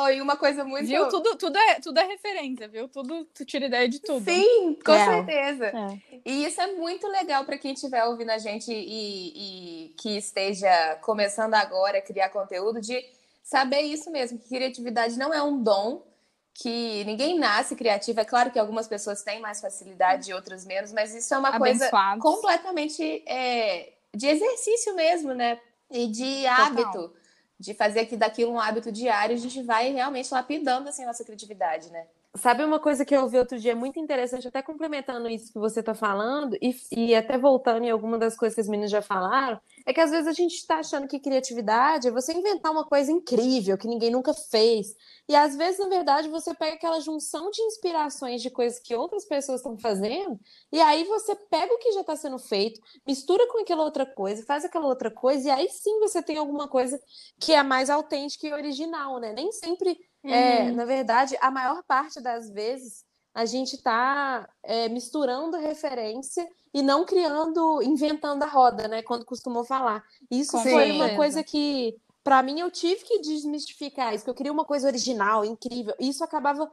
Oi, 0.00 0.20
uma 0.20 0.36
coisa 0.36 0.64
muito. 0.64 0.86
Viu? 0.86 1.08
Tudo, 1.08 1.36
tudo, 1.36 1.58
é, 1.58 1.80
tudo 1.80 1.98
é 1.98 2.04
referência, 2.04 2.68
viu? 2.68 2.88
Tudo, 2.88 3.24
tu 3.26 3.44
tira 3.44 3.66
ideia 3.66 3.88
de 3.88 3.98
tudo. 3.98 4.24
Sim, 4.24 4.78
com 4.84 4.92
Real. 4.92 5.26
certeza. 5.26 5.66
É. 5.66 6.20
E 6.24 6.44
isso 6.44 6.60
é 6.60 6.72
muito 6.74 7.06
legal 7.08 7.44
para 7.44 7.58
quem 7.58 7.72
estiver 7.72 8.04
ouvindo 8.04 8.30
a 8.30 8.38
gente 8.38 8.72
e, 8.72 9.86
e 9.86 9.88
que 9.94 10.16
esteja 10.16 10.96
começando 11.02 11.54
agora 11.54 11.98
a 11.98 12.02
criar 12.02 12.28
conteúdo, 12.28 12.80
de 12.80 13.04
saber 13.42 13.80
isso 13.80 14.10
mesmo, 14.10 14.38
que 14.38 14.48
criatividade 14.48 15.18
não 15.18 15.34
é 15.34 15.42
um 15.42 15.62
dom, 15.62 16.06
que 16.54 17.04
ninguém 17.04 17.38
nasce 17.38 17.74
criativo. 17.74 18.20
É 18.20 18.24
claro 18.24 18.50
que 18.50 18.58
algumas 18.58 18.86
pessoas 18.86 19.22
têm 19.22 19.40
mais 19.40 19.60
facilidade 19.60 20.30
e 20.30 20.34
outras 20.34 20.64
menos, 20.64 20.92
mas 20.92 21.14
isso 21.14 21.32
é 21.34 21.38
uma 21.38 21.58
coisa 21.58 21.86
Abençoados. 21.86 22.22
completamente 22.22 23.22
é, 23.26 23.92
de 24.14 24.26
exercício 24.26 24.94
mesmo, 24.94 25.32
né? 25.32 25.60
E 25.90 26.06
de 26.06 26.42
Total. 26.42 27.12
De 27.58 27.74
fazer 27.74 28.00
aqui 28.00 28.16
daquilo 28.16 28.52
um 28.52 28.60
hábito 28.60 28.92
diário, 28.92 29.34
a 29.34 29.38
gente 29.38 29.62
vai 29.62 29.92
realmente 29.92 30.32
lapidando 30.32 30.88
assim 30.88 31.02
a 31.04 31.06
nossa 31.06 31.24
criatividade, 31.24 31.90
né? 31.90 32.06
Sabe 32.36 32.62
uma 32.62 32.78
coisa 32.78 33.04
que 33.04 33.16
eu 33.16 33.22
ouvi 33.22 33.38
outro 33.38 33.58
dia 33.58 33.74
muito 33.74 33.98
interessante, 33.98 34.46
até 34.46 34.62
complementando 34.62 35.28
isso 35.28 35.52
que 35.52 35.58
você 35.58 35.80
está 35.80 35.94
falando, 35.94 36.56
e, 36.60 36.76
e 36.92 37.14
até 37.14 37.38
voltando 37.38 37.84
em 37.84 37.90
alguma 37.90 38.18
das 38.18 38.36
coisas 38.36 38.54
que 38.54 38.60
as 38.60 38.68
meninas 38.68 38.90
já 38.90 39.00
falaram, 39.00 39.58
é 39.86 39.92
que 39.94 40.00
às 40.00 40.10
vezes 40.10 40.26
a 40.26 40.32
gente 40.32 40.54
está 40.54 40.78
achando 40.78 41.08
que 41.08 41.18
criatividade 41.18 42.06
é 42.06 42.10
você 42.10 42.34
inventar 42.34 42.70
uma 42.70 42.84
coisa 42.84 43.10
incrível 43.10 43.78
que 43.78 43.88
ninguém 43.88 44.10
nunca 44.10 44.34
fez. 44.34 44.94
E 45.26 45.34
às 45.34 45.56
vezes, 45.56 45.80
na 45.80 45.88
verdade, 45.88 46.28
você 46.28 46.54
pega 46.54 46.76
aquela 46.76 47.00
junção 47.00 47.50
de 47.50 47.62
inspirações 47.62 48.42
de 48.42 48.50
coisas 48.50 48.78
que 48.78 48.94
outras 48.94 49.24
pessoas 49.24 49.60
estão 49.60 49.76
fazendo, 49.78 50.38
e 50.70 50.80
aí 50.80 51.04
você 51.04 51.34
pega 51.34 51.72
o 51.72 51.78
que 51.78 51.92
já 51.92 52.02
está 52.02 52.14
sendo 52.14 52.38
feito, 52.38 52.78
mistura 53.06 53.46
com 53.48 53.58
aquela 53.62 53.82
outra 53.82 54.04
coisa, 54.04 54.44
faz 54.44 54.64
aquela 54.64 54.86
outra 54.86 55.10
coisa, 55.10 55.48
e 55.48 55.50
aí 55.50 55.68
sim 55.70 55.98
você 55.98 56.22
tem 56.22 56.36
alguma 56.36 56.68
coisa 56.68 57.00
que 57.40 57.52
é 57.52 57.62
mais 57.62 57.88
autêntica 57.88 58.46
e 58.46 58.52
original, 58.52 59.18
né? 59.18 59.32
Nem 59.32 59.50
sempre 59.50 59.98
é, 60.24 60.62
Uhum. 60.62 60.74
na 60.74 60.84
verdade, 60.84 61.36
a 61.40 61.50
maior 61.50 61.82
parte 61.84 62.20
das 62.20 62.50
vezes 62.50 63.04
a 63.34 63.44
gente 63.44 63.76
está 63.76 64.48
misturando 64.90 65.56
referência 65.58 66.48
e 66.74 66.82
não 66.82 67.04
criando, 67.04 67.80
inventando 67.82 68.42
a 68.42 68.46
roda, 68.46 68.88
né? 68.88 69.02
Quando 69.02 69.24
costumou 69.24 69.64
falar. 69.64 70.02
Isso 70.30 70.52
Com 70.52 70.62
foi 70.62 70.90
uma 70.90 71.14
coisa 71.14 71.44
que, 71.44 71.94
para 72.24 72.42
mim, 72.42 72.58
eu 72.58 72.70
tive 72.70 73.04
que 73.04 73.20
desmistificar 73.20 74.12
isso, 74.12 74.24
que 74.24 74.30
eu 74.30 74.34
queria 74.34 74.52
uma 74.52 74.64
coisa 74.64 74.88
original, 74.88 75.44
incrível. 75.44 75.94
E 76.00 76.08
isso 76.08 76.24
acabava 76.24 76.68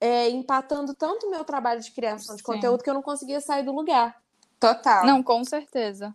é, 0.00 0.30
empatando 0.30 0.94
tanto 0.94 1.26
o 1.26 1.30
meu 1.30 1.44
trabalho 1.44 1.82
de 1.82 1.90
criação 1.90 2.34
de 2.34 2.40
Sim. 2.40 2.46
conteúdo 2.46 2.82
que 2.82 2.88
eu 2.88 2.94
não 2.94 3.02
conseguia 3.02 3.40
sair 3.40 3.62
do 3.62 3.72
lugar. 3.72 4.16
Total. 4.58 5.04
Não, 5.04 5.22
com 5.22 5.44
certeza. 5.44 6.14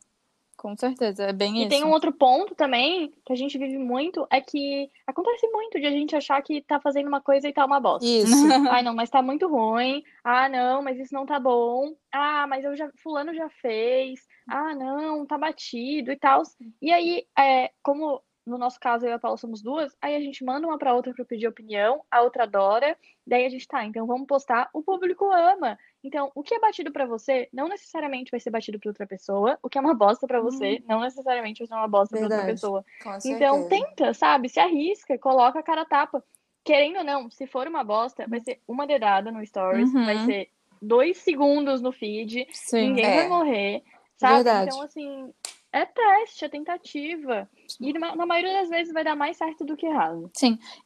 Com 0.58 0.76
certeza, 0.78 1.24
é 1.26 1.34
bem 1.34 1.58
E 1.58 1.60
isso. 1.62 1.70
tem 1.70 1.84
um 1.84 1.92
outro 1.92 2.12
ponto 2.14 2.56
também 2.56 3.12
que 3.26 3.34
a 3.34 3.36
gente 3.36 3.58
vive 3.58 3.78
muito, 3.78 4.26
é 4.32 4.40
que 4.42 4.90
acontece 5.06 5.48
muito 5.50 5.80
de 5.80 5.86
a 5.86 5.92
gente 5.92 6.16
achar 6.16 6.42
que 6.42 6.62
tá 6.62 6.80
fazendo 6.80 7.08
uma 7.08 7.22
coisa 7.22 7.48
e 7.48 7.54
tá 7.54 7.66
uma 7.66 7.80
bosta. 7.80 8.06
Isso. 8.06 8.26
Ai, 8.72 8.82
não, 8.82 8.96
mas 8.96 9.10
tá 9.10 9.22
muito 9.22 9.48
ruim. 9.48 10.02
Ah, 10.24 10.48
não, 10.50 10.82
mas 10.82 10.98
isso 11.00 11.14
não 11.14 11.26
tá 11.26 11.40
bom. 11.40 11.94
Ah, 12.12 12.48
mas 12.48 12.64
eu 12.64 12.76
já, 12.76 12.90
fulano 13.04 13.34
já 13.34 13.50
fez. 13.62 14.22
Ah, 14.50 14.74
não, 14.76 15.26
tá 15.26 15.38
batido 15.38 16.12
e 16.12 16.18
tal. 16.18 16.44
E 16.82 16.92
aí, 16.92 17.26
é, 17.38 17.72
como 17.84 18.22
no 18.46 18.58
nosso 18.58 18.80
caso 18.80 19.06
eu 19.06 19.10
e 19.10 19.14
a 19.14 19.20
Paula 19.20 19.38
somos 19.38 19.62
duas, 19.62 19.96
aí 20.02 20.16
a 20.16 20.20
gente 20.20 20.44
manda 20.44 20.68
uma 20.68 20.78
pra 20.78 20.94
outra 20.94 21.14
pra 21.14 21.26
pedir 21.26 21.48
opinião, 21.48 22.04
a 22.12 22.22
outra 22.22 22.44
adora, 22.44 22.98
daí 23.26 23.46
a 23.46 23.50
gente 23.50 23.68
tá, 23.68 23.84
então 23.84 24.06
vamos 24.06 24.28
postar, 24.28 24.70
o 24.74 24.84
público 24.84 25.26
ama. 25.32 25.78
Então, 26.04 26.32
o 26.36 26.44
que 26.44 26.54
é 26.54 26.60
batido 26.60 26.92
pra 26.92 27.06
você 27.08 27.50
não 27.52 27.68
necessariamente 27.68 28.30
vai 28.30 28.40
ser 28.40 28.52
batido 28.52 28.80
pra 28.80 28.90
outra 28.90 29.08
pessoa, 29.08 29.58
o 29.64 29.70
que 29.70 29.78
é 29.78 29.82
uma 29.82 29.96
bosta 29.96 30.28
pra 30.28 30.40
você 30.40 30.84
não 30.88 31.00
necessariamente 31.02 31.60
vai 31.60 31.68
ser 31.68 31.74
uma 31.74 31.88
bosta 31.88 32.16
pra 32.16 32.26
outra 32.28 32.46
pessoa. 32.46 32.86
Então 33.26 33.64
tenta, 33.68 34.14
sabe? 34.14 34.48
Se 34.48 34.60
arrisca, 34.60 35.18
coloca 35.18 35.60
a 35.60 35.64
cara 35.64 35.82
a 35.82 35.86
tapa. 35.86 36.24
Querendo 36.64 36.98
ou 36.98 37.04
não, 37.04 37.30
se 37.30 37.46
for 37.48 37.68
uma 37.68 37.84
bosta, 37.84 38.28
vai 38.28 38.40
ser 38.40 38.60
uma 38.68 38.86
dedada 38.88 39.32
no 39.32 39.46
Stories, 39.46 39.94
Uhum. 39.94 40.06
vai 40.06 40.18
ser 40.26 40.50
dois 40.82 41.18
segundos 41.18 41.82
no 41.82 41.92
feed, 41.92 42.48
Sim. 42.52 42.90
ninguém 42.90 43.06
É. 43.06 43.16
vai 43.16 43.28
morrer, 43.28 43.84
sabe? 44.18 44.36
Verdade. 44.36 44.70
Então, 44.70 44.82
assim, 44.82 45.34
é 45.76 45.86
teste, 45.86 46.46
é 46.46 46.50
tentativa. 46.50 47.50
E 47.82 47.92
na, 47.92 48.16
na 48.16 48.26
maioria 48.26 48.62
das 48.62 48.70
vezes 48.70 48.94
vai 48.94 49.04
dar 49.04 49.16
mais 49.16 49.36
certo 49.36 49.66
do 49.66 49.76
que 49.76 49.86
errado. 49.86 50.32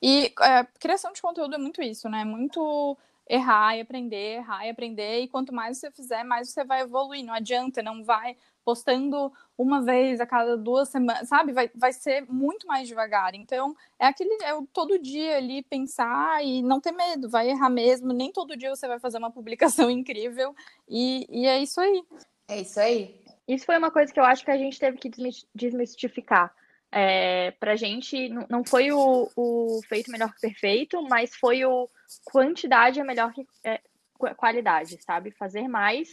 E 0.02 0.34
é, 0.42 0.64
criação 0.80 1.14
de 1.14 1.22
conteúdo 1.22 1.54
é 1.54 1.60
muito 1.60 1.80
isso, 1.80 2.10
né? 2.10 2.26
Muito 2.26 2.98
errar 3.30 3.78
e 3.78 3.82
aprender, 3.82 4.38
errar 4.38 4.66
e 4.66 4.72
aprender, 4.72 5.20
e 5.20 5.28
quanto 5.28 5.54
mais 5.54 5.78
você 5.78 5.92
fizer, 5.92 6.24
mais 6.24 6.50
você 6.50 6.64
vai 6.64 6.82
evoluir. 6.82 7.24
Não 7.24 7.36
adianta, 7.36 7.84
não 7.84 8.04
vai 8.04 8.36
postando 8.66 9.32
uma 9.56 9.80
vez 9.80 10.20
a 10.20 10.26
cada 10.26 10.58
duas 10.58 10.90
semanas, 10.90 11.30
sabe? 11.30 11.54
Vai, 11.54 11.70
vai 11.76 11.94
ser 11.94 12.26
muito 12.28 12.66
mais 12.66 12.88
devagar. 12.88 13.36
Então, 13.36 13.76
é 14.00 14.08
aquele 14.08 14.44
é 14.44 14.56
o 14.56 14.66
todo 14.74 14.98
dia 14.98 15.38
ali 15.38 15.62
pensar 15.62 16.44
e 16.44 16.64
não 16.64 16.82
ter 16.82 16.94
medo, 16.94 17.30
vai 17.30 17.52
errar 17.52 17.70
mesmo. 17.70 18.12
Nem 18.12 18.32
todo 18.32 18.58
dia 18.58 18.76
você 18.76 18.88
vai 18.88 19.00
fazer 19.00 19.20
uma 19.20 19.32
publicação 19.32 19.88
incrível, 19.92 20.56
e, 20.88 21.28
e 21.30 21.46
é 21.46 21.62
isso 21.62 21.80
aí. 21.80 22.04
É 22.48 22.62
isso 22.62 22.80
aí. 22.80 23.19
Isso 23.50 23.66
foi 23.66 23.80
uma 23.80 23.90
coisa 23.90 24.14
que 24.14 24.20
eu 24.20 24.24
acho 24.24 24.46
que 24.46 24.52
a 24.52 24.58
gente 24.58 24.80
teve 24.80 25.00
que 25.00 25.10
desmistificar. 25.56 26.54
É, 26.92 27.50
pra 27.60 27.76
gente, 27.76 28.30
não 28.48 28.64
foi 28.64 28.92
o, 28.92 29.28
o 29.36 29.82
feito 29.90 30.12
melhor 30.12 30.32
que 30.36 30.40
perfeito, 30.40 31.02
mas 31.10 31.36
foi 31.36 31.66
o 31.66 31.90
quantidade 32.26 33.00
é 33.00 33.04
melhor 33.04 33.34
que 33.34 33.48
é, 33.64 33.82
qualidade, 34.38 35.02
sabe? 35.04 35.32
Fazer 35.32 35.68
mais 35.68 36.10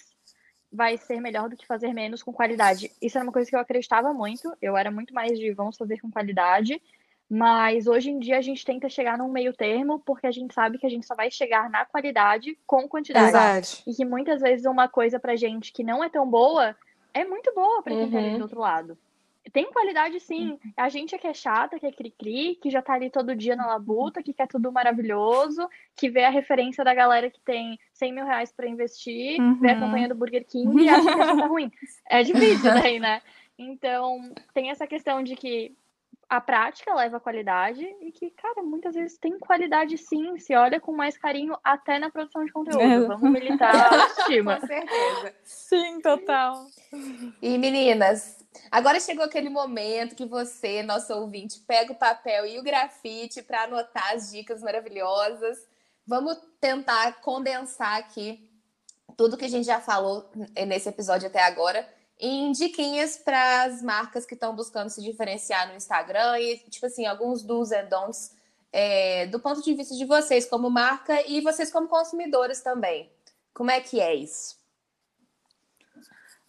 vai 0.73 0.97
ser 0.97 1.21
melhor 1.21 1.51
do 1.51 1.57
que 1.57 1.67
fazer 1.67 1.93
menos 1.93 2.23
com 2.23 2.33
qualidade. 2.33 2.91
Isso 3.03 3.19
era 3.19 3.27
uma 3.27 3.33
coisa 3.33 3.51
que 3.51 3.55
eu 3.55 3.61
acreditava 3.61 4.15
muito. 4.15 4.51
Eu 4.61 4.75
era 4.75 4.91
muito 4.91 5.13
mais 5.13 5.39
de 5.39 5.53
vamos 5.53 5.77
fazer 5.77 5.99
com 6.01 6.11
qualidade. 6.11 6.81
Mas 7.29 7.87
hoje 7.87 8.11
em 8.11 8.19
dia 8.19 8.39
a 8.39 8.43
gente 8.43 8.65
tenta 8.65 8.89
chegar 8.89 9.19
num 9.19 9.31
meio 9.31 9.53
termo, 9.53 9.99
porque 10.01 10.27
a 10.27 10.31
gente 10.31 10.55
sabe 10.55 10.79
que 10.79 10.87
a 10.87 10.91
gente 10.91 11.07
só 11.07 11.15
vai 11.15 11.31
chegar 11.31 11.69
na 11.69 11.85
qualidade 11.85 12.57
com 12.67 12.89
quantidade. 12.89 13.29
Exato. 13.29 13.83
E 13.91 13.95
que 13.95 14.05
muitas 14.05 14.41
vezes 14.41 14.65
uma 14.65 14.89
coisa 14.89 15.19
pra 15.19 15.37
gente 15.37 15.73
que 15.73 15.85
não 15.85 16.03
é 16.03 16.09
tão 16.09 16.29
boa 16.29 16.75
é 17.21 17.25
muito 17.25 17.53
boa 17.55 17.83
pra 17.83 17.93
quem 17.93 18.05
uhum. 18.05 18.11
tá 18.11 18.19
ali 18.19 18.37
do 18.37 18.43
outro 18.43 18.61
lado. 18.61 18.99
Tem 19.53 19.71
qualidade 19.71 20.19
sim. 20.21 20.51
Uhum. 20.51 20.59
A 20.77 20.89
gente 20.89 21.15
é 21.15 21.19
que 21.19 21.27
é 21.27 21.33
chata, 21.33 21.79
que 21.79 21.87
é 21.87 21.93
cri-cri, 21.93 22.59
que 22.61 22.69
já 22.69 22.83
tá 22.83 22.95
ali 22.95 23.11
todo 23.11 23.35
dia 23.35 23.55
na 23.55 23.67
labuta, 23.67 24.23
que 24.23 24.33
quer 24.33 24.49
tudo 24.49 24.73
maravilhoso, 24.73 25.69
que 25.95 26.11
vê 26.11 26.25
a 26.25 26.31
referência 26.31 26.85
da 26.85 26.93
galera 26.93 27.31
que 27.31 27.41
tem 27.41 27.79
100 27.93 28.13
mil 28.13 28.25
reais 28.25 28.53
pra 28.53 28.69
investir, 28.69 29.41
uhum. 29.41 29.55
vê 29.55 29.71
a 29.71 29.79
campanha 29.79 30.09
do 30.09 30.15
Burger 30.15 30.45
King 30.45 30.83
e 30.83 30.89
acha 30.89 31.05
que 31.05 31.21
a 31.21 31.37
tá 31.37 31.47
ruim. 31.47 31.71
É 32.11 32.23
difícil 32.23 32.71
daí, 32.75 32.99
né? 32.99 33.23
Então, 33.59 34.35
tem 34.53 34.71
essa 34.71 34.87
questão 34.87 35.23
de 35.23 35.37
que 35.37 35.75
a 36.29 36.41
prática 36.41 36.93
leva 36.95 37.19
a 37.19 37.21
qualidade 37.21 37.85
e 38.01 38.11
que, 38.11 38.31
cara, 38.31 38.63
muitas 38.63 38.95
vezes 38.95 39.17
tem 39.17 39.39
qualidade 39.39 39.97
sim, 39.97 40.39
se 40.41 40.55
olha 40.57 40.81
com 40.81 40.93
mais 40.93 41.17
carinho 41.17 41.57
até 41.63 41.99
na 41.99 42.11
produção 42.11 42.45
de 42.45 42.53
conteúdo. 42.53 42.83
É. 42.83 43.01
Vamos 43.01 43.31
militar 43.31 43.75
a 43.75 43.87
autoestima. 44.03 44.61
com 44.61 44.67
certeza. 44.67 45.35
Sim, 45.45 46.01
total. 46.01 46.67
E 47.41 47.57
meninas, 47.57 48.45
agora 48.73 48.99
chegou 48.99 49.25
aquele 49.25 49.49
momento 49.49 50.17
que 50.17 50.27
você, 50.27 50.83
nosso 50.83 51.15
ouvinte, 51.15 51.61
pega 51.61 51.93
o 51.93 51.97
papel 51.97 52.45
e 52.45 52.59
o 52.59 52.63
grafite 52.63 53.43
para 53.43 53.63
anotar 53.63 54.15
as 54.15 54.33
dicas 54.33 54.61
maravilhosas. 54.63 55.59
Vamos 56.05 56.37
tentar 56.61 57.21
condensar 57.21 57.99
aqui 57.99 58.51
tudo 59.17 59.37
que 59.37 59.45
a 59.45 59.49
gente 59.51 59.65
já 59.65 59.81
falou 59.81 60.29
nesse 60.67 60.89
episódio 60.89 61.29
até 61.29 61.43
agora 61.43 61.89
em 62.19 62.53
diquinhas 62.53 63.19
para 63.19 63.65
as 63.65 63.83
marcas 63.83 64.25
que 64.25 64.35
estão 64.35 64.55
buscando 64.55 64.89
se 64.89 65.03
diferenciar 65.03 65.69
no 65.69 65.77
Instagram 65.77 66.39
e, 66.41 66.59
tipo 66.71 66.87
assim, 66.87 67.07
alguns 67.07 67.43
dos 67.43 67.73
and 67.73 67.87
don'ts 67.87 68.35
é, 68.73 69.27
do 69.27 69.39
ponto 69.41 69.63
de 69.63 69.75
vista 69.75 69.95
de 69.95 70.05
vocês 70.05 70.47
como 70.47 70.71
marca 70.71 71.27
e 71.27 71.41
vocês 71.41 71.71
como 71.71 71.89
consumidores 71.89 72.61
também. 72.61 73.11
Como 73.55 73.71
é 73.71 73.81
que 73.81 74.01
é 74.01 74.15
isso? 74.15 74.57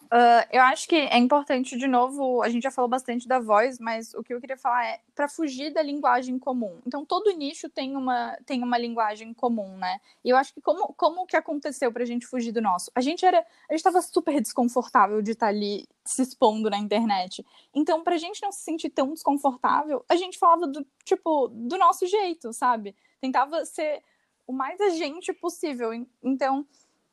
Uh, 0.08 0.48
eu 0.52 0.62
acho 0.62 0.88
que 0.88 0.96
é 0.96 1.18
importante, 1.18 1.78
de 1.78 1.88
novo, 1.88 2.42
a 2.42 2.50
gente 2.50 2.64
já 2.64 2.72
falou 2.72 2.88
bastante 2.88 3.28
da 3.28 3.40
voz, 3.40 3.78
mas 3.78 4.14
o 4.14 4.24
que 4.24 4.34
eu 4.34 4.40
queria 4.40 4.58
falar 4.58 4.86
é 4.86 5.00
para 5.14 5.28
fugir 5.28 5.74
da 5.74 5.82
linguagem 5.82 6.40
comum. 6.40 6.80
Então, 6.86 7.06
todo 7.06 7.32
nicho 7.32 7.70
tem 7.70 7.96
uma, 7.96 8.38
tem 8.46 8.64
uma 8.64 8.78
linguagem 8.78 9.34
comum, 9.34 9.78
né? 9.78 10.00
E 10.24 10.30
eu 10.30 10.38
acho 10.38 10.54
que 10.54 10.62
como, 10.62 10.94
como 10.94 11.26
que 11.26 11.36
aconteceu 11.36 11.92
para 11.92 12.04
a 12.04 12.06
gente 12.06 12.26
fugir 12.26 12.54
do 12.54 12.62
nosso? 12.62 12.90
A 12.96 13.02
gente 13.02 13.26
era, 13.26 13.40
a 13.40 13.74
gente 13.74 13.80
estava 13.80 14.02
super 14.02 14.40
desconfortável 14.40 15.22
de 15.22 15.32
estar 15.32 15.48
tá 15.48 15.52
ali 15.52 15.86
se 16.06 16.22
expondo 16.22 16.70
na 16.70 16.78
internet. 16.78 17.46
Então, 17.76 18.04
para 18.04 18.16
a 18.16 18.20
gente 18.20 18.42
não 18.42 18.52
se 18.52 18.62
sentir 18.62 18.90
tão 18.90 19.14
desconfortável, 19.14 20.06
a 20.08 20.16
gente 20.16 20.38
falava 20.40 20.68
do 20.68 20.86
tipo 21.04 21.50
do 21.50 21.78
nosso 21.78 22.08
jeito, 22.08 22.54
sabe? 22.54 22.96
Tentava 23.20 23.66
ser 23.66 24.02
o 24.48 24.54
mais 24.54 24.80
a 24.80 24.90
gente 24.90 25.34
possível. 25.34 25.92
Então, 26.24 26.66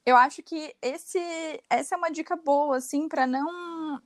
eu 0.07 0.17
acho 0.17 0.43
que 0.43 0.75
esse, 0.83 1.19
essa 1.71 1.95
é 1.95 1.99
uma 1.99 2.11
dica 2.11 2.37
boa, 2.37 2.77
assim, 2.77 3.09
para 3.09 3.27
não. 3.27 4.01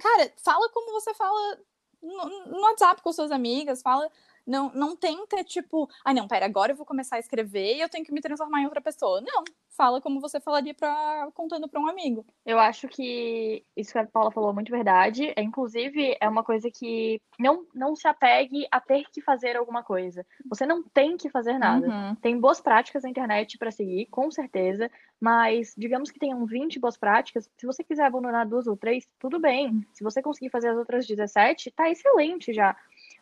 Cara, 0.00 0.32
fala 0.42 0.68
como 0.70 0.92
você 0.92 1.14
fala 1.14 1.58
no, 2.02 2.46
no, 2.46 2.60
WhatsApp 2.62 3.02
com 3.02 3.12
suas 3.12 3.30
amigas, 3.30 3.82
fala. 3.82 4.10
Não, 4.48 4.72
não 4.72 4.96
tenta, 4.96 5.44
tipo, 5.44 5.86
ah, 6.02 6.14
não, 6.14 6.26
pera, 6.26 6.46
agora 6.46 6.72
eu 6.72 6.76
vou 6.76 6.86
começar 6.86 7.16
a 7.16 7.18
escrever 7.18 7.76
e 7.76 7.80
eu 7.80 7.88
tenho 7.88 8.04
que 8.04 8.12
me 8.12 8.22
transformar 8.22 8.62
em 8.62 8.64
outra 8.64 8.80
pessoa. 8.80 9.20
Não, 9.20 9.44
fala 9.78 10.00
como 10.00 10.20
você 10.20 10.40
falaria 10.40 10.74
pra, 10.74 11.28
contando 11.34 11.68
para 11.68 11.78
um 11.78 11.86
amigo. 11.86 12.26
Eu 12.44 12.58
acho 12.58 12.88
que 12.88 13.62
isso 13.76 13.92
que 13.92 13.98
a 13.98 14.06
Paula 14.06 14.32
falou 14.32 14.50
é 14.50 14.54
muito 14.54 14.72
verdade. 14.72 15.32
É, 15.36 15.42
inclusive, 15.42 16.16
é 16.20 16.28
uma 16.28 16.42
coisa 16.42 16.70
que 16.70 17.20
não, 17.38 17.66
não 17.74 17.94
se 17.94 18.08
apegue 18.08 18.66
a 18.72 18.80
ter 18.80 19.04
que 19.12 19.20
fazer 19.20 19.54
alguma 19.54 19.84
coisa. 19.84 20.26
Você 20.48 20.64
não 20.64 20.82
tem 20.82 21.16
que 21.16 21.28
fazer 21.28 21.58
nada. 21.58 21.86
Uhum. 21.86 22.14
Tem 22.16 22.40
boas 22.40 22.60
práticas 22.60 23.02
na 23.02 23.10
internet 23.10 23.58
para 23.58 23.70
seguir, 23.70 24.06
com 24.06 24.30
certeza. 24.30 24.90
Mas, 25.20 25.74
digamos 25.76 26.10
que 26.10 26.18
tenham 26.18 26.46
20 26.46 26.80
boas 26.80 26.96
práticas. 26.96 27.50
Se 27.56 27.66
você 27.66 27.84
quiser 27.84 28.06
abandonar 28.06 28.46
duas 28.46 28.66
ou 28.66 28.76
três, 28.76 29.06
tudo 29.18 29.38
bem. 29.38 29.86
Se 29.92 30.02
você 30.02 30.22
conseguir 30.22 30.50
fazer 30.50 30.68
as 30.68 30.78
outras 30.78 31.06
17, 31.06 31.70
tá 31.70 31.90
excelente 31.90 32.52
já. 32.52 32.74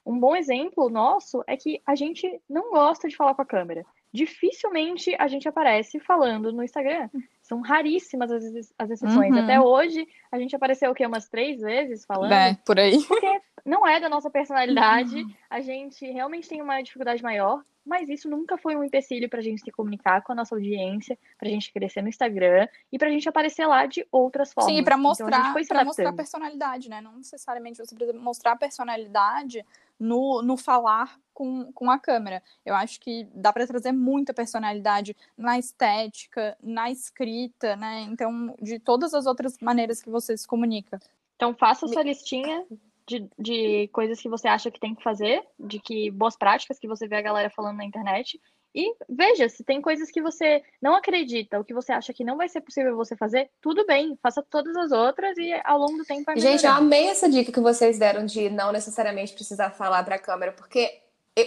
Um 0.06 0.18
bom 0.18 0.36
exemplo 0.36 0.88
nosso 0.88 1.42
é 1.46 1.56
que 1.56 1.82
a 1.84 1.94
gente 1.94 2.40
não 2.48 2.70
gosta 2.70 3.08
de 3.08 3.16
falar 3.16 3.34
com 3.34 3.42
a 3.42 3.46
câmera 3.46 3.84
dificilmente 4.16 5.14
a 5.18 5.28
gente 5.28 5.46
aparece 5.46 6.00
falando 6.00 6.50
no 6.50 6.62
Instagram. 6.62 7.10
São 7.42 7.60
raríssimas 7.60 8.32
as, 8.32 8.44
as 8.78 8.90
exceções. 8.90 9.30
Uhum. 9.30 9.44
Até 9.44 9.60
hoje, 9.60 10.08
a 10.36 10.40
gente 10.40 10.54
apareceu 10.54 10.90
o 10.90 10.94
quê? 10.94 11.06
Umas 11.06 11.28
três 11.28 11.60
vezes 11.60 12.04
falando? 12.04 12.32
É, 12.32 12.54
por 12.64 12.78
aí. 12.78 13.02
Porque 13.04 13.40
não 13.64 13.86
é 13.86 13.98
da 13.98 14.08
nossa 14.08 14.30
personalidade. 14.30 15.22
Uhum. 15.22 15.34
A 15.50 15.60
gente 15.60 16.04
realmente 16.10 16.48
tem 16.48 16.62
uma 16.62 16.80
dificuldade 16.82 17.22
maior. 17.22 17.62
Mas 17.86 18.08
isso 18.08 18.28
nunca 18.28 18.58
foi 18.58 18.74
um 18.74 18.82
empecilho 18.82 19.28
para 19.28 19.38
a 19.38 19.42
gente 19.42 19.62
se 19.62 19.70
comunicar 19.70 20.20
com 20.22 20.32
a 20.32 20.34
nossa 20.34 20.56
audiência, 20.56 21.16
para 21.38 21.46
a 21.46 21.50
gente 21.52 21.72
crescer 21.72 22.02
no 22.02 22.08
Instagram 22.08 22.66
e 22.90 22.98
para 22.98 23.06
a 23.06 23.10
gente 23.12 23.28
aparecer 23.28 23.64
lá 23.64 23.86
de 23.86 24.04
outras 24.10 24.52
formas. 24.52 24.74
Sim, 24.74 24.82
para 24.82 24.96
mostrar, 24.96 25.54
então, 25.54 25.64
pra 25.68 25.84
mostrar 25.84 26.12
personalidade, 26.12 26.90
né? 26.90 27.00
Não 27.00 27.16
necessariamente 27.16 27.78
você 27.78 27.94
precisa 27.94 28.18
mostrar 28.18 28.56
personalidade 28.56 29.64
no, 30.00 30.42
no 30.42 30.56
falar 30.56 31.16
com, 31.32 31.70
com 31.72 31.90
a 31.90 31.98
câmera. 31.98 32.42
Eu 32.64 32.74
acho 32.74 32.98
que 32.98 33.28
dá 33.32 33.52
para 33.52 33.66
trazer 33.66 33.92
muita 33.92 34.34
personalidade 34.34 35.16
na 35.36 35.56
estética, 35.58 36.56
na 36.60 36.90
escrita, 36.90 37.76
né? 37.76 38.00
Então, 38.10 38.54
de 38.60 38.80
todas 38.80 39.14
as 39.14 39.26
outras 39.26 39.56
maneiras 39.60 40.02
que 40.02 40.10
você 40.10 40.25
se 40.34 40.46
comunica. 40.46 40.98
Então, 41.36 41.54
faça 41.54 41.86
sua 41.86 42.02
listinha 42.02 42.64
de, 43.06 43.28
de 43.38 43.88
coisas 43.92 44.18
que 44.18 44.28
você 44.28 44.48
acha 44.48 44.70
que 44.70 44.80
tem 44.80 44.94
que 44.94 45.02
fazer, 45.02 45.42
de 45.60 45.78
que 45.78 46.10
boas 46.10 46.36
práticas 46.36 46.78
que 46.78 46.88
você 46.88 47.06
vê 47.06 47.16
a 47.16 47.22
galera 47.22 47.50
falando 47.50 47.76
na 47.76 47.84
internet. 47.84 48.40
E 48.74 48.94
veja, 49.08 49.48
se 49.48 49.64
tem 49.64 49.80
coisas 49.80 50.10
que 50.10 50.20
você 50.20 50.62
não 50.82 50.94
acredita, 50.94 51.56
ou 51.56 51.64
que 51.64 51.72
você 51.72 51.92
acha 51.92 52.12
que 52.12 52.24
não 52.24 52.36
vai 52.36 52.46
ser 52.46 52.60
possível 52.60 52.94
você 52.94 53.16
fazer, 53.16 53.48
tudo 53.60 53.86
bem, 53.86 54.18
faça 54.22 54.42
todas 54.42 54.76
as 54.76 54.92
outras 54.92 55.38
e 55.38 55.50
ao 55.64 55.78
longo 55.78 55.96
do 55.96 56.04
tempo 56.04 56.24
vai 56.24 56.34
melhorar. 56.34 56.52
Gente, 56.52 56.66
eu 56.66 56.72
amei 56.72 57.08
essa 57.08 57.28
dica 57.28 57.50
que 57.50 57.60
vocês 57.60 57.98
deram 57.98 58.26
de 58.26 58.50
não 58.50 58.72
necessariamente 58.72 59.32
precisar 59.32 59.70
falar 59.70 60.02
para 60.04 60.16
a 60.16 60.18
câmera, 60.18 60.52
porque 60.52 61.00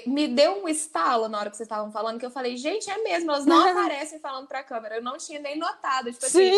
me 0.06 0.28
deu 0.28 0.64
um 0.64 0.70
estalo 0.70 1.28
na 1.28 1.40
hora 1.40 1.50
que 1.50 1.58
vocês 1.58 1.66
estavam 1.66 1.92
falando, 1.92 2.20
que 2.20 2.26
eu 2.26 2.30
falei, 2.30 2.56
gente, 2.58 2.90
é 2.90 2.98
mesmo, 3.00 3.32
elas 3.32 3.46
não 3.46 3.66
aparecem 3.70 4.20
falando 4.20 4.48
pra 4.48 4.64
câmera. 4.64 4.98
Eu 4.98 5.02
não 5.02 5.18
tinha 5.18 5.40
nem 5.40 5.58
notado. 5.58 6.12
Tipo 6.12 6.26
assim. 6.26 6.52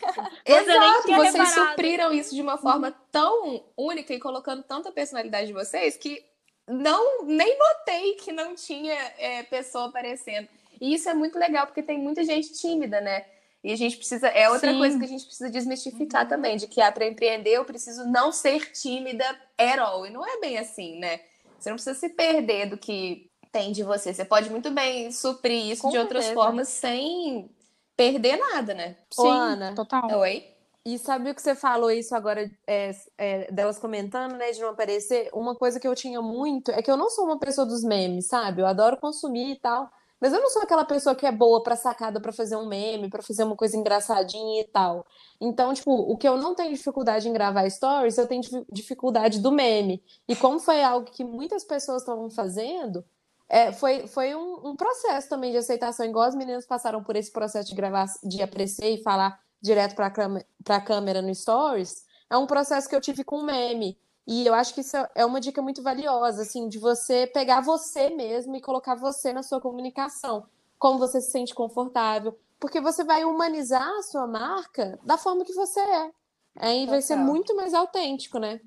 Exato, 0.44 1.02
vocês 1.08 1.32
reparado. 1.34 1.70
supriram 1.70 2.12
isso 2.12 2.34
de 2.34 2.40
uma 2.40 2.56
forma 2.56 2.90
tão 3.12 3.62
única 3.76 4.14
e 4.14 4.18
colocando 4.18 4.62
tanta 4.62 4.90
personalidade 4.90 5.48
de 5.48 5.52
vocês 5.52 5.96
que 5.96 6.24
não 6.66 7.24
nem 7.24 7.58
notei 7.58 8.14
que 8.14 8.32
não 8.32 8.54
tinha 8.54 8.94
é, 9.18 9.42
pessoa 9.42 9.88
aparecendo. 9.88 10.48
E 10.80 10.94
isso 10.94 11.08
é 11.08 11.14
muito 11.14 11.38
legal, 11.38 11.66
porque 11.66 11.82
tem 11.82 11.98
muita 11.98 12.24
gente 12.24 12.52
tímida, 12.54 13.00
né? 13.00 13.26
E 13.62 13.72
a 13.72 13.76
gente 13.76 13.96
precisa. 13.96 14.28
É 14.28 14.48
outra 14.48 14.72
Sim. 14.72 14.78
coisa 14.78 14.98
que 14.98 15.04
a 15.04 15.08
gente 15.08 15.26
precisa 15.26 15.50
desmistificar 15.50 16.22
uhum. 16.22 16.28
também, 16.28 16.56
de 16.56 16.66
que 16.66 16.80
ah, 16.80 16.90
para 16.90 17.06
empreender 17.06 17.50
eu 17.50 17.64
preciso 17.64 18.06
não 18.06 18.32
ser 18.32 18.72
tímida 18.72 19.24
at 19.58 19.78
all. 19.78 20.06
E 20.06 20.10
não 20.10 20.24
é 20.26 20.40
bem 20.40 20.58
assim, 20.58 20.98
né? 20.98 21.20
Você 21.58 21.70
não 21.70 21.76
precisa 21.76 21.98
se 21.98 22.08
perder 22.10 22.70
do 22.70 22.78
que 22.78 23.30
tem 23.52 23.72
de 23.72 23.82
você. 23.82 24.12
Você 24.14 24.24
pode 24.24 24.50
muito 24.50 24.70
bem 24.70 25.10
suprir 25.10 25.72
isso 25.72 25.82
Com 25.82 25.88
de 25.88 25.96
certeza. 25.96 26.18
outras 26.18 26.34
formas 26.34 26.68
sem 26.68 27.50
perder 27.96 28.36
nada, 28.36 28.74
né? 28.74 28.96
Sim, 29.12 29.22
Ô, 29.22 29.30
Ana. 29.30 29.74
total. 29.74 30.18
Oi? 30.20 30.44
E 30.84 30.98
sabe 30.98 31.30
o 31.30 31.34
que 31.34 31.42
você 31.42 31.54
falou 31.54 31.90
isso 31.90 32.14
agora, 32.14 32.50
é, 32.66 32.92
é, 33.18 33.52
delas 33.52 33.78
comentando, 33.78 34.36
né, 34.36 34.52
de 34.52 34.60
não 34.60 34.70
aparecer? 34.70 35.28
Uma 35.34 35.54
coisa 35.54 35.78
que 35.78 35.86
eu 35.86 35.94
tinha 35.94 36.22
muito 36.22 36.70
é 36.70 36.80
que 36.80 36.90
eu 36.90 36.96
não 36.96 37.10
sou 37.10 37.24
uma 37.26 37.38
pessoa 37.38 37.66
dos 37.66 37.82
memes, 37.84 38.26
sabe? 38.26 38.62
Eu 38.62 38.66
adoro 38.66 38.96
consumir 38.96 39.52
e 39.52 39.56
tal. 39.60 39.90
Mas 40.20 40.32
eu 40.32 40.40
não 40.40 40.50
sou 40.50 40.62
aquela 40.62 40.84
pessoa 40.84 41.14
que 41.14 41.26
é 41.26 41.32
boa 41.32 41.62
para 41.62 41.76
sacada 41.76 42.20
para 42.20 42.32
fazer 42.32 42.56
um 42.56 42.66
meme, 42.66 43.08
para 43.08 43.22
fazer 43.22 43.44
uma 43.44 43.54
coisa 43.56 43.76
engraçadinha 43.76 44.60
e 44.60 44.64
tal. 44.64 45.06
Então, 45.40 45.72
tipo, 45.72 45.92
o 45.92 46.16
que 46.16 46.28
eu 46.28 46.36
não 46.36 46.54
tenho 46.54 46.74
dificuldade 46.74 47.28
em 47.28 47.32
gravar 47.32 47.68
stories, 47.70 48.18
eu 48.18 48.26
tenho 48.26 48.42
dificuldade 48.70 49.38
do 49.40 49.52
meme. 49.52 50.02
E 50.26 50.34
como 50.34 50.58
foi 50.58 50.82
algo 50.82 51.10
que 51.10 51.22
muitas 51.24 51.64
pessoas 51.64 52.02
estavam 52.02 52.28
fazendo, 52.30 53.04
é, 53.48 53.72
foi, 53.72 54.06
foi 54.06 54.34
um, 54.34 54.70
um, 54.70 54.76
processo 54.76 55.28
também 55.28 55.52
de 55.52 55.56
aceitação, 55.56 56.04
igual 56.04 56.26
as 56.26 56.34
meninas 56.34 56.66
passaram 56.66 57.02
por 57.02 57.16
esse 57.16 57.32
processo 57.32 57.68
de 57.68 57.74
gravar, 57.74 58.06
de 58.22 58.42
apreciar 58.42 58.90
e 58.90 59.02
falar 59.02 59.40
direto 59.60 59.94
para 59.94 60.76
a 60.76 60.80
câmera 60.80 61.22
no 61.22 61.34
Stories. 61.34 62.04
É 62.30 62.36
um 62.36 62.46
processo 62.46 62.88
que 62.88 62.94
eu 62.94 63.00
tive 63.00 63.24
com 63.24 63.42
meme. 63.42 63.98
E 64.30 64.46
eu 64.46 64.52
acho 64.52 64.74
que 64.74 64.82
isso 64.82 64.94
é 65.14 65.24
uma 65.24 65.40
dica 65.40 65.62
muito 65.62 65.82
valiosa, 65.82 66.42
assim, 66.42 66.68
de 66.68 66.78
você 66.78 67.26
pegar 67.26 67.62
você 67.62 68.10
mesmo 68.10 68.54
e 68.54 68.60
colocar 68.60 68.94
você 68.94 69.32
na 69.32 69.42
sua 69.42 69.58
comunicação, 69.58 70.46
como 70.78 70.98
você 70.98 71.18
se 71.18 71.30
sente 71.30 71.54
confortável, 71.54 72.38
porque 72.60 72.78
você 72.78 73.02
vai 73.02 73.24
humanizar 73.24 73.88
a 73.88 74.02
sua 74.02 74.26
marca 74.26 75.00
da 75.02 75.16
forma 75.16 75.46
que 75.46 75.54
você 75.54 75.80
é. 75.80 76.12
Aí 76.56 76.86
vai 76.86 77.00
ser 77.00 77.16
muito 77.16 77.56
mais 77.56 77.72
autêntico, 77.72 78.38
né? 78.38 78.60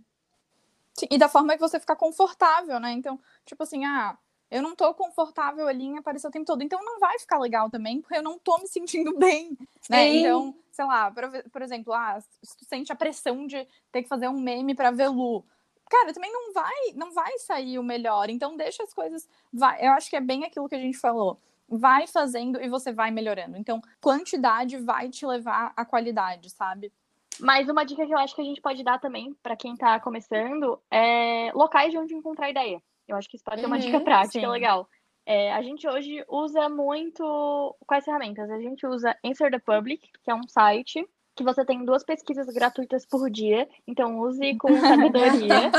Sim, 0.96 1.06
e 1.12 1.18
da 1.20 1.30
forma 1.30 1.54
que 1.54 1.60
você 1.60 1.80
ficar 1.80 1.96
confortável, 1.96 2.80
né? 2.80 2.94
Então, 2.94 3.20
tipo 3.46 3.62
assim, 3.62 3.86
ah, 3.86 4.18
eu 4.52 4.62
não 4.62 4.76
tô 4.76 4.94
confortável 4.94 5.66
ali 5.66 5.86
em 5.86 5.98
aparecer 5.98 6.28
o 6.28 6.32
tempo 6.32 6.46
todo, 6.46 6.62
então 6.62 6.84
não 6.84 7.00
vai 7.00 7.18
ficar 7.18 7.40
legal 7.40 7.70
também, 7.70 8.02
porque 8.02 8.18
eu 8.18 8.22
não 8.22 8.38
tô 8.38 8.58
me 8.58 8.68
sentindo 8.68 9.16
bem, 9.18 9.58
né? 9.90 10.10
Sim. 10.10 10.20
Então, 10.20 10.56
sei 10.74 10.86
lá, 10.86 11.10
por, 11.10 11.24
por, 11.50 11.62
exemplo, 11.62 11.94
ah, 11.94 12.20
se 12.44 12.58
tu 12.58 12.66
sente 12.66 12.92
a 12.92 12.96
pressão 12.96 13.48
de 13.48 13.66
ter 13.92 14.04
que 14.04 14.10
fazer 14.10 14.28
um 14.28 14.40
meme 14.40 14.76
para 14.76 14.92
Velu, 14.92 15.46
cara, 15.90 16.14
também 16.14 16.32
não 16.34 16.52
vai, 16.52 16.94
não 16.96 17.14
vai 17.14 17.38
sair 17.40 17.80
o 17.80 17.84
melhor. 17.84 18.30
Então 18.30 18.58
deixa 18.58 18.84
as 18.84 18.94
coisas, 18.94 19.28
vai. 19.54 19.86
Eu 19.86 19.94
acho 19.94 20.10
que 20.10 20.18
é 20.18 20.22
bem 20.22 20.44
aquilo 20.44 20.68
que 20.68 20.76
a 20.76 20.80
gente 20.80 20.98
falou. 20.98 21.40
Vai 21.70 22.06
fazendo 22.06 22.62
e 22.62 22.68
você 22.68 22.92
vai 22.92 23.10
melhorando. 23.10 23.56
Então, 23.56 23.82
quantidade 24.02 24.78
vai 24.78 25.08
te 25.08 25.26
levar 25.26 25.72
à 25.78 25.86
qualidade, 25.86 26.50
sabe? 26.50 26.92
Mas 27.40 27.70
uma 27.70 27.86
dica 27.86 28.06
que 28.06 28.14
eu 28.14 28.18
acho 28.18 28.36
que 28.36 28.42
a 28.42 28.46
gente 28.46 28.60
pode 28.60 28.84
dar 28.84 29.00
também 29.00 29.34
para 29.42 29.56
quem 29.56 29.74
está 29.74 29.98
começando 30.02 30.78
é 30.92 31.50
locais 31.54 31.92
de 31.92 31.98
onde 31.98 32.14
encontrar 32.14 32.50
ideia. 32.50 32.84
Eu 33.14 33.18
acho 33.18 33.30
que 33.30 33.36
isso 33.36 33.46
pode 33.46 33.62
ser 33.62 33.68
uma 33.68 33.80
dica 33.80 33.98
uhum, 33.98 34.04
prática 34.04 34.40
sim. 34.40 34.48
legal. 34.48 34.88
É, 35.26 35.54
a 35.54 35.62
gente 35.62 35.88
hoje 35.88 36.24
usa 36.28 36.68
muito. 36.70 37.76
Quais 37.86 38.06
ferramentas? 38.06 38.50
A 38.50 38.60
gente 38.60 38.86
usa 38.86 39.16
Answer 39.24 39.52
the 39.52 39.60
Public, 39.60 40.10
que 40.24 40.32
é 40.32 40.36
um 40.36 40.48
site 40.48 41.08
que 41.36 41.44
você 41.44 41.64
tem 41.64 41.86
duas 41.86 42.04
pesquisas 42.04 42.46
gratuitas 42.48 43.06
por 43.06 43.30
dia, 43.30 43.68
então 43.88 44.20
use 44.20 44.56
com 44.58 44.68
sabedoria. 44.80 45.72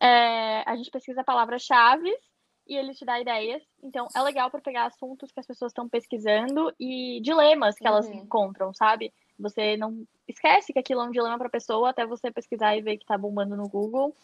é, 0.00 0.62
a 0.66 0.76
gente 0.76 0.90
pesquisa 0.90 1.24
palavras-chave 1.24 2.12
e 2.66 2.76
ele 2.76 2.94
te 2.94 3.04
dá 3.04 3.20
ideias. 3.20 3.62
Então, 3.82 4.06
é 4.14 4.20
legal 4.20 4.50
para 4.50 4.60
pegar 4.60 4.86
assuntos 4.86 5.32
que 5.32 5.40
as 5.40 5.46
pessoas 5.46 5.70
estão 5.70 5.88
pesquisando 5.88 6.72
e 6.78 7.20
dilemas 7.20 7.76
que 7.76 7.86
elas 7.86 8.06
uhum. 8.06 8.14
encontram, 8.14 8.72
sabe? 8.72 9.12
Você 9.38 9.76
não 9.76 10.06
esquece 10.28 10.72
que 10.72 10.78
aquilo 10.78 11.00
é 11.00 11.04
um 11.04 11.10
dilema 11.10 11.36
para 11.36 11.48
a 11.48 11.50
pessoa 11.50 11.90
até 11.90 12.06
você 12.06 12.30
pesquisar 12.30 12.76
e 12.76 12.82
ver 12.82 12.96
que 12.96 13.04
está 13.04 13.18
bombando 13.18 13.56
no 13.56 13.68
Google. 13.68 14.14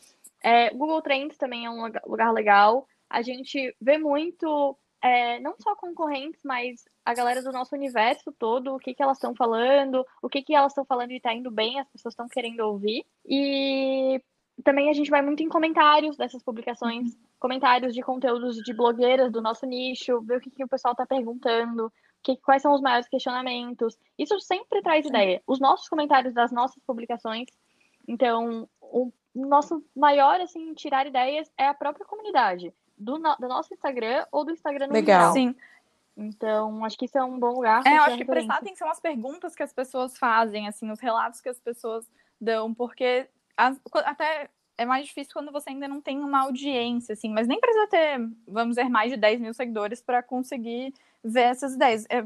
É, 0.43 0.71
Google 0.71 1.03
Trends 1.03 1.37
também 1.37 1.67
é 1.67 1.71
um 1.71 1.91
lugar 2.07 2.33
legal. 2.33 2.87
A 3.09 3.23
gente 3.23 3.75
vê 3.81 3.99
muito, 3.99 4.77
é, 5.03 5.41
não 5.41 5.55
só 5.61 5.75
concorrentes, 5.75 6.41
mas 6.45 6.85
a 7.05 7.15
galera 7.15 7.43
do 7.43 7.53
nosso 7.53 7.75
universo 7.75 8.33
todo, 8.39 8.75
o 8.75 8.79
que, 8.79 8.95
que 8.95 9.03
elas 9.03 9.17
estão 9.17 9.35
falando, 9.35 10.05
o 10.23 10.29
que, 10.29 10.43
que 10.43 10.55
elas 10.55 10.73
estão 10.73 10.85
falando 10.85 11.11
e 11.11 11.17
está 11.17 11.33
indo 11.33 11.51
bem, 11.51 11.81
as 11.81 11.89
pessoas 11.89 12.13
estão 12.13 12.29
querendo 12.29 12.61
ouvir. 12.61 13.05
E 13.27 14.23
também 14.63 14.91
a 14.91 14.93
gente 14.93 15.11
vai 15.11 15.23
muito 15.23 15.43
em 15.43 15.49
comentários 15.49 16.17
dessas 16.17 16.43
publicações, 16.43 17.15
uhum. 17.15 17.21
comentários 17.39 17.95
de 17.95 18.03
conteúdos 18.03 18.57
de 18.57 18.73
blogueiras 18.75 19.33
do 19.33 19.41
nosso 19.41 19.67
nicho, 19.67 20.21
ver 20.23 20.39
o 20.39 20.41
que, 20.41 20.51
que 20.51 20.65
o 20.65 20.69
pessoal 20.69 20.93
está 20.93 21.07
perguntando, 21.07 21.93
que, 22.23 22.37
quais 22.37 22.63
são 22.63 22.75
os 22.75 22.81
maiores 22.81 23.09
questionamentos. 23.09 23.97
Isso 24.19 24.39
sempre 24.41 24.83
traz 24.83 25.07
ideia. 25.07 25.43
Os 25.47 25.61
nossos 25.61 25.89
comentários 25.89 26.35
das 26.35 26.53
nossas 26.53 26.83
publicações. 26.85 27.47
Então, 28.07 28.69
o 28.81 29.13
nosso 29.47 29.85
maior, 29.95 30.41
assim, 30.41 30.73
tirar 30.75 31.07
ideias 31.07 31.51
é 31.57 31.67
a 31.67 31.75
própria 31.75 32.07
comunidade. 32.07 32.73
Do, 32.97 33.19
no, 33.19 33.37
do 33.37 33.47
nosso 33.47 33.73
Instagram 33.73 34.27
ou 34.33 34.45
do 34.45 34.53
Instagram 34.53 34.89
no 34.89 34.93
Legal. 34.93 35.21
Geral. 35.21 35.33
Sim. 35.33 35.55
Então, 36.17 36.85
acho 36.85 36.99
que 36.99 37.05
isso 37.05 37.17
é 37.17 37.23
um 37.23 37.39
bom 37.39 37.53
lugar. 37.53 37.87
É, 37.87 37.97
eu 37.97 38.03
acho 38.03 38.17
que 38.17 38.25
prestar 38.25 38.57
atenção 38.57 38.91
às 38.91 38.99
perguntas 38.99 39.55
que 39.55 39.63
as 39.63 39.73
pessoas 39.73 40.19
fazem, 40.19 40.67
assim, 40.67 40.91
os 40.91 40.99
relatos 40.99 41.41
que 41.41 41.49
as 41.49 41.61
pessoas 41.61 42.05
dão, 42.41 42.75
porque 42.75 43.29
as, 43.57 43.81
até 44.05 44.51
é 44.77 44.85
mais 44.85 45.07
difícil 45.07 45.33
quando 45.33 45.53
você 45.53 45.71
ainda 45.71 45.87
não 45.87 46.01
tem 46.01 46.19
uma 46.19 46.43
audiência, 46.43 47.13
assim, 47.13 47.31
mas 47.31 47.47
nem 47.47 47.61
precisa 47.61 47.87
ter, 47.87 48.19
vamos 48.47 48.77
dizer, 48.77 48.89
mais 48.89 49.11
de 49.11 49.17
10 49.17 49.41
mil 49.41 49.55
seguidores 49.55 50.01
para 50.01 50.23
conseguir 50.23 50.93
ver 51.23 51.43
essas 51.43 51.75
ideias. 51.75 52.05
É, 52.09 52.25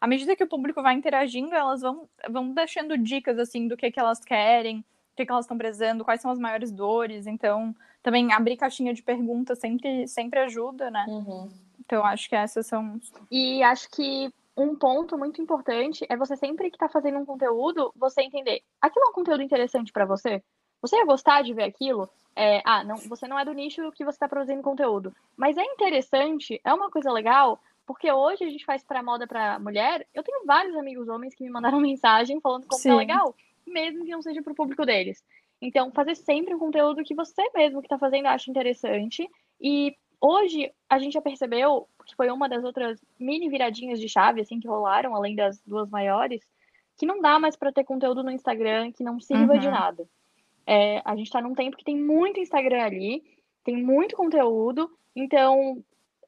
à 0.00 0.06
medida 0.06 0.36
que 0.36 0.44
o 0.44 0.48
público 0.48 0.82
vai 0.82 0.94
interagindo, 0.94 1.54
elas 1.54 1.80
vão, 1.80 2.08
vão 2.28 2.52
deixando 2.52 2.96
dicas, 2.96 3.38
assim, 3.38 3.66
do 3.66 3.76
que, 3.76 3.90
que 3.90 4.00
elas 4.00 4.22
querem, 4.22 4.84
que, 5.14 5.24
que 5.24 5.30
elas 5.30 5.44
estão 5.44 5.58
precisando, 5.58 6.04
quais 6.04 6.20
são 6.20 6.30
as 6.30 6.38
maiores 6.38 6.72
dores. 6.72 7.26
Então, 7.26 7.74
também 8.02 8.32
abrir 8.32 8.56
caixinha 8.56 8.92
de 8.92 9.02
perguntas 9.02 9.58
sempre, 9.58 10.06
sempre 10.08 10.40
ajuda, 10.40 10.90
né? 10.90 11.04
Uhum. 11.08 11.48
Então, 11.80 12.04
acho 12.04 12.28
que 12.28 12.36
essas 12.36 12.66
são. 12.66 13.00
E 13.30 13.62
acho 13.62 13.88
que 13.90 14.32
um 14.56 14.74
ponto 14.74 15.18
muito 15.18 15.42
importante 15.42 16.06
é 16.08 16.16
você 16.16 16.36
sempre 16.36 16.70
que 16.70 16.76
está 16.76 16.88
fazendo 16.88 17.18
um 17.18 17.24
conteúdo, 17.24 17.92
você 17.96 18.22
entender 18.22 18.62
aquilo 18.80 19.06
é 19.06 19.08
um 19.08 19.12
conteúdo 19.12 19.42
interessante 19.42 19.92
para 19.92 20.06
você? 20.06 20.42
Você 20.80 20.96
ia 20.96 21.04
gostar 21.04 21.42
de 21.42 21.54
ver 21.54 21.64
aquilo? 21.64 22.08
É, 22.36 22.60
ah, 22.64 22.84
não, 22.84 22.96
você 22.96 23.26
não 23.26 23.38
é 23.38 23.44
do 23.44 23.52
nicho 23.52 23.90
que 23.92 24.04
você 24.04 24.16
está 24.16 24.28
produzindo 24.28 24.62
conteúdo, 24.62 25.14
mas 25.36 25.56
é 25.56 25.64
interessante, 25.64 26.60
é 26.64 26.74
uma 26.74 26.90
coisa 26.90 27.10
legal, 27.12 27.60
porque 27.86 28.10
hoje 28.10 28.44
a 28.44 28.48
gente 28.48 28.64
faz 28.64 28.82
para 28.82 29.02
moda 29.02 29.26
para 29.26 29.58
mulher. 29.58 30.06
Eu 30.12 30.22
tenho 30.22 30.44
vários 30.44 30.76
amigos 30.76 31.08
homens 31.08 31.34
que 31.34 31.44
me 31.44 31.50
mandaram 31.50 31.78
mensagem 31.80 32.40
falando 32.40 32.66
como 32.66 32.82
é 32.86 32.94
legal, 32.94 33.34
mesmo 33.66 34.04
que 34.04 34.10
não 34.10 34.22
seja 34.22 34.42
para 34.42 34.52
o 34.52 34.56
público 34.56 34.84
deles. 34.84 35.22
Então, 35.60 35.90
fazer 35.92 36.14
sempre 36.14 36.54
um 36.54 36.58
conteúdo 36.58 37.02
que 37.02 37.14
você 37.14 37.42
mesmo 37.54 37.80
que 37.80 37.86
está 37.86 37.98
fazendo 37.98 38.26
acha 38.26 38.50
interessante. 38.50 39.28
E 39.60 39.94
hoje 40.20 40.70
a 40.88 40.98
gente 40.98 41.14
já 41.14 41.22
percebeu 41.22 41.88
que 42.06 42.14
foi 42.14 42.30
uma 42.30 42.48
das 42.48 42.64
outras 42.64 43.00
mini 43.18 43.48
viradinhas 43.48 44.00
de 44.00 44.08
chave 44.08 44.40
assim 44.40 44.60
que 44.60 44.68
rolaram, 44.68 45.14
além 45.14 45.34
das 45.34 45.60
duas 45.62 45.88
maiores, 45.88 46.42
que 46.98 47.06
não 47.06 47.20
dá 47.20 47.38
mais 47.38 47.56
para 47.56 47.72
ter 47.72 47.84
conteúdo 47.84 48.22
no 48.22 48.30
Instagram 48.30 48.92
que 48.92 49.04
não 49.04 49.20
sirva 49.20 49.54
uhum. 49.54 49.58
de 49.58 49.68
nada. 49.68 50.08
É, 50.66 51.02
a 51.04 51.14
gente 51.16 51.26
está 51.26 51.40
num 51.40 51.54
tempo 51.54 51.76
que 51.76 51.84
tem 51.84 51.96
muito 51.96 52.40
Instagram 52.40 52.82
ali, 52.82 53.22
tem 53.62 53.76
muito 53.76 54.16
conteúdo, 54.16 54.90
então 55.14 55.82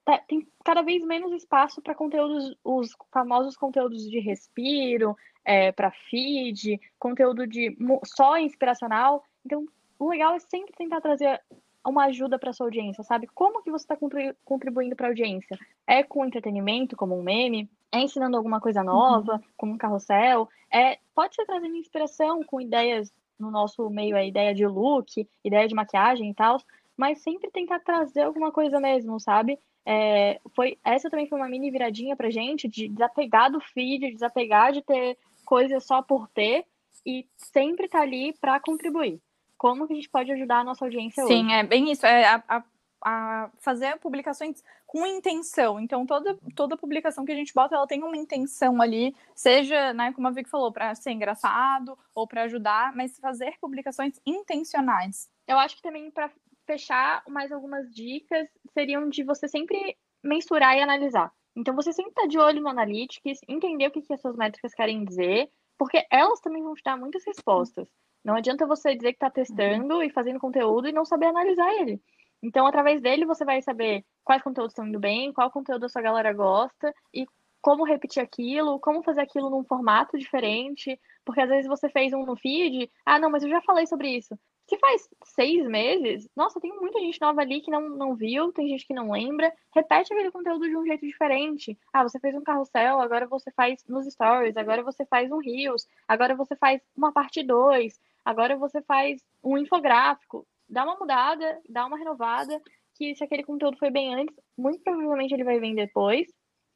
tá, 0.04 0.18
tem 0.18 0.46
cada 0.64 0.82
vez 0.82 1.04
menos 1.04 1.32
espaço 1.32 1.80
para 1.80 1.94
conteúdos, 1.94 2.56
os 2.64 2.90
famosos 3.12 3.56
conteúdos 3.56 4.08
de 4.08 4.18
respiro, 4.18 5.16
é, 5.46 5.70
para 5.70 5.92
feed, 6.10 6.80
conteúdo 6.98 7.46
de 7.46 7.78
só 8.04 8.36
inspiracional. 8.36 9.24
Então, 9.44 9.64
o 9.96 10.10
legal 10.10 10.34
é 10.34 10.40
sempre 10.40 10.74
tentar 10.76 11.00
trazer 11.00 11.40
uma 11.86 12.06
ajuda 12.06 12.36
para 12.36 12.52
sua 12.52 12.66
audiência, 12.66 13.04
sabe? 13.04 13.28
Como 13.28 13.62
que 13.62 13.70
você 13.70 13.84
está 13.84 13.96
contribuindo 14.44 14.96
para 14.96 15.06
a 15.06 15.10
audiência? 15.10 15.56
É 15.86 16.02
com 16.02 16.26
entretenimento, 16.26 16.96
como 16.96 17.16
um 17.16 17.22
meme? 17.22 17.70
É 17.92 18.00
ensinando 18.00 18.36
alguma 18.36 18.60
coisa 18.60 18.82
nova, 18.82 19.34
uhum. 19.34 19.40
como 19.56 19.72
um 19.72 19.78
carrossel? 19.78 20.48
É, 20.70 20.98
pode 21.14 21.36
ser 21.36 21.46
trazendo 21.46 21.76
inspiração 21.76 22.42
com 22.42 22.60
ideias 22.60 23.12
no 23.38 23.52
nosso 23.52 23.88
meio, 23.88 24.16
a 24.16 24.24
ideia 24.24 24.52
de 24.52 24.66
look, 24.66 25.28
ideia 25.44 25.68
de 25.68 25.74
maquiagem 25.74 26.30
e 26.30 26.34
tal, 26.34 26.58
mas 26.96 27.22
sempre 27.22 27.50
tentar 27.50 27.78
trazer 27.80 28.22
alguma 28.22 28.50
coisa 28.50 28.80
mesmo, 28.80 29.20
sabe? 29.20 29.56
É, 29.84 30.40
foi 30.56 30.76
essa 30.84 31.08
também 31.08 31.28
foi 31.28 31.38
uma 31.38 31.48
mini 31.48 31.70
viradinha 31.70 32.16
pra 32.16 32.28
gente 32.28 32.66
de 32.66 32.88
desapegar 32.88 33.52
do 33.52 33.60
feed, 33.60 34.10
desapegar 34.10 34.72
de 34.72 34.82
ter 34.82 35.16
coisas 35.46 35.86
só 35.86 36.02
por 36.02 36.28
ter 36.28 36.66
e 37.06 37.26
sempre 37.36 37.86
estar 37.86 38.00
tá 38.00 38.04
ali 38.04 38.34
para 38.38 38.60
contribuir. 38.60 39.20
Como 39.56 39.86
que 39.86 39.92
a 39.94 39.96
gente 39.96 40.10
pode 40.10 40.30
ajudar 40.32 40.58
a 40.58 40.64
nossa 40.64 40.84
audiência 40.84 41.24
Sim, 41.24 41.32
hoje? 41.32 41.48
Sim, 41.48 41.52
é 41.54 41.62
bem 41.62 41.90
isso. 41.90 42.04
É 42.04 42.26
a, 42.26 42.44
a, 42.48 42.64
a, 43.02 43.50
fazer 43.58 43.98
publicações 43.98 44.62
com 44.86 45.06
intenção. 45.06 45.80
Então, 45.80 46.04
toda, 46.04 46.38
toda 46.54 46.76
publicação 46.76 47.24
que 47.24 47.32
a 47.32 47.34
gente 47.34 47.54
bota, 47.54 47.74
ela 47.74 47.86
tem 47.86 48.02
uma 48.02 48.16
intenção 48.16 48.82
ali, 48.82 49.14
seja, 49.34 49.94
né, 49.94 50.12
como 50.12 50.28
a 50.28 50.30
Vic 50.30 50.50
falou, 50.50 50.72
para 50.72 50.94
ser 50.94 51.12
engraçado 51.12 51.98
ou 52.14 52.26
para 52.26 52.42
ajudar, 52.42 52.94
mas 52.94 53.18
fazer 53.18 53.56
publicações 53.60 54.20
intencionais. 54.26 55.30
Eu 55.46 55.58
acho 55.58 55.76
que 55.76 55.82
também 55.82 56.10
para 56.10 56.30
fechar, 56.66 57.22
mais 57.28 57.52
algumas 57.52 57.88
dicas 57.94 58.48
seriam 58.74 59.08
de 59.08 59.22
você 59.22 59.48
sempre 59.48 59.96
mensurar 60.22 60.76
e 60.76 60.82
analisar. 60.82 61.32
Então, 61.56 61.74
você 61.74 61.92
sempre 61.92 62.10
está 62.10 62.26
de 62.26 62.38
olho 62.38 62.60
no 62.60 62.68
Analytics, 62.68 63.40
entender 63.48 63.86
o 63.86 63.90
que, 63.90 64.02
que 64.02 64.12
as 64.12 64.20
suas 64.20 64.36
métricas 64.36 64.74
querem 64.74 65.04
dizer, 65.04 65.50
porque 65.78 66.04
elas 66.10 66.40
também 66.40 66.62
vão 66.62 66.74
te 66.74 66.82
dar 66.84 66.98
muitas 66.98 67.24
respostas. 67.24 67.88
Não 68.22 68.34
adianta 68.34 68.66
você 68.66 68.94
dizer 68.94 69.12
que 69.12 69.16
está 69.16 69.30
testando 69.30 69.94
uhum. 69.94 70.02
e 70.02 70.10
fazendo 70.10 70.38
conteúdo 70.38 70.88
e 70.88 70.92
não 70.92 71.04
saber 71.04 71.26
analisar 71.26 71.72
ele. 71.74 72.00
Então, 72.42 72.66
através 72.66 73.00
dele, 73.00 73.24
você 73.24 73.44
vai 73.44 73.62
saber 73.62 74.04
quais 74.22 74.42
conteúdos 74.42 74.72
estão 74.72 74.86
indo 74.86 75.00
bem, 75.00 75.32
qual 75.32 75.50
conteúdo 75.50 75.86
a 75.86 75.88
sua 75.88 76.02
galera 76.02 76.32
gosta 76.32 76.92
e 77.14 77.26
como 77.62 77.84
repetir 77.84 78.22
aquilo, 78.22 78.78
como 78.78 79.02
fazer 79.02 79.22
aquilo 79.22 79.48
num 79.48 79.64
formato 79.64 80.18
diferente. 80.18 81.00
Porque 81.24 81.40
às 81.40 81.48
vezes 81.48 81.66
você 81.66 81.88
fez 81.88 82.12
um 82.12 82.26
no 82.26 82.36
feed, 82.36 82.90
ah, 83.04 83.18
não, 83.18 83.30
mas 83.30 83.42
eu 83.42 83.48
já 83.48 83.62
falei 83.62 83.86
sobre 83.86 84.08
isso. 84.10 84.38
Se 84.68 84.76
faz 84.78 85.08
seis 85.24 85.64
meses, 85.66 86.28
nossa, 86.34 86.60
tem 86.60 86.72
muita 86.72 86.98
gente 86.98 87.20
nova 87.20 87.40
ali 87.40 87.60
que 87.60 87.70
não, 87.70 87.88
não 87.88 88.16
viu, 88.16 88.52
tem 88.52 88.68
gente 88.68 88.86
que 88.86 88.94
não 88.94 89.12
lembra. 89.12 89.52
Repete 89.72 90.12
aquele 90.12 90.30
conteúdo 90.30 90.68
de 90.68 90.76
um 90.76 90.84
jeito 90.84 91.06
diferente. 91.06 91.78
Ah, 91.92 92.02
você 92.02 92.18
fez 92.18 92.34
um 92.34 92.42
carrossel, 92.42 93.00
agora 93.00 93.26
você 93.28 93.50
faz 93.52 93.84
nos 93.88 94.06
stories, 94.06 94.56
agora 94.56 94.82
você 94.82 95.06
faz 95.06 95.30
um 95.30 95.38
Reels, 95.38 95.86
agora 96.08 96.34
você 96.34 96.56
faz 96.56 96.82
uma 96.96 97.12
parte 97.12 97.44
2, 97.44 98.00
agora 98.24 98.56
você 98.56 98.82
faz 98.82 99.22
um 99.42 99.56
infográfico. 99.56 100.44
Dá 100.68 100.84
uma 100.84 100.96
mudada, 100.96 101.60
dá 101.68 101.86
uma 101.86 101.96
renovada, 101.96 102.60
que 102.96 103.14
se 103.14 103.22
aquele 103.22 103.44
conteúdo 103.44 103.78
foi 103.78 103.90
bem 103.90 104.14
antes, 104.14 104.34
muito 104.58 104.82
provavelmente 104.82 105.32
ele 105.32 105.44
vai 105.44 105.60
vir 105.60 105.76
depois 105.76 106.26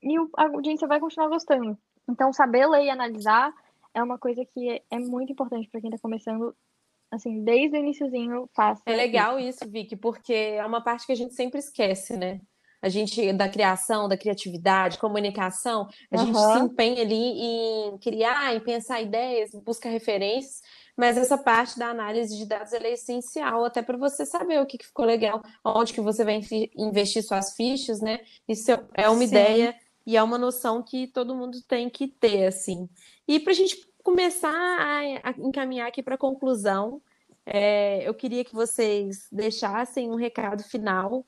e 0.03 0.17
a 0.37 0.45
audiência 0.45 0.87
vai 0.87 1.01
continuar 1.01 1.29
gostando. 1.29 1.77
Então, 2.09 2.33
saber 2.33 2.67
ler 2.67 2.85
e 2.85 2.91
analisar 2.91 3.53
é 3.95 4.03
uma 4.03 4.19
coisa 4.19 4.45
que 4.45 4.83
é 4.91 4.99
muito 4.99 5.33
importante 5.33 5.69
para 5.69 5.81
quem 5.81 5.91
está 5.91 6.01
começando, 6.01 6.55
assim, 7.11 7.43
desde 7.43 7.77
o 7.77 7.81
iníciozinho, 7.81 8.49
faça. 8.55 8.83
É 8.87 8.95
legal 8.95 9.39
isso, 9.39 9.69
Vicky, 9.69 9.97
porque 9.97 10.33
é 10.33 10.65
uma 10.65 10.83
parte 10.83 11.07
que 11.07 11.13
a 11.13 11.17
gente 11.17 11.35
sempre 11.35 11.59
esquece, 11.59 12.17
né? 12.17 12.41
A 12.83 12.89
gente, 12.89 13.33
da 13.35 13.49
criação, 13.49 14.09
da 14.09 14.17
criatividade, 14.17 14.99
comunicação, 14.99 15.87
a 16.11 16.19
uhum. 16.19 16.27
gente 16.27 16.39
se 16.39 16.59
empenha 16.61 17.03
ali 17.03 17.15
em 17.15 17.99
criar, 17.99 18.55
em 18.55 18.61
pensar 18.61 19.03
ideias, 19.03 19.51
buscar 19.65 19.91
referências, 19.91 20.63
mas 20.97 21.19
essa 21.19 21.37
parte 21.37 21.79
da 21.79 21.89
análise 21.89 22.37
de 22.37 22.47
dados 22.47 22.73
é 22.73 22.93
essencial 22.93 23.65
até 23.65 23.83
para 23.83 23.99
você 23.99 24.25
saber 24.25 24.61
o 24.61 24.67
que, 24.67 24.79
que, 24.79 24.87
ficou 24.87 25.05
legal, 25.05 25.43
onde 25.65 25.93
que 25.93 26.01
você 26.01 26.25
vai 26.25 26.41
investir 26.77 27.23
suas 27.23 27.55
fichas, 27.55 28.01
né? 28.01 28.21
Isso 28.49 28.71
é 28.95 29.09
uma 29.09 29.19
Sim. 29.19 29.25
ideia 29.25 29.75
e 30.07 30.17
é 30.17 30.23
uma 30.23 30.39
noção 30.39 30.83
que 30.83 31.07
todo 31.07 31.35
mundo 31.35 31.59
tem 31.69 31.91
que 31.91 32.09
ter, 32.09 32.47
assim. 32.47 32.89
E 33.29 33.39
para 33.39 33.53
a 33.53 33.57
gente 33.57 33.90
começar 34.11 34.53
a, 34.53 35.31
a 35.31 35.35
encaminhar 35.39 35.87
aqui 35.87 36.03
para 36.03 36.17
a 36.17 36.19
conclusão, 36.19 37.01
é, 37.47 38.07
eu 38.07 38.13
queria 38.13 38.45
que 38.45 38.53
vocês 38.53 39.29
deixassem 39.31 40.11
um 40.11 40.17
recado 40.17 40.65
final 40.65 41.25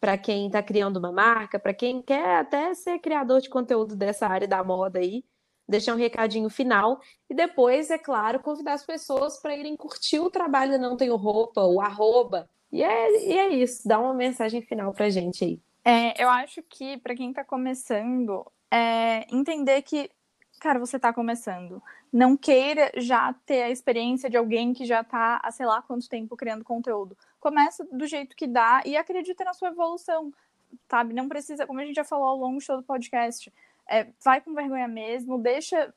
para 0.00 0.18
quem 0.18 0.48
está 0.48 0.60
criando 0.60 0.96
uma 0.96 1.12
marca, 1.12 1.60
para 1.60 1.72
quem 1.72 2.02
quer 2.02 2.40
até 2.40 2.74
ser 2.74 2.98
criador 2.98 3.40
de 3.40 3.48
conteúdo 3.48 3.94
dessa 3.94 4.26
área 4.26 4.48
da 4.48 4.64
moda 4.64 4.98
aí, 4.98 5.24
deixar 5.66 5.94
um 5.94 5.98
recadinho 5.98 6.50
final 6.50 7.00
e 7.30 7.34
depois, 7.34 7.88
é 7.90 7.98
claro, 7.98 8.40
convidar 8.40 8.72
as 8.72 8.84
pessoas 8.84 9.40
para 9.40 9.56
irem 9.56 9.76
curtir 9.76 10.18
o 10.18 10.28
trabalho 10.28 10.76
Não 10.76 10.96
Tenho 10.96 11.14
Roupa, 11.14 11.62
o 11.62 11.80
arroba. 11.80 12.50
E 12.72 12.82
é, 12.82 13.28
e 13.28 13.38
é 13.38 13.48
isso, 13.50 13.86
dá 13.86 14.00
uma 14.00 14.12
mensagem 14.12 14.60
final 14.60 14.92
para 14.92 15.08
gente 15.08 15.44
aí. 15.44 15.60
É, 15.84 16.20
eu 16.22 16.28
acho 16.28 16.62
que 16.64 16.98
para 16.98 17.14
quem 17.14 17.30
está 17.30 17.44
começando, 17.44 18.44
é 18.74 19.24
entender 19.32 19.80
que, 19.82 20.10
cara, 20.64 20.78
você 20.78 20.96
está 20.96 21.12
começando. 21.12 21.82
Não 22.10 22.38
queira 22.38 22.90
já 22.96 23.34
ter 23.44 23.64
a 23.64 23.70
experiência 23.70 24.30
de 24.30 24.36
alguém 24.38 24.72
que 24.72 24.86
já 24.86 25.02
está 25.02 25.38
há 25.44 25.50
sei 25.50 25.66
lá 25.66 25.82
quanto 25.82 26.08
tempo 26.08 26.34
criando 26.38 26.64
conteúdo. 26.64 27.14
Começa 27.38 27.84
do 27.92 28.06
jeito 28.06 28.34
que 28.34 28.46
dá 28.46 28.80
e 28.86 28.96
acredita 28.96 29.44
na 29.44 29.52
sua 29.52 29.68
evolução, 29.68 30.32
sabe? 30.88 31.12
Não 31.12 31.28
precisa, 31.28 31.66
como 31.66 31.80
a 31.80 31.84
gente 31.84 31.96
já 31.96 32.04
falou 32.04 32.28
ao 32.28 32.36
longo 32.38 32.60
de 32.60 32.66
todo 32.66 32.80
o 32.80 32.82
podcast, 32.82 33.52
é, 33.86 34.06
vai 34.24 34.40
com 34.40 34.54
vergonha 34.54 34.88
mesmo, 34.88 35.36
deixa 35.36 35.92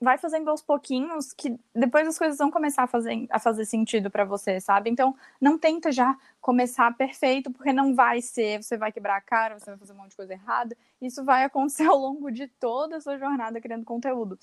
vai 0.00 0.18
fazendo 0.18 0.50
aos 0.50 0.62
pouquinhos 0.62 1.32
que 1.32 1.58
depois 1.74 2.06
as 2.06 2.18
coisas 2.18 2.38
vão 2.38 2.50
começar 2.50 2.82
a 2.82 2.86
fazer, 2.86 3.26
a 3.30 3.38
fazer 3.38 3.64
sentido 3.64 4.10
para 4.10 4.24
você, 4.24 4.60
sabe? 4.60 4.90
Então, 4.90 5.16
não 5.40 5.58
tenta 5.58 5.90
já 5.90 6.16
começar 6.40 6.94
perfeito, 6.96 7.50
porque 7.50 7.72
não 7.72 7.94
vai 7.94 8.20
ser, 8.20 8.62
você 8.62 8.76
vai 8.76 8.92
quebrar 8.92 9.16
a 9.16 9.20
cara, 9.20 9.58
você 9.58 9.70
vai 9.70 9.78
fazer 9.78 9.92
um 9.92 9.96
monte 9.96 10.10
de 10.10 10.16
coisa 10.16 10.32
errada. 10.32 10.76
Isso 11.00 11.24
vai 11.24 11.44
acontecer 11.44 11.86
ao 11.86 11.96
longo 11.96 12.30
de 12.30 12.46
toda 12.46 12.96
a 12.96 13.00
sua 13.00 13.18
jornada 13.18 13.60
criando 13.60 13.84
conteúdo. 13.84 14.38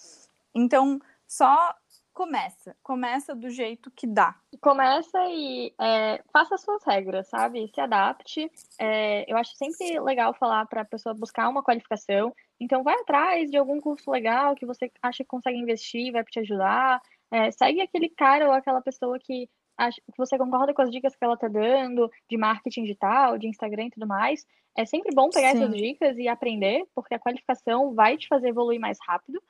Então, 0.56 1.00
só 1.28 1.76
começa, 2.14 2.76
começa 2.84 3.36
do 3.36 3.50
jeito 3.50 3.92
que 3.92 4.06
dá. 4.06 4.36
Começa 4.62 5.20
e 5.30 5.74
é, 5.80 6.22
faça 6.32 6.56
as 6.56 6.62
suas 6.62 6.84
regras, 6.84 7.28
sabe? 7.28 7.68
Se 7.74 7.82
adapte. 7.82 8.50
É, 8.80 9.30
eu 9.32 9.36
acho 9.36 9.56
sempre 9.56 10.00
legal 10.00 10.34
falar 10.34 10.66
para 10.68 10.82
a 10.82 10.86
pessoa 10.86 11.16
buscar 11.16 11.50
uma 11.50 11.64
qualificação. 11.64 12.34
Então, 12.60 12.84
vai 12.84 12.96
atrás 12.96 13.50
de 13.50 13.58
algum 13.58 13.82
curso 13.82 14.10
legal 14.10 14.56
que 14.56 14.66
você 14.66 14.92
acha 15.02 15.24
que 15.24 15.30
consegue 15.30 15.58
investir, 15.58 16.12
vai 16.12 16.24
te 16.24 16.40
ajudar. 16.40 17.02
É, 17.32 17.52
segue 17.52 17.82
aquele 17.82 18.10
cara 18.10 18.48
ou 18.48 18.54
aquela 18.54 18.82
pessoa 18.82 19.18
que, 19.20 19.50
acha, 19.78 20.00
que 20.00 20.18
você 20.18 20.38
concorda 20.38 20.74
com 20.74 20.82
as 20.82 20.92
dicas 20.92 21.16
que 21.16 21.26
ela 21.26 21.34
está 21.34 21.48
dando 21.48 22.10
de 22.30 22.38
marketing 22.38 22.84
digital, 22.84 23.38
de 23.38 23.48
Instagram 23.48 23.86
e 23.86 23.92
tudo 23.92 24.08
mais. 24.08 24.46
É 24.78 24.86
sempre 24.86 25.14
bom 25.14 25.30
pegar 25.30 25.52
Sim. 25.52 25.64
essas 25.64 25.76
dicas 25.76 26.18
e 26.18 26.28
aprender, 26.28 26.86
porque 26.96 27.14
a 27.14 27.20
qualificação 27.20 27.94
vai 27.94 28.18
te 28.18 28.28
fazer 28.28 28.50
evoluir 28.50 28.80
mais 28.80 28.98
rápido. 29.06 29.42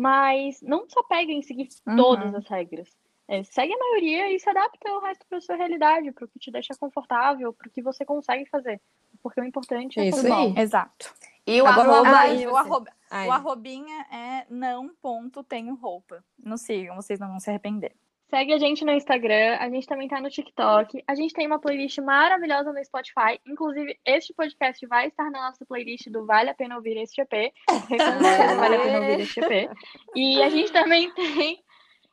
Mas 0.00 0.62
não 0.62 0.88
só 0.88 1.02
pega 1.02 1.30
em 1.30 1.42
seguir 1.42 1.68
uhum. 1.86 1.94
todas 1.94 2.34
as 2.34 2.48
regras. 2.48 2.88
É, 3.28 3.44
segue 3.44 3.74
a 3.74 3.78
maioria 3.78 4.32
e 4.32 4.40
se 4.40 4.48
adapta 4.48 4.90
ao 4.90 5.02
resto 5.02 5.26
para 5.28 5.42
sua 5.42 5.56
realidade, 5.56 6.10
para 6.10 6.24
o 6.24 6.28
que 6.28 6.38
te 6.38 6.50
deixa 6.50 6.74
confortável, 6.74 7.52
para 7.52 7.68
o 7.68 7.70
que 7.70 7.82
você 7.82 8.02
consegue 8.02 8.48
fazer. 8.48 8.80
Porque 9.22 9.38
o 9.38 9.44
importante 9.44 10.00
é 10.00 10.08
Isso 10.08 10.32
aí. 10.32 10.54
Exato. 10.56 11.14
E 11.46 11.60
o 11.60 11.66
arroba, 11.66 12.18
ah, 12.18 12.28
e 12.32 12.46
o, 12.46 12.56
arroba 12.56 12.90
o 13.12 13.30
arrobinha 13.30 14.06
é 14.10 14.46
não 14.48 14.88
ponto 15.02 15.44
tenho 15.44 15.74
roupa. 15.74 16.24
Não 16.42 16.56
sigam, 16.56 16.96
vocês 16.96 17.20
não 17.20 17.28
vão 17.28 17.38
se 17.38 17.50
arrepender. 17.50 17.94
Segue 18.30 18.52
a 18.52 18.58
gente 18.58 18.84
no 18.84 18.92
Instagram, 18.92 19.56
a 19.58 19.68
gente 19.68 19.88
também 19.88 20.06
tá 20.06 20.20
no 20.20 20.30
TikTok. 20.30 21.02
A 21.04 21.16
gente 21.16 21.34
tem 21.34 21.48
uma 21.48 21.58
playlist 21.58 21.98
maravilhosa 21.98 22.72
no 22.72 22.84
Spotify. 22.84 23.40
Inclusive, 23.44 23.98
este 24.06 24.32
podcast 24.32 24.86
vai 24.86 25.08
estar 25.08 25.28
na 25.32 25.46
nossa 25.46 25.66
playlist 25.66 26.08
do 26.08 26.24
Vale 26.24 26.50
a 26.50 26.54
Pena 26.54 26.76
Ouvir 26.76 26.96
Este 26.96 27.22
EP. 27.22 27.52
vale 28.60 28.76
a 28.76 28.80
Pena 28.80 29.00
Ouvir 29.00 29.20
Este 29.20 29.40
EP. 29.40 29.70
E 30.14 30.40
a 30.44 30.48
gente 30.48 30.70
também 30.70 31.12
tem. 31.12 31.58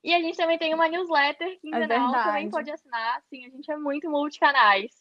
E 0.03 0.11
a 0.15 0.19
gente 0.19 0.35
também 0.35 0.57
tem 0.57 0.73
uma 0.73 0.87
newsletter 0.87 1.59
quinzenal, 1.59 2.15
é 2.15 2.23
também 2.23 2.49
pode 2.49 2.71
assinar. 2.71 3.21
Sim, 3.29 3.45
a 3.45 3.49
gente 3.49 3.71
é 3.71 3.77
muito 3.77 4.09
multicanais. 4.09 4.91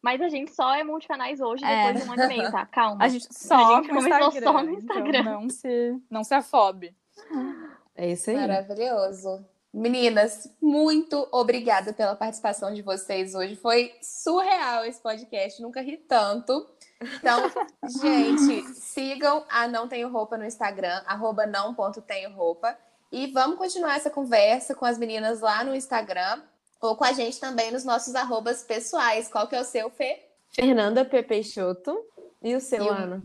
Mas 0.00 0.20
a 0.20 0.28
gente 0.28 0.52
só 0.54 0.74
é 0.76 0.84
multicanais 0.84 1.40
hoje, 1.40 1.64
depois 1.64 1.96
é. 1.96 2.04
de 2.04 2.08
um 2.08 2.12
ano 2.12 2.22
e 2.22 2.26
meio, 2.28 2.52
tá? 2.52 2.66
Calma. 2.66 3.04
A 3.04 3.08
gente 3.08 3.26
só, 3.34 3.54
a 3.54 3.76
gente 3.76 3.88
começou 3.88 4.28
Instagram, 4.28 4.52
só 4.52 4.62
no 4.62 4.70
Instagram. 4.70 5.20
Então 5.20 5.40
não 5.40 5.50
se, 5.50 6.02
não 6.08 6.24
se 6.24 6.34
afobe. 6.34 6.94
É 7.94 8.10
isso 8.10 8.30
aí. 8.30 8.36
Maravilhoso. 8.36 9.44
Meninas, 9.72 10.54
muito 10.60 11.26
obrigada 11.32 11.94
pela 11.94 12.14
participação 12.14 12.74
de 12.74 12.82
vocês 12.82 13.34
hoje. 13.34 13.56
Foi 13.56 13.94
surreal 14.02 14.84
esse 14.84 15.00
podcast, 15.00 15.62
nunca 15.62 15.80
ri 15.80 15.96
tanto. 15.96 16.68
Então, 17.00 17.50
gente, 18.02 18.64
sigam 18.74 19.44
a 19.48 19.66
Não 19.66 19.88
Tenho 19.88 20.10
Roupa 20.10 20.36
no 20.36 20.44
Instagram, 20.44 21.02
arroba 21.06 21.46
não.tenho-roupa. 21.46 22.76
E 23.10 23.28
vamos 23.28 23.56
continuar 23.56 23.96
essa 23.96 24.10
conversa 24.10 24.74
com 24.74 24.84
as 24.84 24.98
meninas 24.98 25.40
lá 25.40 25.64
no 25.64 25.74
Instagram 25.74 26.42
ou 26.80 26.96
com 26.96 27.04
a 27.04 27.12
gente 27.12 27.40
também 27.40 27.70
nos 27.70 27.84
nossos 27.84 28.14
arrobas 28.14 28.62
pessoais. 28.62 29.28
Qual 29.28 29.48
que 29.48 29.56
é 29.56 29.60
o 29.60 29.64
seu, 29.64 29.88
Fê? 29.88 30.28
Fernanda 30.50 31.04
P. 31.04 31.22
Peixoto. 31.22 31.98
E 32.42 32.54
o 32.54 32.60
seu, 32.60 32.84
e 32.84 32.88
Ana? 32.88 33.16
O... 33.16 33.22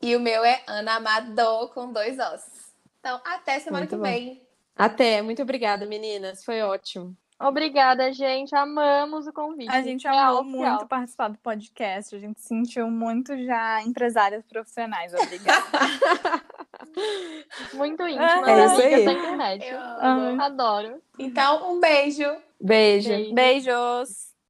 E 0.00 0.16
o 0.16 0.20
meu 0.20 0.44
é 0.44 0.62
Ana 0.66 0.96
Amador, 0.96 1.72
com 1.74 1.92
dois 1.92 2.18
ossos. 2.18 2.72
Então, 3.00 3.20
até 3.24 3.58
semana 3.58 3.80
Muito 3.80 3.90
que 3.90 3.96
bom. 3.96 4.02
vem. 4.02 4.43
Até, 4.76 5.22
muito 5.22 5.42
obrigada, 5.42 5.86
meninas. 5.86 6.44
Foi 6.44 6.60
ótimo. 6.62 7.16
Obrigada, 7.40 8.12
gente. 8.12 8.54
Amamos 8.54 9.26
o 9.26 9.32
convite. 9.32 9.70
A 9.70 9.82
gente 9.82 10.06
amou 10.06 10.44
muito 10.44 10.86
participar 10.86 11.28
do 11.28 11.38
podcast. 11.38 12.14
A 12.14 12.18
gente 12.18 12.40
sentiu 12.40 12.90
muito 12.90 13.36
já 13.44 13.82
empresárias 13.82 14.44
profissionais. 14.46 15.12
Obrigada. 15.12 15.64
muito 17.74 18.02
íntima, 18.06 18.50
é 18.50 18.66
isso 18.66 18.80
aí. 18.80 19.04
da 19.04 19.12
internet. 19.12 19.66
Eu 19.66 20.40
adoro. 20.40 21.02
Então, 21.18 21.72
um 21.72 21.80
beijo. 21.80 22.24
Beijo. 22.60 23.34
Beijos. 23.34 24.33